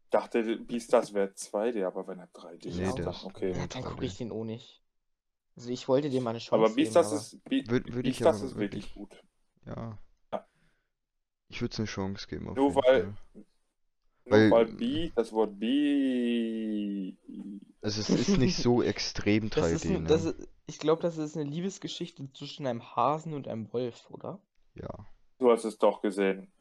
Ich 0.04 0.10
dachte, 0.10 0.56
Beastars 0.56 1.12
wäre 1.14 1.28
2D, 1.28 1.86
aber 1.86 2.06
wenn 2.08 2.18
er 2.18 2.28
3D 2.32 2.74
Nee, 2.74 2.88
ist, 2.88 2.98
dann 2.98 3.14
okay. 3.24 3.52
Ja, 3.52 3.66
dann 3.66 3.84
gucke 3.84 4.04
ich 4.04 4.16
den 4.16 4.32
auch 4.32 4.44
nicht. 4.44 4.82
Also, 5.56 5.70
ich 5.70 5.86
wollte 5.88 6.08
dir 6.10 6.20
mal 6.20 6.30
eine 6.30 6.38
Chance 6.40 6.54
Aber 6.54 6.64
geben, 6.66 6.76
Beastars 6.76 7.06
aber 7.08 7.16
ist, 7.16 7.44
Be 7.44 7.56
Würd- 7.56 7.92
würd 7.92 8.06
ich 8.06 8.18
Beastars 8.18 8.42
ist 8.42 8.56
wirklich 8.56 8.94
gut. 8.94 9.22
Ja. 9.66 9.98
Ja. 10.32 10.46
Ich 11.48 11.60
würde 11.60 11.72
es 11.72 11.78
eine 11.78 11.86
Chance 11.86 12.26
geben, 12.26 12.48
auf 12.48 12.56
Nur 12.56 12.68
jeden 12.70 12.82
weil- 12.82 13.02
Fall. 13.34 13.44
Nur 14.30 14.38
Weil- 14.38 14.50
weil 14.50 14.66
B, 14.66 15.10
das 15.14 15.32
Wort 15.32 15.58
B. 15.58 17.14
Also 17.80 18.00
es 18.00 18.10
ist 18.10 18.38
nicht 18.38 18.56
so 18.56 18.82
extrem 18.82 19.48
3D, 19.48 19.60
das 19.60 19.72
ist, 19.72 19.84
ein- 19.86 20.02
ne? 20.02 20.08
das 20.08 20.24
ist, 20.24 20.48
ich 20.66 20.78
glaube, 20.78 21.02
das 21.02 21.16
ist 21.16 21.36
eine 21.36 21.48
Liebesgeschichte 21.48 22.30
zwischen 22.32 22.66
einem 22.66 22.82
Hasen 22.96 23.32
und 23.34 23.48
einem 23.48 23.72
Wolf, 23.72 24.08
oder? 24.10 24.40
Ja. 24.74 25.06
Du 25.38 25.50
hast 25.50 25.64
es 25.64 25.78
doch 25.78 26.02
gesehen. 26.02 26.52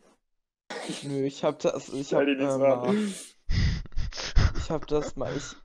Nö, 1.03 1.23
ich 1.25 1.43
hab 1.43 1.59
das, 1.59 1.89
ich 1.89 2.13
hab, 2.13 2.23
äh, 2.27 2.45
an. 2.45 2.59
mal, 2.59 2.95
ich 4.57 4.69
hab 4.69 4.85
das 4.87 5.15
mal, 5.15 5.35
ich, 5.35 5.55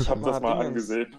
Ich 0.00 0.08
hab 0.08 0.22
das 0.22 0.40
mal 0.40 0.52
Dingens- 0.58 0.90
angesehen. 0.90 1.16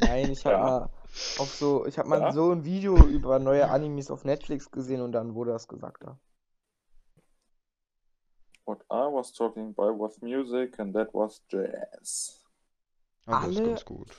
Nein, 0.00 0.30
ich 0.32 0.44
hab 0.44 0.52
Ja. 0.52 0.58
mal 0.58 0.90
auf 1.38 1.54
so, 1.54 1.86
ich 1.86 1.98
hab 1.98 2.06
mal 2.06 2.20
Ja? 2.20 2.32
so 2.32 2.50
ein 2.52 2.64
Video 2.64 2.96
über 3.06 3.38
neue 3.38 3.68
Animes 3.70 4.10
auf 4.10 4.24
Netflix 4.24 4.70
gesehen 4.70 5.00
und 5.00 5.12
dann 5.12 5.34
wurde 5.34 5.52
das 5.52 5.68
gesagt 5.68 6.02
da. 6.04 6.18
What 8.68 8.82
I 8.90 9.10
was 9.10 9.32
talking 9.32 9.70
about 9.74 9.98
was 9.98 10.20
music 10.20 10.78
and 10.78 10.94
that 10.94 11.14
was 11.14 11.42
jazz. 11.48 12.44
Aber 13.24 13.46
das 13.46 13.50
ist 13.52 13.58
Alle- 13.60 13.68
ganz 13.70 13.84
gut. 13.86 14.10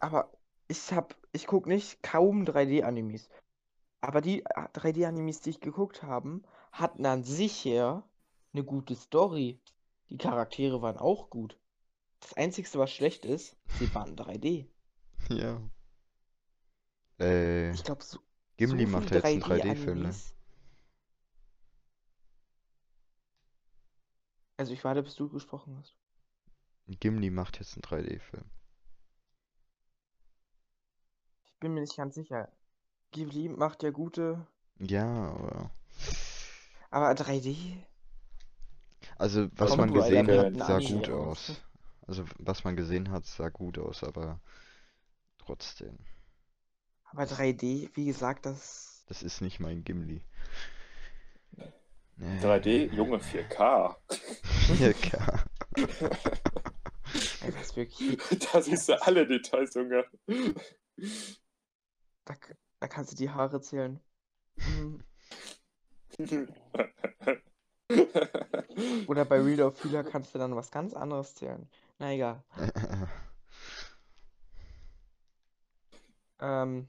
Aber 0.00 0.32
ich 0.66 0.92
hab, 0.92 1.14
ich 1.30 1.46
guck 1.46 1.68
nicht 1.68 2.02
kaum 2.02 2.44
3D-Animes. 2.44 3.28
Aber 4.00 4.20
die 4.20 4.40
äh, 4.42 4.68
3D-Animes, 4.74 5.42
die 5.42 5.50
ich 5.50 5.60
geguckt 5.60 6.02
haben, 6.02 6.42
hatten 6.72 7.06
an 7.06 7.22
sich 7.22 7.64
her 7.64 8.02
eine 8.52 8.64
gute 8.64 8.96
Story. 8.96 9.60
Die 10.10 10.18
Charaktere 10.18 10.82
waren 10.82 10.96
auch 10.96 11.30
gut. 11.30 11.56
Das 12.18 12.32
Einzige, 12.32 12.68
was 12.80 12.90
schlecht 12.90 13.24
ist, 13.24 13.56
sie 13.78 13.94
waren 13.94 14.16
3D. 14.16 14.66
Ja. 15.30 15.60
Äh, 17.20 17.70
Ich 17.70 17.84
glaube, 17.84 18.02
so, 18.02 18.18
Gimli 18.56 18.86
so 18.86 18.90
macht 18.90 19.08
viel 19.10 19.16
jetzt 19.18 19.24
einen 19.24 19.42
3D-Film, 19.42 20.02
ne? 20.02 20.14
Also 24.58 24.74
ich 24.74 24.84
warte, 24.84 25.02
bis 25.02 25.14
du 25.14 25.30
gesprochen 25.30 25.78
hast. 25.78 25.96
Gimli 26.98 27.30
macht 27.30 27.60
jetzt 27.60 27.74
einen 27.74 27.82
3D-Film. 27.82 28.50
Ich 31.44 31.58
bin 31.58 31.74
mir 31.74 31.80
nicht 31.80 31.96
ganz 31.96 32.14
sicher. 32.14 32.52
Ghibli 33.12 33.48
macht 33.48 33.82
ja 33.82 33.90
gute, 33.90 34.46
Ja, 34.78 35.04
aber. 35.32 35.70
aber 36.90 37.14
3D? 37.14 37.76
Also, 39.18 39.48
was 39.56 39.76
Tom 39.76 39.78
man 39.78 39.92
gesehen 39.92 40.34
hat 40.34 40.56
sah 40.58 40.78
Anime 40.78 40.80
gut 40.80 41.10
aus. 41.10 41.50
aus. 41.50 41.60
Also, 42.06 42.24
was 42.38 42.64
man 42.64 42.76
gesehen 42.76 43.10
hat, 43.10 43.26
sah 43.26 43.48
gut 43.50 43.78
aus, 43.78 44.02
aber 44.04 44.40
trotzdem. 45.38 45.98
Aber 47.04 47.26
3D, 47.26 47.88
wie 47.94 48.04
gesagt, 48.04 48.44
das 48.44 49.06
Das 49.06 49.22
ist 49.24 49.40
nicht 49.40 49.58
mein 49.58 49.82
Gimli. 49.84 50.22
Nee. 52.16 52.38
3D, 52.40 52.92
Junge, 52.94 53.18
4K. 53.18 53.96
4K. 54.68 55.44
Ey, 57.42 57.52
das 57.52 57.62
ist 57.62 57.76
wirklich. 57.76 58.18
Da 58.52 58.62
siehst 58.62 58.88
du 58.88 59.02
alle 59.02 59.26
Details, 59.26 59.74
Junge. 59.74 60.04
Da, 62.24 62.34
da 62.80 62.88
kannst 62.88 63.12
du 63.12 63.16
die 63.16 63.30
Haare 63.30 63.60
zählen. 63.60 64.00
Hm. 64.58 65.02
Oder 69.06 69.24
bei 69.24 69.40
Read 69.40 69.60
of 69.60 69.78
Feeler 69.78 70.02
kannst 70.02 70.34
du 70.34 70.38
dann 70.38 70.56
was 70.56 70.70
ganz 70.70 70.94
anderes 70.94 71.34
zählen. 71.34 71.68
Na 71.98 72.12
egal. 72.12 72.42
Ähm, 76.38 76.86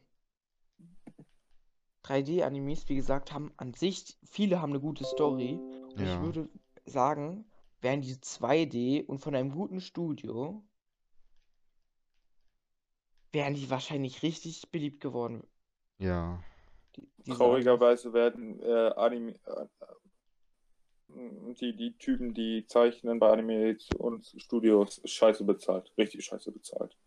3D-Animes, 2.07 2.87
wie 2.89 2.95
gesagt, 2.95 3.33
haben 3.33 3.51
an 3.57 3.73
sich, 3.73 4.17
viele 4.23 4.61
haben 4.61 4.71
eine 4.71 4.79
gute 4.79 5.03
Story. 5.03 5.59
Und 5.93 6.01
ich 6.01 6.13
Ja. 6.13 6.21
würde 6.21 6.49
sagen, 6.85 7.45
wären 7.81 8.01
die 8.01 8.15
2D 8.19 9.03
und 9.05 9.19
von 9.19 9.35
einem 9.35 9.51
guten 9.51 9.81
Studio, 9.81 10.63
wären 13.31 13.53
die 13.53 13.69
wahrscheinlich 13.69 14.23
richtig 14.23 14.69
beliebt 14.71 15.01
geworden. 15.01 15.43
ja. 15.99 16.41
Die, 16.95 17.31
Traurigerweise 17.33 18.13
werden 18.13 18.59
äh, 18.61 18.91
Anime, 18.95 19.35
äh, 19.45 19.65
die, 21.59 21.75
die 21.75 21.97
Typen, 21.97 22.33
die 22.33 22.65
zeichnen 22.67 23.19
bei 23.19 23.29
Anime 23.29 23.77
und 23.99 24.33
Studios, 24.37 25.01
scheiße 25.03 25.43
bezahlt. 25.43 25.91
Richtig 25.97 26.25
scheiße 26.25 26.51
bezahlt. 26.51 26.97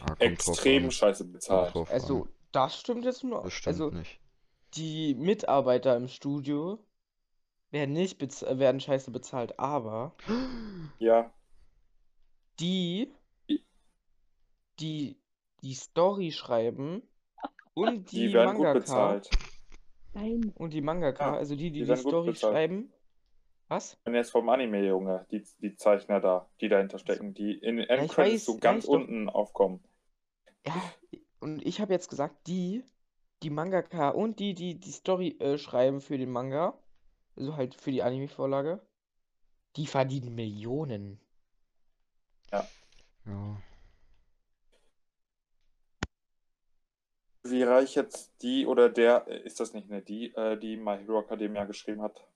Ah, 0.00 0.14
Extrem 0.20 0.90
scheiße 0.90 1.24
bezahlt. 1.24 1.74
Also. 1.90 2.28
Das 2.52 2.78
stimmt 2.78 3.04
jetzt 3.04 3.24
nur. 3.24 3.42
Das 3.42 3.52
stimmt 3.52 3.66
Also, 3.74 3.90
nicht. 3.90 4.20
die 4.74 5.14
Mitarbeiter 5.14 5.96
im 5.96 6.08
Studio 6.08 6.78
werden 7.70 7.92
nicht 7.92 8.18
bez 8.18 8.42
werden 8.42 8.80
scheiße 8.80 9.10
bezahlt, 9.10 9.58
aber 9.58 10.16
Ja, 10.98 11.32
die, 12.60 13.12
die 14.80 15.16
die 15.62 15.74
Story 15.74 16.30
schreiben 16.32 17.02
und 17.74 18.10
die 18.12 18.28
die 18.28 18.32
werden 18.32 18.56
gut 18.56 18.72
bezahlt. 18.72 19.28
Nein. 20.14 20.52
und 20.56 20.72
die 20.72 20.80
Mangaka, 20.80 21.32
Ja, 21.32 21.36
also 21.36 21.54
die, 21.54 21.70
die 21.70 21.70
die 21.70 21.78
die 21.80 21.88
werden 21.88 22.02
gut 22.02 22.10
Story 22.10 22.30
bezahlt. 22.30 22.52
schreiben. 22.54 22.92
Was? 23.68 23.98
Und 24.06 24.14
jetzt 24.14 24.30
vom 24.30 24.48
Anime, 24.48 24.86
Junge, 24.86 25.26
die, 25.30 25.44
die 25.60 25.76
Zeichner 25.76 26.20
da, 26.20 26.48
die 26.60 26.68
dahinter 26.68 26.98
stecken, 26.98 27.34
die 27.34 27.52
in 27.52 27.78
Endcredits 27.80 28.46
so 28.46 28.56
ganz 28.56 28.86
doch. 28.86 28.92
unten 28.94 29.28
aufkommen. 29.28 29.84
Ja, 30.66 30.74
und 31.40 31.64
ich 31.64 31.80
habe 31.80 31.92
jetzt 31.92 32.08
gesagt, 32.08 32.46
die, 32.46 32.84
die 33.42 33.50
Mangaka 33.50 34.10
und 34.10 34.38
die, 34.40 34.54
die 34.54 34.78
die 34.78 34.92
Story 34.92 35.36
äh, 35.38 35.58
schreiben 35.58 36.00
für 36.00 36.18
den 36.18 36.30
Manga, 36.30 36.78
also 37.36 37.56
halt 37.56 37.74
für 37.74 37.92
die 37.92 38.02
Anime-Vorlage, 38.02 38.80
die 39.76 39.86
verdienen 39.86 40.34
Millionen. 40.34 41.20
Ja. 42.50 42.66
Wie 47.42 47.62
reich 47.62 47.94
jetzt 47.94 48.32
die 48.42 48.66
oder 48.66 48.88
der, 48.88 49.26
äh, 49.28 49.40
ist 49.42 49.60
das 49.60 49.72
nicht 49.72 49.90
eine 49.90 50.02
die, 50.02 50.34
äh, 50.34 50.58
die 50.58 50.76
My 50.76 50.98
Hero 50.98 51.20
Academia 51.20 51.64
geschrieben 51.64 52.02
hat? 52.02 52.26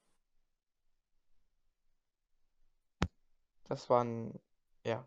Das 3.64 3.88
waren, 3.90 4.38
ja. 4.84 5.04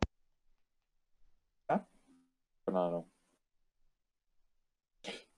Keine 2.65 2.79
Ahnung. 2.79 3.14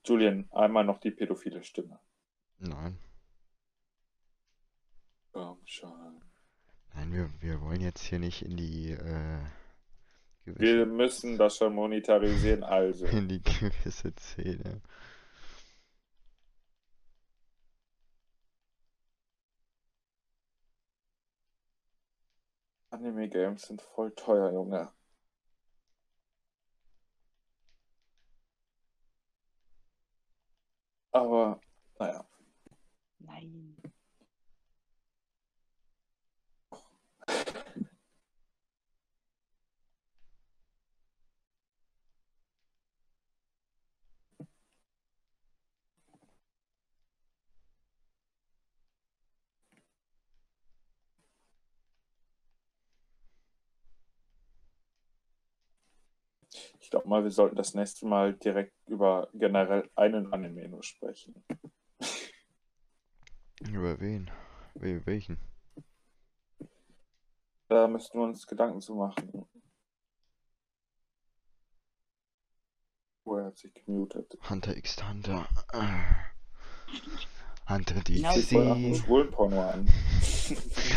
Julian, 0.08 0.48
einmal 0.52 0.84
noch 0.84 0.98
die 0.98 1.10
pädophile 1.10 1.62
Stimme. 1.62 2.00
Nein. 2.58 2.98
Komm 5.32 5.58
schon. 5.66 6.22
Nein, 6.94 7.12
wir, 7.12 7.30
wir 7.40 7.60
wollen 7.60 7.82
jetzt 7.82 8.02
hier 8.02 8.18
nicht 8.18 8.42
in 8.42 8.56
die 8.56 8.92
äh, 8.92 9.38
Wir 10.44 10.54
gewisse, 10.54 10.86
müssen 10.86 11.38
das 11.38 11.58
schon 11.58 11.74
monetarisieren, 11.74 12.64
also. 12.64 13.04
in 13.18 13.28
die 13.28 13.42
gewisse 13.42 14.12
Szene. 14.18 14.80
Anime-Games 22.90 23.62
sind 23.62 23.82
voll 23.82 24.10
teuer, 24.12 24.50
Junge. 24.52 24.90
Aber, 31.12 31.60
naja. 31.98 32.24
Nein. 33.20 33.76
Ich 56.80 56.90
glaube 56.90 57.08
mal, 57.08 57.22
wir 57.22 57.30
sollten 57.30 57.56
das 57.56 57.74
nächste 57.74 58.06
Mal 58.06 58.34
direkt 58.34 58.72
über 58.86 59.28
generell 59.34 59.90
einen 59.94 60.32
Anime 60.32 60.68
nur 60.68 60.82
sprechen. 60.82 61.44
Über 63.60 64.00
wen? 64.00 64.30
We 64.74 65.04
welchen? 65.04 65.36
Da 67.68 67.88
müssten 67.88 68.18
wir 68.18 68.24
uns 68.24 68.46
Gedanken 68.46 68.80
zu 68.80 68.94
machen. 68.94 69.46
Oh, 73.24 73.36
er 73.36 73.46
hat 73.46 73.58
sich 73.58 73.74
gemutet. 73.74 74.38
Hunter 74.48 74.76
x 74.76 74.96
Hunter. 75.06 75.46
Hunter 77.68 78.00
Genau 78.04 78.32
Sieht 78.32 78.48
voll 78.48 78.64
nach 78.64 78.76
DC. 78.76 78.96
Schwulenporno 78.96 79.60
an. 79.60 79.88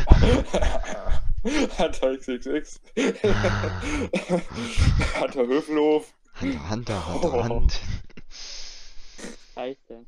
Hunter 1.44 2.18
XXX. 2.18 2.80
Hunter 5.20 5.48
Höfelhof. 5.48 6.14
Hunter, 6.39 6.70
Hunter, 6.70 7.08
Hunter, 7.08 7.34
Oh. 7.34 7.44
Hunt. 7.50 7.80
Scheiße. 9.54 10.06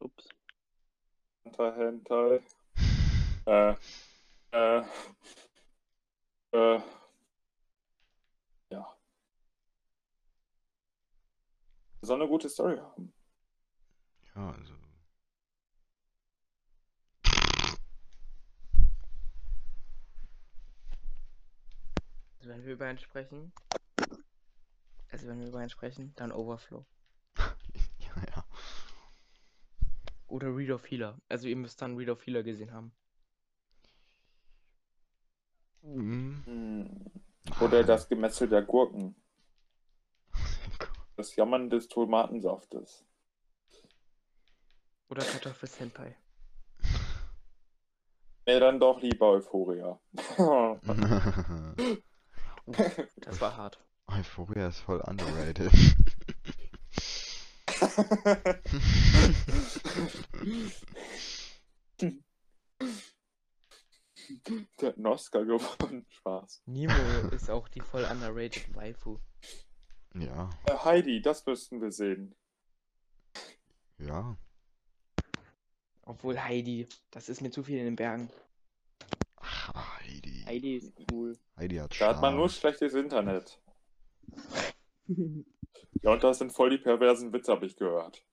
Ups. 0.00 0.28
Hunter 1.44 1.76
Hentai. 1.76 2.40
Äh. 3.46 3.74
Äh. 4.52 4.82
Äh. 6.52 6.80
Ja. 8.70 8.96
Soll 12.02 12.20
eine 12.20 12.28
gute 12.28 12.48
Story 12.48 12.76
haben. 12.78 13.12
Ja, 14.34 14.50
also. 14.50 14.79
Also 22.40 22.52
wenn 22.52 22.64
wir 22.64 22.72
über 22.72 22.86
einen 22.86 22.98
sprechen, 22.98 23.52
also 25.10 25.28
wenn 25.28 25.40
wir 25.40 25.48
über 25.48 25.58
einen 25.58 25.68
sprechen, 25.68 26.14
dann 26.16 26.32
Overflow. 26.32 26.86
Ja, 28.00 28.22
ja. 28.34 28.44
Oder 30.26 30.56
Read 30.56 30.70
of 30.70 30.90
Healer. 30.90 31.20
Also 31.28 31.46
ihr 31.46 31.54
müsst 31.54 31.80
dann 31.80 31.96
Read 31.96 32.08
of 32.08 32.26
Healer 32.26 32.42
gesehen 32.42 32.72
haben. 32.72 32.92
Mhm. 35.82 36.42
Hm. 36.46 37.10
Oder 37.60 37.84
das 37.84 38.08
Gemetzel 38.08 38.48
der 38.48 38.62
Gurken. 38.62 39.14
Ah, 40.32 40.38
Das 41.16 41.36
Jammern 41.36 41.68
des 41.70 41.86
Tomatensaftes. 41.86 43.04
Oder 45.10 45.24
Kartoffelsenpai. 45.24 46.16
Nee, 48.46 48.58
dann 48.58 48.80
doch 48.80 49.00
lieber 49.00 49.28
Euphoria. 49.30 50.00
Das 53.22 53.40
war 53.40 53.56
hart. 53.56 53.78
Euphoria 54.06 54.68
ist 54.68 54.80
voll 54.80 55.00
underrated. 55.00 55.70
Der 64.80 64.88
hat 64.88 64.96
einen 64.96 65.06
Oscar 65.06 65.44
gewonnen. 65.44 66.06
Spaß. 66.08 66.62
Nemo 66.66 67.28
ist 67.32 67.50
auch 67.50 67.68
die 67.68 67.80
voll 67.80 68.04
underrated 68.04 68.74
Waifu. 68.74 69.18
ja, 70.14 70.50
Äh, 70.66 70.76
Heidi, 70.84 71.20
das 71.20 71.44
müssten 71.46 71.80
wir 71.80 71.90
sehen. 71.92 72.34
ja. 73.98 74.36
Obwohl 76.02 76.40
Heidi, 76.42 76.88
das 77.12 77.28
ist 77.28 77.40
mir 77.40 77.50
zu 77.52 77.62
viel 77.62 77.78
in 77.78 77.84
den 77.84 77.94
Bergen. 77.96 78.30
Ach, 79.74 80.00
Heidi. 80.00 80.44
Heidi 80.46 80.76
ist 80.76 80.92
cool. 81.12 81.36
Heidi 81.56 81.76
hat 81.76 81.98
Da 82.00 82.08
hat 82.14 82.20
man 82.20 82.36
nur 82.36 82.48
schlechtes 82.48 82.94
Internet. 82.94 83.60
Ja, 86.02 86.12
und 86.12 86.22
das 86.24 86.38
sind 86.38 86.52
voll 86.52 86.70
die 86.70 86.78
perversen 86.78 87.32
Witze, 87.32 87.52
habe 87.52 87.66
ich 87.66 87.76
gehört. 87.76 88.24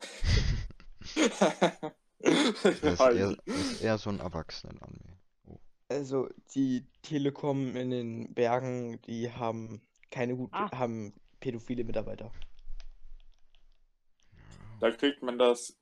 Das 2.20 2.84
ist 2.84 3.00
eher, 3.00 3.36
das 3.46 3.56
ist 3.56 3.82
eher 3.82 3.98
so 3.98 4.10
ein 4.10 4.20
Erwachsenen-Anime. 4.20 5.18
Oh. 5.46 5.60
Also 5.90 6.30
die 6.56 6.86
Telekom 7.02 7.76
in 7.76 7.90
den 7.90 8.34
Bergen, 8.34 9.02
die 9.04 9.32
haben 9.32 9.82
keine 10.12 10.36
gut, 10.36 10.50
Ah. 10.54 10.72
haben 10.78 11.14
pädophile 11.40 11.84
Mitarbeiter. 11.84 12.32
Da 14.80 14.92
kriegt 14.92 15.24
man 15.24 15.38
das 15.40 15.76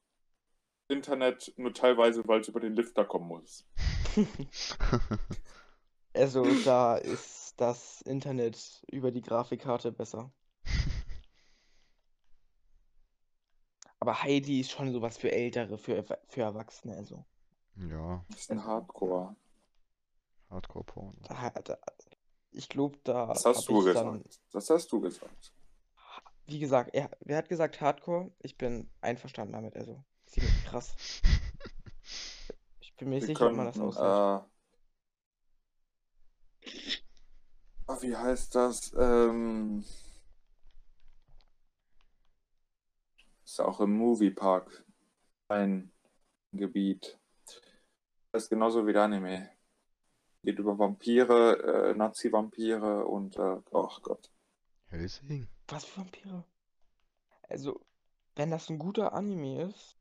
Internet 0.88 1.54
nur 1.58 1.74
teilweise, 1.74 2.26
weil 2.28 2.42
es 2.42 2.48
über 2.48 2.60
den 2.60 2.76
Lifter 2.76 3.04
kommen 3.06 3.28
muss. 3.28 3.66
Also 6.14 6.46
da 6.64 6.96
ist 6.96 7.56
das 7.58 8.02
Internet 8.04 8.86
über 8.90 9.12
die 9.12 9.22
Grafikkarte 9.22 9.92
besser. 9.92 10.32
Aber 14.00 14.24
Heidi 14.24 14.62
ist 14.62 14.72
schon 14.72 14.94
sowas 14.94 15.18
für 15.18 15.32
Ältere, 15.32 15.78
für, 15.78 16.04
für 16.30 16.42
Erwachsene. 16.42 16.96
Also 16.96 17.26
Ja, 17.76 18.24
Das 18.30 18.40
ist 18.42 18.52
ein 18.52 18.64
Hardcore. 18.64 19.36
Hardcore-Porn. 20.50 21.18
da, 21.28 21.50
da, 21.50 21.78
ich 22.52 22.70
glaube, 22.70 22.98
da 23.04 23.28
Das 23.28 23.46
hab 23.46 23.56
hast 23.56 23.68
du 23.68 23.80
ich 23.80 23.86
gesagt. 23.86 24.06
dann, 24.06 24.24
Das 24.52 24.70
hast 24.70 24.92
du 24.92 25.02
gesagt. 25.02 25.52
wie 26.46 26.60
gesagt, 26.60 26.94
er, 26.94 27.10
wer 27.22 27.38
hat 27.38 27.50
gesagt 27.50 27.82
Hardcore? 27.82 28.32
Ich 28.40 28.58
bin 28.58 28.90
einverstanden 29.02 29.54
damit. 29.54 29.76
Also 29.76 30.02
ziemlich 30.28 30.54
krass. 30.66 30.96
Ich 32.96 33.00
bin 33.00 33.10
mir 33.10 33.20
sicher, 33.20 33.48
ob 33.48 33.56
man 33.56 33.74
können, 33.74 33.88
das 33.90 33.98
aushält. 33.98 34.46
äh, 36.64 36.72
ah, 37.88 37.98
wie 38.00 38.16
heißt 38.16 38.56
das? 38.56 38.94
Ähm, 38.98 39.84
ist 43.44 43.60
auch 43.60 43.82
im 43.82 43.98
Moviepark 43.98 44.86
ein 45.50 45.92
Gebiet. 46.54 47.20
Das 48.32 48.44
ist 48.44 48.50
genauso 48.50 48.88
wie 48.88 48.94
der 48.94 49.04
Anime. 49.04 49.50
Geht 50.44 50.60
über 50.60 50.80
Vampire, 50.80 51.92
äh, 51.92 51.96
Nazi-Vampire 51.96 53.06
und, 53.08 53.36
äh, 53.36 53.58
ach 53.74 54.02
Gott. 54.04 54.32
Helsing? 54.88 55.50
Was 55.68 55.84
für 55.84 56.00
Vampire? 56.00 56.46
Also, 57.50 57.82
wenn 58.36 58.52
das 58.52 58.70
ein 58.70 58.80
guter 58.80 59.12
Anime 59.12 59.64
ist, 59.64 59.98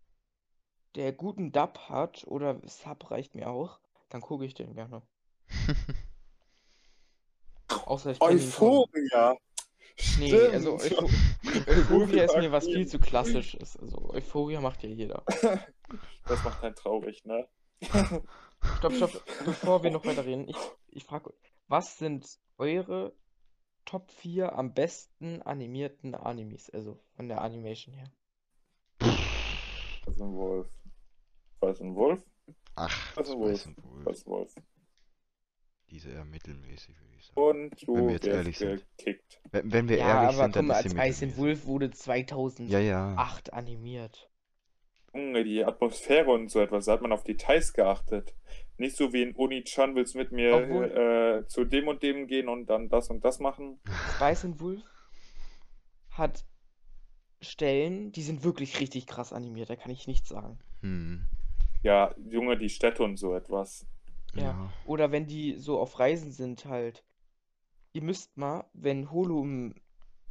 der 0.94 1.12
guten 1.12 1.52
Dub 1.52 1.78
hat, 1.88 2.24
oder 2.26 2.60
Sub 2.66 3.10
reicht 3.10 3.34
mir 3.34 3.48
auch, 3.50 3.78
dann 4.08 4.20
gucke 4.20 4.44
ich 4.44 4.54
den 4.54 4.74
gerne. 4.74 5.02
Außer 7.86 8.12
ich. 8.12 8.20
Euphoria! 8.20 9.36
Nee, 10.18 10.34
also 10.48 10.78
Stimmt. 10.78 11.02
Eupho 11.02 11.10
Euphoria 11.70 12.24
ist 12.24 12.36
mir 12.36 12.50
was 12.50 12.64
viel 12.64 12.86
zu 12.86 12.98
klassisches. 12.98 13.76
Also 13.76 14.10
Euphoria 14.10 14.60
macht 14.60 14.82
ja 14.82 14.88
jeder. 14.88 15.24
Das 16.26 16.42
macht 16.42 16.64
einen 16.64 16.74
traurig, 16.74 17.22
ne? 17.26 17.46
Stopp, 18.78 18.94
stopp, 18.94 19.24
bevor 19.44 19.82
wir 19.82 19.90
noch 19.90 20.06
weiter 20.06 20.24
reden, 20.24 20.48
ich, 20.48 20.56
ich 20.88 21.04
frage 21.04 21.28
euch, 21.28 21.52
was 21.68 21.98
sind 21.98 22.26
eure 22.56 23.14
Top 23.84 24.10
4 24.10 24.56
am 24.56 24.72
besten 24.72 25.42
animierten 25.42 26.14
Animes, 26.14 26.70
also 26.70 26.98
von 27.14 27.28
der 27.28 27.42
Animation 27.42 27.94
her? 27.94 28.10
Ist 30.06 30.20
ein 30.20 30.34
Wolf? 30.34 30.66
Ein 31.80 31.94
Wolf? 31.94 32.22
Ach, 32.76 33.16
Was 33.16 33.26
das 33.26 33.28
ist 33.28 33.34
Wolf? 33.38 33.52
weiß 33.52 33.66
ein 33.66 33.76
Wolf. 33.84 34.06
Ein 34.06 34.26
Wolf? 34.26 34.54
Diese 35.90 36.10
eher 36.10 36.24
mittelmäßig, 36.24 37.00
würde 37.00 37.14
ich 37.16 37.26
sagen. 37.26 37.40
Und 37.40 37.86
du 37.86 37.94
Wenn 37.94 38.06
wir 38.06 38.14
jetzt 38.14 38.26
wirst 38.26 38.36
ehrlich 38.36 38.58
sind. 38.58 38.84
gekickt. 38.96 39.40
Wenn, 39.52 39.72
wenn 39.72 39.88
wir 39.88 39.98
Ja, 39.98 40.06
ehrlich 40.22 40.28
aber 40.36 40.44
sind, 40.44 40.56
dann 40.56 40.64
guck 40.66 40.68
mal, 40.68 40.80
ist 40.80 40.96
als 40.96 41.22
Weiß. 41.22 41.36
Wolf 41.36 41.66
wurde 41.66 41.90
2008 41.90 42.70
Ja, 42.72 42.78
ja. 42.80 43.14
animiert. 43.52 44.30
Junge, 45.14 45.44
die 45.44 45.64
Atmosphäre 45.64 46.30
und 46.32 46.50
so 46.50 46.60
etwas, 46.60 46.86
da 46.86 46.92
hat 46.94 47.02
man 47.02 47.12
auf 47.12 47.22
Details 47.22 47.72
geachtet. 47.72 48.34
Nicht 48.78 48.96
so 48.96 49.12
wie 49.12 49.22
in 49.22 49.36
Uni-chan, 49.36 49.94
willst 49.94 50.16
mit 50.16 50.32
mir 50.32 50.54
äh, 51.40 51.46
zu 51.46 51.64
dem 51.64 51.86
und 51.86 52.02
dem 52.02 52.26
gehen 52.26 52.48
und 52.48 52.66
dann 52.66 52.88
das 52.88 53.10
und 53.10 53.24
das 53.24 53.38
machen. 53.38 53.78
Spice 54.16 54.58
Wolf 54.58 54.82
hat 56.10 56.44
Stellen, 57.40 58.10
die 58.10 58.22
sind 58.22 58.42
wirklich 58.42 58.80
richtig 58.80 59.06
krass 59.06 59.32
animiert, 59.32 59.70
da 59.70 59.76
kann 59.76 59.92
ich 59.92 60.06
nichts 60.08 60.30
sagen. 60.30 60.58
Hm. 60.80 61.26
Ja, 61.84 62.14
Junge, 62.16 62.56
die 62.56 62.70
Städte 62.70 63.04
und 63.04 63.18
so 63.18 63.34
etwas. 63.34 63.86
Ja. 64.34 64.42
Ja. 64.42 64.72
Oder 64.86 65.12
wenn 65.12 65.26
die 65.26 65.56
so 65.58 65.78
auf 65.78 65.98
Reisen 66.00 66.32
sind 66.32 66.64
halt. 66.64 67.04
Ihr 67.92 68.02
müsst 68.02 68.36
mal, 68.36 68.64
wenn 68.72 69.12
Holo 69.12 69.42
im 69.42 69.76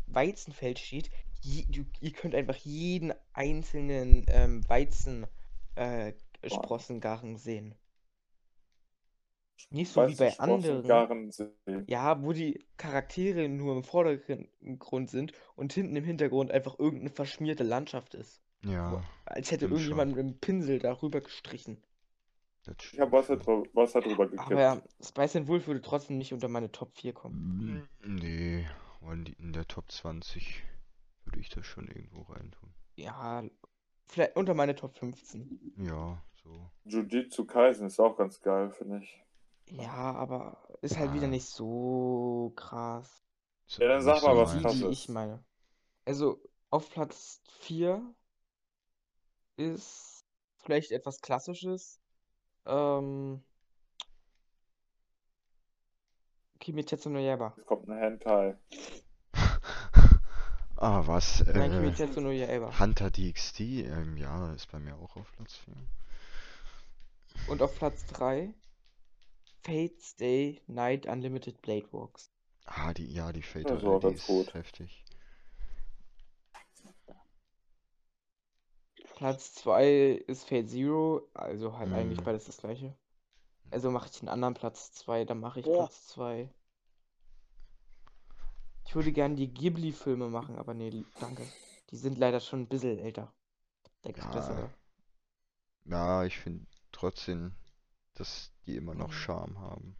Weizenfeld 0.07 0.79
steht, 0.79 1.09
je, 1.41 1.63
du, 1.69 1.85
ihr 2.01 2.11
könnt 2.11 2.35
einfach 2.35 2.57
jeden 2.57 3.13
einzelnen 3.31 4.25
ähm, 4.27 4.67
Weizen 4.67 5.25
äh, 5.75 6.11
sehen. 7.35 7.75
Nicht 9.69 9.91
so 9.91 10.01
wie 10.01 10.19
Weißt 10.19 10.19
bei 10.19 10.39
anderen. 10.39 11.85
Ja, 11.87 12.21
wo 12.21 12.33
die 12.33 12.65
Charaktere 12.75 13.47
nur 13.47 13.77
im 13.77 13.83
Vordergrund 13.83 15.09
sind 15.09 15.31
und 15.55 15.71
hinten 15.71 15.95
im 15.95 16.03
Hintergrund 16.03 16.51
einfach 16.51 16.77
irgendeine 16.79 17.11
verschmierte 17.11 17.63
Landschaft 17.63 18.13
ist. 18.13 18.42
Ja, 18.65 19.03
Als 19.25 19.51
hätte 19.51 19.65
stimmt 19.67 19.81
schon. 19.81 19.91
irgendjemand 19.97 20.15
mit 20.15 20.19
dem 20.19 20.39
Pinsel 20.39 20.79
darüber 20.79 21.21
gestrichen. 21.21 21.83
das 22.65 22.75
Ich 22.93 22.99
habe 22.99 23.11
Wasser, 23.11 23.33
drü- 23.33 23.67
Wasser 23.73 23.99
drüber 24.01 24.27
gekippt. 24.27 24.51
Aber 24.51 24.61
ja, 24.61 24.81
Spice 25.01 25.35
and 25.37 25.47
Wolf 25.47 25.67
würde 25.67 25.81
trotzdem 25.81 26.17
nicht 26.17 26.33
unter 26.33 26.47
meine 26.47 26.71
Top 26.71 26.95
4 26.97 27.13
kommen. 27.13 27.87
Mm, 28.01 28.15
Nee, 28.15 28.67
wollen 29.01 29.25
die 29.25 29.33
in 29.33 29.51
der 29.53 29.67
Top 29.67 29.91
20 29.91 30.63
würde 31.25 31.39
ich 31.39 31.49
das 31.49 31.65
schon 31.65 31.87
irgendwo 31.87 32.21
reintun. 32.23 32.73
Ja, 32.95 33.43
vielleicht 34.07 34.35
unter 34.37 34.53
meine 34.53 34.75
Top 34.75 34.95
15. 34.97 35.73
Ja, 35.77 36.21
so. 36.43 36.69
Jujutsu 36.85 37.45
Kaisen 37.45 37.87
ist 37.87 37.99
auch 37.99 38.15
ganz 38.17 38.39
geil, 38.41 38.69
finde 38.71 38.99
ich. 38.99 39.23
Ja, 39.71 40.13
aber 40.15 40.57
ist 40.81 40.97
halt 40.97 41.13
wieder 41.13 41.25
Ah. 41.27 41.29
nicht 41.29 41.45
so 41.47 42.53
krass. 42.55 43.25
so 43.65 43.81
Ja, 43.81 43.87
dann 43.89 44.01
sag 44.01 44.19
so 44.19 44.27
mal 44.27 44.37
was 44.37 44.51
Die, 44.53 44.59
meins. 44.61 44.73
die 44.75 44.81
krasses. 44.83 44.99
ich 44.99 45.09
meine. 45.09 45.43
Also 46.05 46.41
auf 46.69 46.89
Platz 46.89 47.41
4 47.61 48.01
ist 49.57 50.25
vielleicht 50.63 50.91
etwas 50.91 51.21
Klassisches. 51.21 51.99
Ähm, 52.65 53.43
Kimetsu 56.59 57.09
no 57.09 57.19
Yaiba. 57.19 57.53
Jetzt 57.57 57.65
kommt 57.67 57.89
ein 57.89 57.97
Hentai. 57.97 58.57
Ah, 60.77 61.03
was? 61.07 61.43
Nein, 61.53 61.71
Äh, 61.71 61.91
Kimetsu 61.91 62.19
no 62.21 62.31
Yaiba. 62.31 62.77
Hunter 62.79 63.09
DXT, 63.09 63.59
ähm, 63.61 64.17
ja, 64.17 64.53
ist 64.53 64.69
bei 64.71 64.79
mir 64.79 64.95
auch 64.95 65.15
auf 65.15 65.31
Platz 65.37 65.55
4. 65.55 65.73
Und 67.47 67.61
auf 67.61 67.75
Platz 67.75 68.05
3 68.07 68.53
Fate's 69.63 70.15
Day 70.17 70.61
Night 70.67 71.05
Unlimited 71.05 71.61
Blade 71.61 71.87
Walks. 71.91 72.29
Ah, 72.65 72.93
die, 72.93 73.13
ja, 73.13 73.31
die 73.31 73.41
Fate 73.41 73.69
Das 73.69 73.83
war 73.83 73.99
die 73.99 74.07
ganz 74.07 74.17
ist 74.17 74.27
gut. 74.27 74.53
heftig. 74.53 75.02
Platz 79.23 79.53
2 79.53 80.21
ist 80.27 80.49
Fate 80.49 80.67
Zero, 80.67 81.29
also 81.33 81.77
halt 81.77 81.93
eigentlich 81.93 82.19
Mhm. 82.19 82.25
beides 82.25 82.43
das 82.43 82.57
gleiche. 82.57 82.93
Also 83.71 83.89
mache 83.89 84.09
ich 84.11 84.19
einen 84.21 84.27
anderen 84.27 84.53
Platz 84.53 84.91
2, 84.91 85.23
dann 85.23 85.39
mache 85.39 85.61
ich 85.61 85.65
Ja. 85.65 85.71
Platz 85.71 86.07
2. 86.09 86.49
Ich 88.85 88.93
würde 88.95 89.13
gerne 89.13 89.35
die 89.35 89.47
Ghibli-Filme 89.47 90.27
machen, 90.27 90.57
aber 90.57 90.73
nee, 90.73 91.05
danke. 91.19 91.47
Die 91.91 91.95
sind 91.95 92.17
leider 92.17 92.41
schon 92.41 92.63
ein 92.63 92.67
bisschen 92.67 92.99
älter. 92.99 93.31
Da 94.01 94.11
gibt's 94.11 94.25
Ja. 94.25 94.33
bessere. 94.33 94.69
Ja, 95.85 96.25
ich 96.25 96.37
finde 96.39 96.65
trotzdem, 96.91 97.53
dass 98.15 98.51
die 98.65 98.75
immer 98.75 98.93
noch 98.95 99.09
Mhm. 99.09 99.13
Charme 99.13 99.57
haben. 99.59 99.95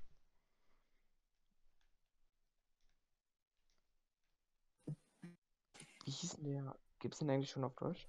Wie 6.05 6.11
hieß 6.11 6.35
denn 6.37 6.43
der? 6.45 6.75
Gibt's 6.99 7.19
den 7.19 7.29
eigentlich 7.29 7.49
schon 7.49 7.63
auf 7.63 7.75
Deutsch? 7.75 8.07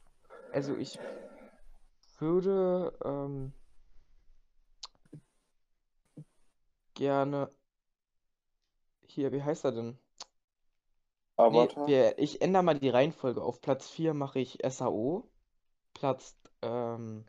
Also 0.55 0.77
ich 0.77 1.01
würde 2.21 2.97
ähm, 3.05 3.53
gerne 6.95 7.51
hier, 9.09 9.33
wie 9.33 9.43
heißt 9.43 9.65
er 9.65 9.73
denn? 9.73 9.99
Nee, 11.49 11.59
Avatar? 11.59 11.89
wir, 11.89 12.19
ich 12.21 12.41
ändere 12.41 12.63
mal 12.63 12.79
die 12.79 12.89
Reihenfolge. 12.89 13.43
Auf 13.43 13.61
Platz 13.61 13.91
4 13.91 14.15
mache 14.15 14.39
ich 14.39 14.59
SAO. 14.63 15.29
Platz 15.93 16.37
ähm, 16.63 17.25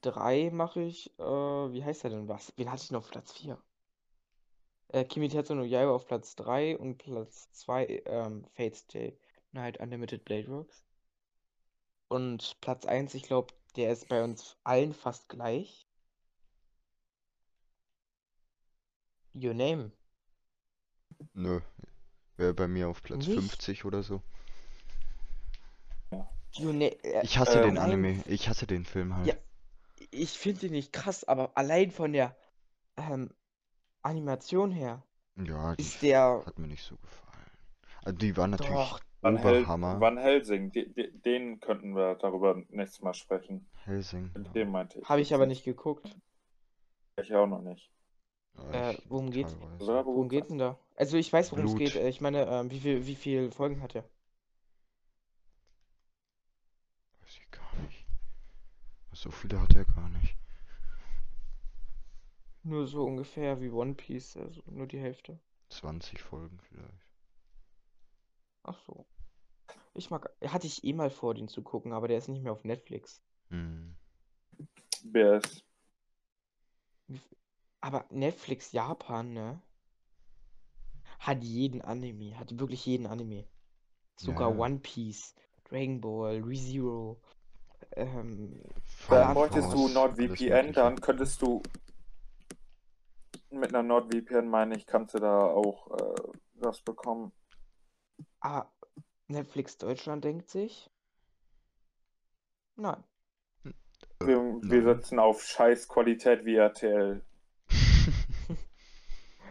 3 0.00 0.50
mache 0.50 0.80
ich, 0.80 1.16
äh, 1.20 1.22
wie 1.22 1.84
heißt 1.84 2.02
er 2.02 2.10
denn 2.10 2.26
was? 2.26 2.52
Wen 2.56 2.72
hatte 2.72 2.82
ich 2.82 2.90
noch 2.90 3.04
auf 3.04 3.10
Platz 3.12 3.30
4? 3.34 3.56
Äh, 4.88 5.04
Kimetsu 5.04 5.54
no 5.54 5.62
Yaiba 5.62 5.92
auf 5.92 6.08
Platz 6.08 6.34
3 6.34 6.76
und 6.76 6.98
Platz 6.98 7.52
2 7.52 8.02
ähm, 8.06 8.44
Fate's 8.56 8.84
Day 8.88 9.16
Night 9.52 9.78
Unlimited 9.78 10.24
Blade 10.24 10.48
Works. 10.48 10.84
Und 12.08 12.56
Platz 12.60 12.84
1, 12.84 13.14
ich 13.14 13.22
glaube, 13.24 13.52
der 13.76 13.92
ist 13.92 14.08
bei 14.08 14.22
uns 14.22 14.56
allen 14.64 14.94
fast 14.94 15.28
gleich. 15.28 15.88
Your 19.34 19.54
Name. 19.54 19.90
Nö, 21.32 21.60
Wäre 22.36 22.54
bei 22.54 22.68
mir 22.68 22.88
auf 22.88 23.02
Platz 23.02 23.26
Nicht? 23.26 23.38
50 23.38 23.84
oder 23.84 24.02
so. 24.02 24.22
Äh, 26.56 27.24
Ich 27.24 27.38
hasse 27.38 27.58
Ähm, 27.58 27.74
den. 27.74 27.78
Anime. 27.78 28.22
Ich 28.26 28.48
hasse 28.48 28.66
den 28.66 28.84
Film 28.84 29.16
halt. 29.16 29.26
Ja. 29.26 29.34
ich 30.10 30.38
finde 30.38 30.60
den 30.60 30.72
nicht 30.72 30.92
krass, 30.92 31.24
aber 31.24 31.56
allein 31.56 31.90
von 31.90 32.12
der 32.12 32.36
ähm, 32.96 33.30
Animation 34.02 34.70
her 34.70 35.02
Ja, 35.36 35.72
ist 35.74 36.02
der 36.02 36.42
hat 36.46 36.58
mir 36.58 36.68
nicht 36.68 36.84
so 36.84 36.96
gefallen. 36.96 37.50
Also 38.04 38.18
die 38.18 38.36
war 38.36 38.46
natürlich 38.46 38.70
doch 38.72 39.00
Van, 39.24 39.36
Hel. 39.38 39.66
Van 39.66 40.18
Helsing, 40.18 40.70
de 40.72 40.86
de 40.92 41.10
den 41.24 41.58
könnten 41.60 41.94
wir 41.96 42.14
darüber 42.16 42.62
nächstes 42.68 43.00
Mal 43.00 43.14
sprechen. 43.14 43.66
Helsing. 43.84 44.30
Den 44.54 44.70
meinte 44.70 45.00
ich. 45.00 45.08
habe 45.08 45.20
ich 45.22 45.32
aber 45.34 45.46
nicht 45.46 45.64
geguckt. 45.64 46.14
Ich 47.16 47.34
auch 47.34 47.46
noch 47.46 47.62
nicht. 47.62 47.90
Ja, 48.56 48.90
Äh, 48.90 48.98
worum 49.08 49.30
geht's? 49.30 49.56
teilweise. 49.58 50.04
Worum 50.04 50.28
geht's 50.28 50.48
denn 50.48 50.58
da? 50.58 50.78
Also 50.96 51.16
ich 51.16 51.32
weiß, 51.32 51.52
worum 51.52 51.64
es 51.66 51.74
geht. 51.76 51.96
Äh, 51.96 52.08
Ich 52.08 52.20
meine, 52.20 52.46
ähm, 52.46 52.70
wie 52.70 52.80
viel, 52.80 53.06
wie 53.06 53.14
viel 53.16 53.50
Folgen 53.50 53.80
hat 53.82 53.94
er? 53.94 54.04
Weiß 57.22 57.38
ich 57.38 57.50
gar 57.50 57.74
nicht. 57.82 58.04
So 59.12 59.30
viele 59.30 59.60
hat 59.60 59.74
er 59.74 59.84
gar 59.86 60.08
nicht. 60.10 60.36
Nur 62.62 62.86
so 62.86 63.04
ungefähr 63.04 63.60
wie 63.60 63.70
One 63.70 63.94
Piece, 63.94 64.36
also 64.36 64.62
nur 64.66 64.86
die 64.86 64.98
Hälfte. 65.00 65.38
20 65.70 66.20
Folgen 66.22 66.58
vielleicht. 66.68 67.06
Ach 68.62 68.78
so. 68.86 69.04
Ich 69.94 70.10
mag, 70.10 70.30
hatte 70.44 70.66
ich 70.66 70.84
eh 70.84 70.92
mal 70.92 71.10
vor, 71.10 71.34
den 71.34 71.48
zu 71.48 71.62
gucken, 71.62 71.92
aber 71.92 72.08
der 72.08 72.18
ist 72.18 72.28
nicht 72.28 72.42
mehr 72.42 72.52
auf 72.52 72.64
Netflix. 72.64 73.22
Hm. 73.48 73.94
BS. 75.04 75.62
Aber 77.80 78.04
Netflix 78.10 78.72
Japan, 78.72 79.32
ne? 79.32 79.60
Hat 81.18 81.42
jeden 81.44 81.80
Anime, 81.82 82.38
hat 82.38 82.58
wirklich 82.58 82.84
jeden 82.86 83.06
Anime. 83.06 83.44
Sogar 84.16 84.50
Ja. 84.50 84.56
One 84.56 84.78
Piece, 84.78 85.34
Dragon 85.64 86.00
Ball, 86.00 86.42
ReZero. 86.42 87.20
Ähm, 87.92 88.62
Fire 88.84 89.20
Dann 89.20 89.34
bräuchtest 89.34 89.72
du 89.72 89.88
NordVPN, 89.88 90.72
dann 90.72 91.00
könntest 91.00 91.40
du 91.42 91.62
mit 93.50 93.74
einer 93.74 93.82
NordVPN, 93.82 94.48
meine 94.48 94.76
ich, 94.76 94.86
kannst 94.86 95.14
du 95.14 95.18
da 95.18 95.46
auch 95.46 95.90
äh, 95.92 96.22
was 96.54 96.82
bekommen. 96.82 97.32
ah, 98.40 98.66
Netflix 99.28 99.78
Deutschland 99.78 100.24
denkt 100.24 100.48
sich. 100.50 100.90
Nein. 102.76 103.02
Wir, 104.20 104.36
wir 104.38 104.60
nein. 104.62 104.84
setzen 104.84 105.18
auf 105.18 105.42
Scheißqualität 105.42 106.44
wie 106.44 106.56
RTL. 106.56 107.22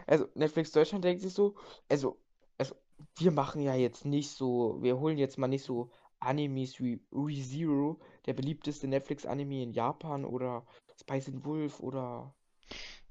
Also 0.06 0.28
Netflix 0.34 0.70
Deutschland 0.70 1.02
denkt 1.02 1.22
sich 1.22 1.32
so, 1.32 1.54
also, 1.88 2.20
also 2.58 2.74
wir 3.16 3.30
machen 3.30 3.62
ja 3.62 3.74
jetzt 3.74 4.04
nicht 4.04 4.28
so, 4.30 4.76
wir 4.82 4.98
holen 4.98 5.16
jetzt 5.16 5.38
mal 5.38 5.48
nicht 5.48 5.64
so 5.64 5.90
Animes 6.20 6.78
wie 6.78 7.00
ReZero, 7.10 7.98
der 8.26 8.34
beliebteste 8.34 8.86
Netflix-Anime 8.86 9.62
in 9.62 9.72
Japan 9.72 10.26
oder 10.26 10.66
Spice 11.00 11.28
and 11.28 11.44
Wolf 11.46 11.80
oder 11.80 12.34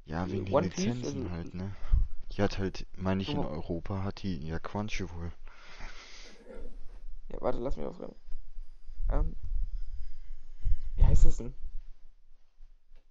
Ja, 0.05 0.29
wegen 0.29 0.45
den 0.45 0.53
One 0.53 0.69
Piece, 0.69 0.85
Lizenzen 0.85 1.23
also- 1.23 1.31
halt, 1.31 1.53
ne? 1.55 1.75
Die 2.33 2.41
hat 2.43 2.59
halt, 2.59 2.85
meine 2.95 3.23
ich, 3.23 3.29
in. 3.29 3.39
Europa 3.39 4.03
hat 4.03 4.21
die 4.21 4.47
ja 4.47 4.59
Crunchyroll. 4.59 5.31
Ja, 7.29 7.41
warte, 7.41 7.59
lass 7.59 7.77
mich 7.77 7.85
aufhören. 7.85 8.15
Ähm, 9.11 9.35
wie 10.95 11.03
heißt 11.05 11.25
es 11.25 11.37
denn? 11.37 11.53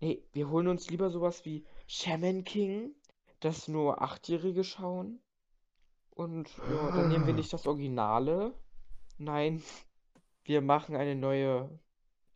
Nee, 0.01 0.23
wir 0.33 0.49
holen 0.51 0.69
uns 0.69 0.91
lieber 0.91 1.11
sowas 1.11 1.45
wie 1.45 1.65
Shaman 1.87 2.45
King, 2.45 2.95
das 3.41 3.69
nur 3.69 4.03
Achtjährige 4.03 4.65
schauen. 4.65 5.21
Und 6.11 6.49
ja, 6.59 6.91
dann 6.91 7.09
nehmen 7.09 7.27
wir 7.27 7.35
nicht 7.35 7.53
das 7.53 7.67
Originale. 7.67 8.55
Nein, 9.19 9.63
wir 10.45 10.61
machen 10.61 10.97
eine 10.97 11.15
neue 11.15 11.79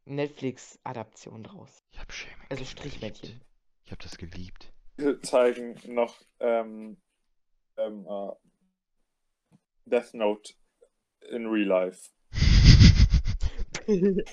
Netflix-Adaption 0.05 1.43
draus. 1.43 1.83
Ich 1.91 1.99
hab 2.01 2.13
Shaman 2.13 2.47
Also 2.49 2.63
King 2.63 2.71
Strichmännchen. 2.71 3.29
geliebt. 3.29 3.47
Ich 3.85 3.93
hab 3.93 3.99
das 4.01 4.17
geliebt. 4.17 4.73
Wir 4.97 5.21
zeigen 5.23 5.79
noch 5.93 6.17
ähm, 6.41 6.97
ähm, 7.77 8.07
äh, 8.09 8.33
Death 9.85 10.15
Note 10.15 10.55
in 11.31 11.47
Real 11.47 11.67
Life. 11.69 12.11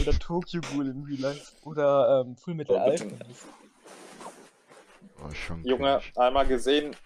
Oder 0.00 0.12
Tokyo 0.18 0.60
Ghoul 0.60 0.88
in 0.88 1.02
Real 1.04 1.20
Life. 1.20 1.52
Oder 1.64 2.22
ähm, 2.26 2.36
Full 2.36 2.54
Metal 2.54 2.76
Oh. 2.76 2.80
Alchemist. 2.90 3.46
War 5.18 5.34
schon 5.34 5.64
Junge, 5.64 5.98
cringe. 6.00 6.16
einmal 6.26 6.46
gesehen, 6.46 6.96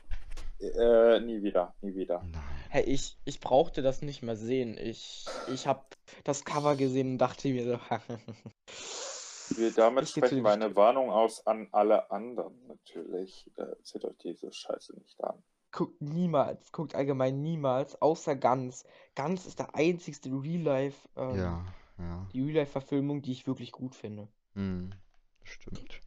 äh, 0.61 1.21
nie 1.21 1.43
wieder, 1.43 1.75
nie 1.81 1.95
wieder. 1.95 2.23
Nein. 2.31 2.43
Hey, 2.69 2.85
ich, 2.85 3.17
ich 3.25 3.41
brauchte 3.41 3.83
das 3.83 4.03
nicht 4.03 4.23
mehr 4.23 4.37
sehen. 4.37 4.77
Ich, 4.79 5.27
ich 5.53 5.67
habe 5.67 5.83
das 6.25 6.45
Cover 6.45 6.77
gesehen 6.77 7.13
und 7.13 7.19
dachte 7.19 7.49
mir 7.49 7.65
so, 7.65 7.79
Wir, 9.57 9.73
damit 9.73 10.05
Ich 10.05 10.11
sprechen 10.11 10.43
wir 10.43 10.51
eine. 10.53 10.75
Warnung 10.75 11.11
aus 11.11 11.47
an 11.47 11.69
alle 11.73 12.11
anderen 12.11 12.55
natürlich. 12.67 13.51
Äh, 13.57 13.67
seht 13.83 14.05
euch 14.05 14.17
diese 14.23 14.53
Scheiße 14.53 14.97
nicht 14.99 15.23
an. 15.23 15.43
Guckt 15.75 16.01
niemals, 16.01 16.72
guckt 16.72 16.95
allgemein 16.95 17.43
niemals, 17.43 18.01
außer 18.01 18.37
Ganz. 18.37 18.85
Ganz 19.14 19.45
ist 19.45 19.59
der 19.59 19.75
einzigste 19.75 20.31
Real-Life, 20.31 21.09
ähm, 21.16 21.37
Ja, 21.37 21.64
ja. 21.99 22.27
die 22.33 22.41
Real-Life-Verfilmung, 22.41 23.20
die 23.22 23.33
ich 23.33 23.47
wirklich 23.47 23.72
gut 23.72 23.95
finde. 23.95 24.29
Hm. 24.55 24.95
Stimmt. 25.43 26.01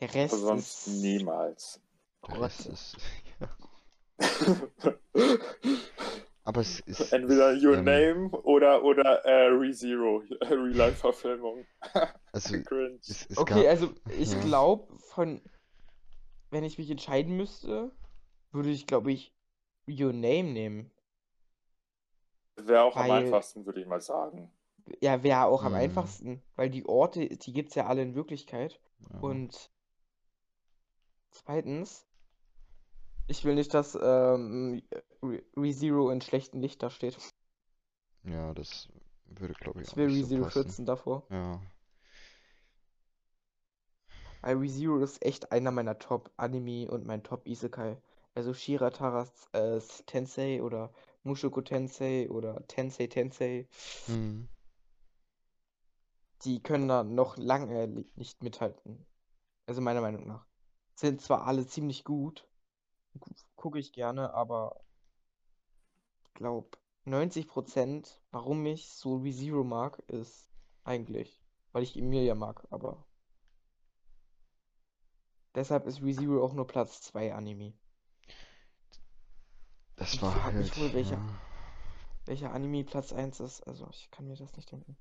Der 0.00 0.14
Rest 0.14 0.34
Aber 0.34 0.42
sonst 0.42 0.86
ist 0.86 1.02
niemals. 1.02 1.80
Der 2.28 2.40
Rest 2.40 2.66
ist. 2.66 2.96
Aber 6.44 6.60
es 6.60 6.80
ist. 6.80 7.12
Entweder 7.12 7.54
Your 7.54 7.78
ähm, 7.78 7.84
Name 7.84 8.30
oder, 8.42 8.84
oder 8.84 9.24
äh, 9.24 9.46
ReZero, 9.46 10.22
Real-Life-Verfilmung. 10.42 11.64
Also, 12.32 12.56
es, 13.00 13.26
es 13.30 13.38
Okay, 13.38 13.62
gab. 13.62 13.70
also 13.70 13.94
ich 14.18 14.32
ja. 14.32 14.40
glaube, 14.40 14.94
von, 14.98 15.40
wenn 16.54 16.64
ich 16.64 16.78
mich 16.78 16.88
entscheiden 16.90 17.36
müsste, 17.36 17.90
würde 18.52 18.70
ich, 18.70 18.86
glaube 18.86 19.12
ich, 19.12 19.34
Your 19.88 20.12
Name 20.12 20.44
nehmen. 20.44 20.90
Wäre 22.56 22.84
auch 22.84 22.96
am 22.96 23.08
weil- 23.08 23.24
einfachsten, 23.24 23.66
würde 23.66 23.80
ich 23.80 23.86
mal 23.86 24.00
sagen. 24.00 24.50
Ja, 25.00 25.22
wäre 25.22 25.44
auch 25.46 25.62
am 25.64 25.72
Mhm. 25.72 25.78
einfachsten, 25.78 26.42
weil 26.56 26.70
die 26.70 26.86
Orte, 26.86 27.26
die 27.28 27.52
gibt 27.52 27.70
es 27.70 27.74
ja 27.74 27.86
alle 27.86 28.02
in 28.02 28.14
Wirklichkeit. 28.14 28.80
Ja. 29.10 29.18
Und 29.20 29.70
zweitens, 31.30 32.06
ich 33.26 33.44
will 33.44 33.54
nicht, 33.54 33.72
dass 33.74 33.94
ähm, 34.00 34.82
Re- 35.22 35.42
ReZero 35.56 36.10
in 36.10 36.20
schlechten 36.20 36.60
Licht 36.60 36.82
da 36.82 36.90
steht. 36.90 37.16
Ja, 38.24 38.52
das 38.54 38.88
würde, 39.24 39.54
glaube 39.54 39.80
ich, 39.80 39.88
Ich 39.88 39.92
auch 39.94 39.96
will 39.96 40.06
nicht 40.08 40.16
so 40.28 40.34
ReZero 40.34 40.44
passen. 40.44 40.62
schützen 40.62 40.86
davor. 40.86 41.26
Ja. 41.30 41.60
Weil 44.44 44.58
ReZero 44.58 44.98
ist 44.98 45.24
echt 45.24 45.52
einer 45.52 45.70
meiner 45.70 45.98
Top-Anime 45.98 46.90
und 46.90 47.06
mein 47.06 47.22
Top-Isekai. 47.22 47.96
Also 48.34 48.52
Shirataras 48.52 49.48
äh, 49.52 49.80
Tensei 50.04 50.62
oder 50.62 50.92
Mushoku 51.22 51.62
Tensei 51.62 52.28
oder 52.28 52.66
Tensei 52.66 53.06
Tensei, 53.06 53.66
Hm. 54.06 54.46
die 56.42 56.62
können 56.62 56.88
da 56.88 57.04
noch 57.04 57.38
lange 57.38 57.86
li- 57.86 58.06
nicht 58.16 58.42
mithalten. 58.42 59.06
Also 59.64 59.80
meiner 59.80 60.02
Meinung 60.02 60.26
nach. 60.26 60.44
Sind 60.94 61.22
zwar 61.22 61.46
alle 61.46 61.66
ziemlich 61.66 62.04
gut, 62.04 62.46
gucke 63.56 63.78
ich 63.78 63.92
gerne, 63.92 64.34
aber 64.34 64.78
ich 66.22 66.34
glaube 66.34 66.76
90%, 67.06 68.20
warum 68.30 68.66
ich 68.66 68.90
so 68.90 69.16
ReZero 69.16 69.64
mag, 69.64 70.00
ist 70.08 70.50
eigentlich, 70.82 71.40
weil 71.72 71.82
ich 71.82 71.96
Emilia 71.96 72.34
mag, 72.34 72.66
aber 72.70 73.06
deshalb 75.54 75.86
ist 75.86 76.02
ReZero 76.02 76.44
auch 76.44 76.52
nur 76.54 76.66
Platz 76.66 77.00
2 77.02 77.34
Anime. 77.34 77.72
Das 79.96 80.14
Ich 80.14 80.22
war 80.22 80.32
frag 80.32 80.54
mich 80.54 80.70
halt. 80.70 80.78
wohl, 80.80 80.92
welcher- 80.92 81.16
Ja, 81.16 81.40
Welcher 82.26 82.52
Anime 82.54 82.84
Platz 82.84 83.12
1 83.12 83.38
ist, 83.40 83.60
also 83.66 83.86
ich 83.90 84.10
kann 84.10 84.26
mir 84.26 84.34
das 84.36 84.56
nicht 84.56 84.72
denken. 84.72 84.96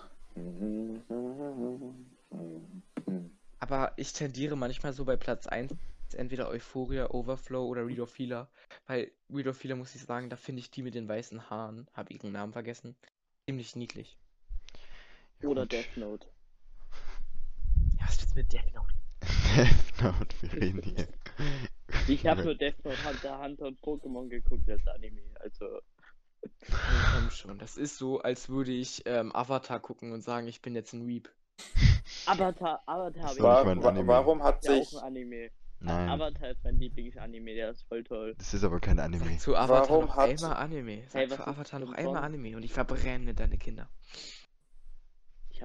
Aber 3.60 3.94
ich 3.98 4.14
tendiere 4.14 4.56
manchmal 4.56 4.94
so 4.94 5.06
bei 5.06 5.16
Platz 5.16 5.46
1 5.48 5.76
entweder 6.16 6.50
Euphoria, 6.50 7.10
Overflow 7.10 7.66
oder 7.66 7.86
Read 7.86 8.00
of 8.00 8.18
Healer. 8.18 8.50
Weil 8.88 9.12
Read 9.30 9.48
of 9.48 9.64
Healer, 9.64 9.76
muss 9.76 9.96
ich 9.96 10.02
sagen, 10.04 10.30
da 10.30 10.36
finde 10.36 10.60
ich 10.62 10.72
die 10.72 10.84
mit 10.84 10.96
den 10.96 11.08
weißen 11.08 11.50
Haaren, 11.50 11.88
habe 11.94 12.14
ihren 12.14 12.32
Namen 12.32 12.54
vergessen, 12.54 12.96
ziemlich 13.46 13.76
niedlich. 13.76 14.18
Ja, 15.42 15.50
Oder 15.50 15.64
gut. 15.64 15.72
Death 15.74 15.98
Note. 15.98 16.28
Ja, 18.00 18.06
was 18.08 18.20
willst 18.20 18.32
du 18.32 18.40
mit 18.40 18.54
Death 18.54 18.74
Note? 18.74 18.94
Death 19.56 20.02
Note, 20.02 20.36
wir 20.42 20.54
reden 20.54 20.82
hier. 20.84 21.08
Ich 22.08 22.26
habe 22.28 22.44
nur 22.44 22.56
Death 22.56 22.84
Note, 22.84 22.98
Hunter, 23.06 23.42
Hunter 23.42 23.66
und 23.68 23.80
Pokémon 23.82 24.28
geguckt 24.30 24.70
als 24.70 24.86
Anime. 24.88 25.22
Also, 25.40 25.80
komm 27.14 27.30
schon. 27.32 27.60
Das 27.60 27.78
ist 27.78 27.98
so, 27.98 28.20
als 28.22 28.50
würde 28.50 28.72
ich 28.72 29.04
ähm, 29.06 29.34
Avatar 29.36 29.80
gucken 29.80 30.12
und 30.12 30.22
sagen, 30.22 30.48
ich 30.48 30.62
bin 30.62 30.76
jetzt 30.76 30.94
ein 30.94 31.08
Weep. 31.08 31.30
Avatar, 32.26 32.82
Avatar 32.86 33.24
habe 33.24 33.36
Das 33.36 33.36
ich 33.38 33.44
war 33.44 33.66
Anime. 33.66 34.08
warum 34.08 34.44
hat 34.44 34.64
ja 34.66 34.72
auch 34.72 34.84
sich 34.84 34.98
ein 34.98 35.04
Anime. 35.06 35.52
Nein, 35.86 36.10
Avatar 36.10 36.50
ist 36.50 36.64
mein 36.64 36.78
Lieblingsanime, 36.80 37.54
der 37.56 37.70
ist 37.72 37.84
voll 37.84 38.04
toll. 38.04 38.36
das 38.38 38.54
ist 38.54 38.64
aber 38.64 38.80
kein 38.80 39.00
Anime. 39.00 39.26
Sag 39.32 39.40
zu 39.42 39.56
Avatar 39.56 39.90
Warum 39.90 40.06
noch 40.06 40.16
hat- 40.16 40.30
einmal 40.30 40.54
Anime. 40.56 41.04
Sag 41.08 41.14
Hey, 41.22 41.26
ist 41.28 41.40
Avatar 41.42 41.80
noch 41.80 41.92
einmal 41.94 42.14
sonst? 42.16 42.26
Anime 42.26 42.56
und 42.58 42.64
ich 42.64 42.74
verbrenne 42.74 43.34
deine 43.34 43.58
Kinder. 43.58 43.90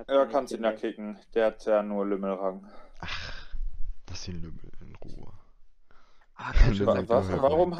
Keine 0.06 0.28
kannst 0.28 0.52
ihn 0.52 0.62
ja 0.62 0.72
Kinder. 0.72 0.80
kicken. 1.12 1.18
Der 1.34 1.46
hat 1.46 1.64
ja 1.66 1.82
nur 1.82 2.06
Lümmelrang. 2.06 2.66
Ach, 3.00 3.48
lass 4.08 4.24
den 4.24 4.40
Lümmel 4.42 4.70
in 4.80 4.94
Ruhe. 4.96 5.32
Ah, 6.34 6.52
warum 7.42 7.76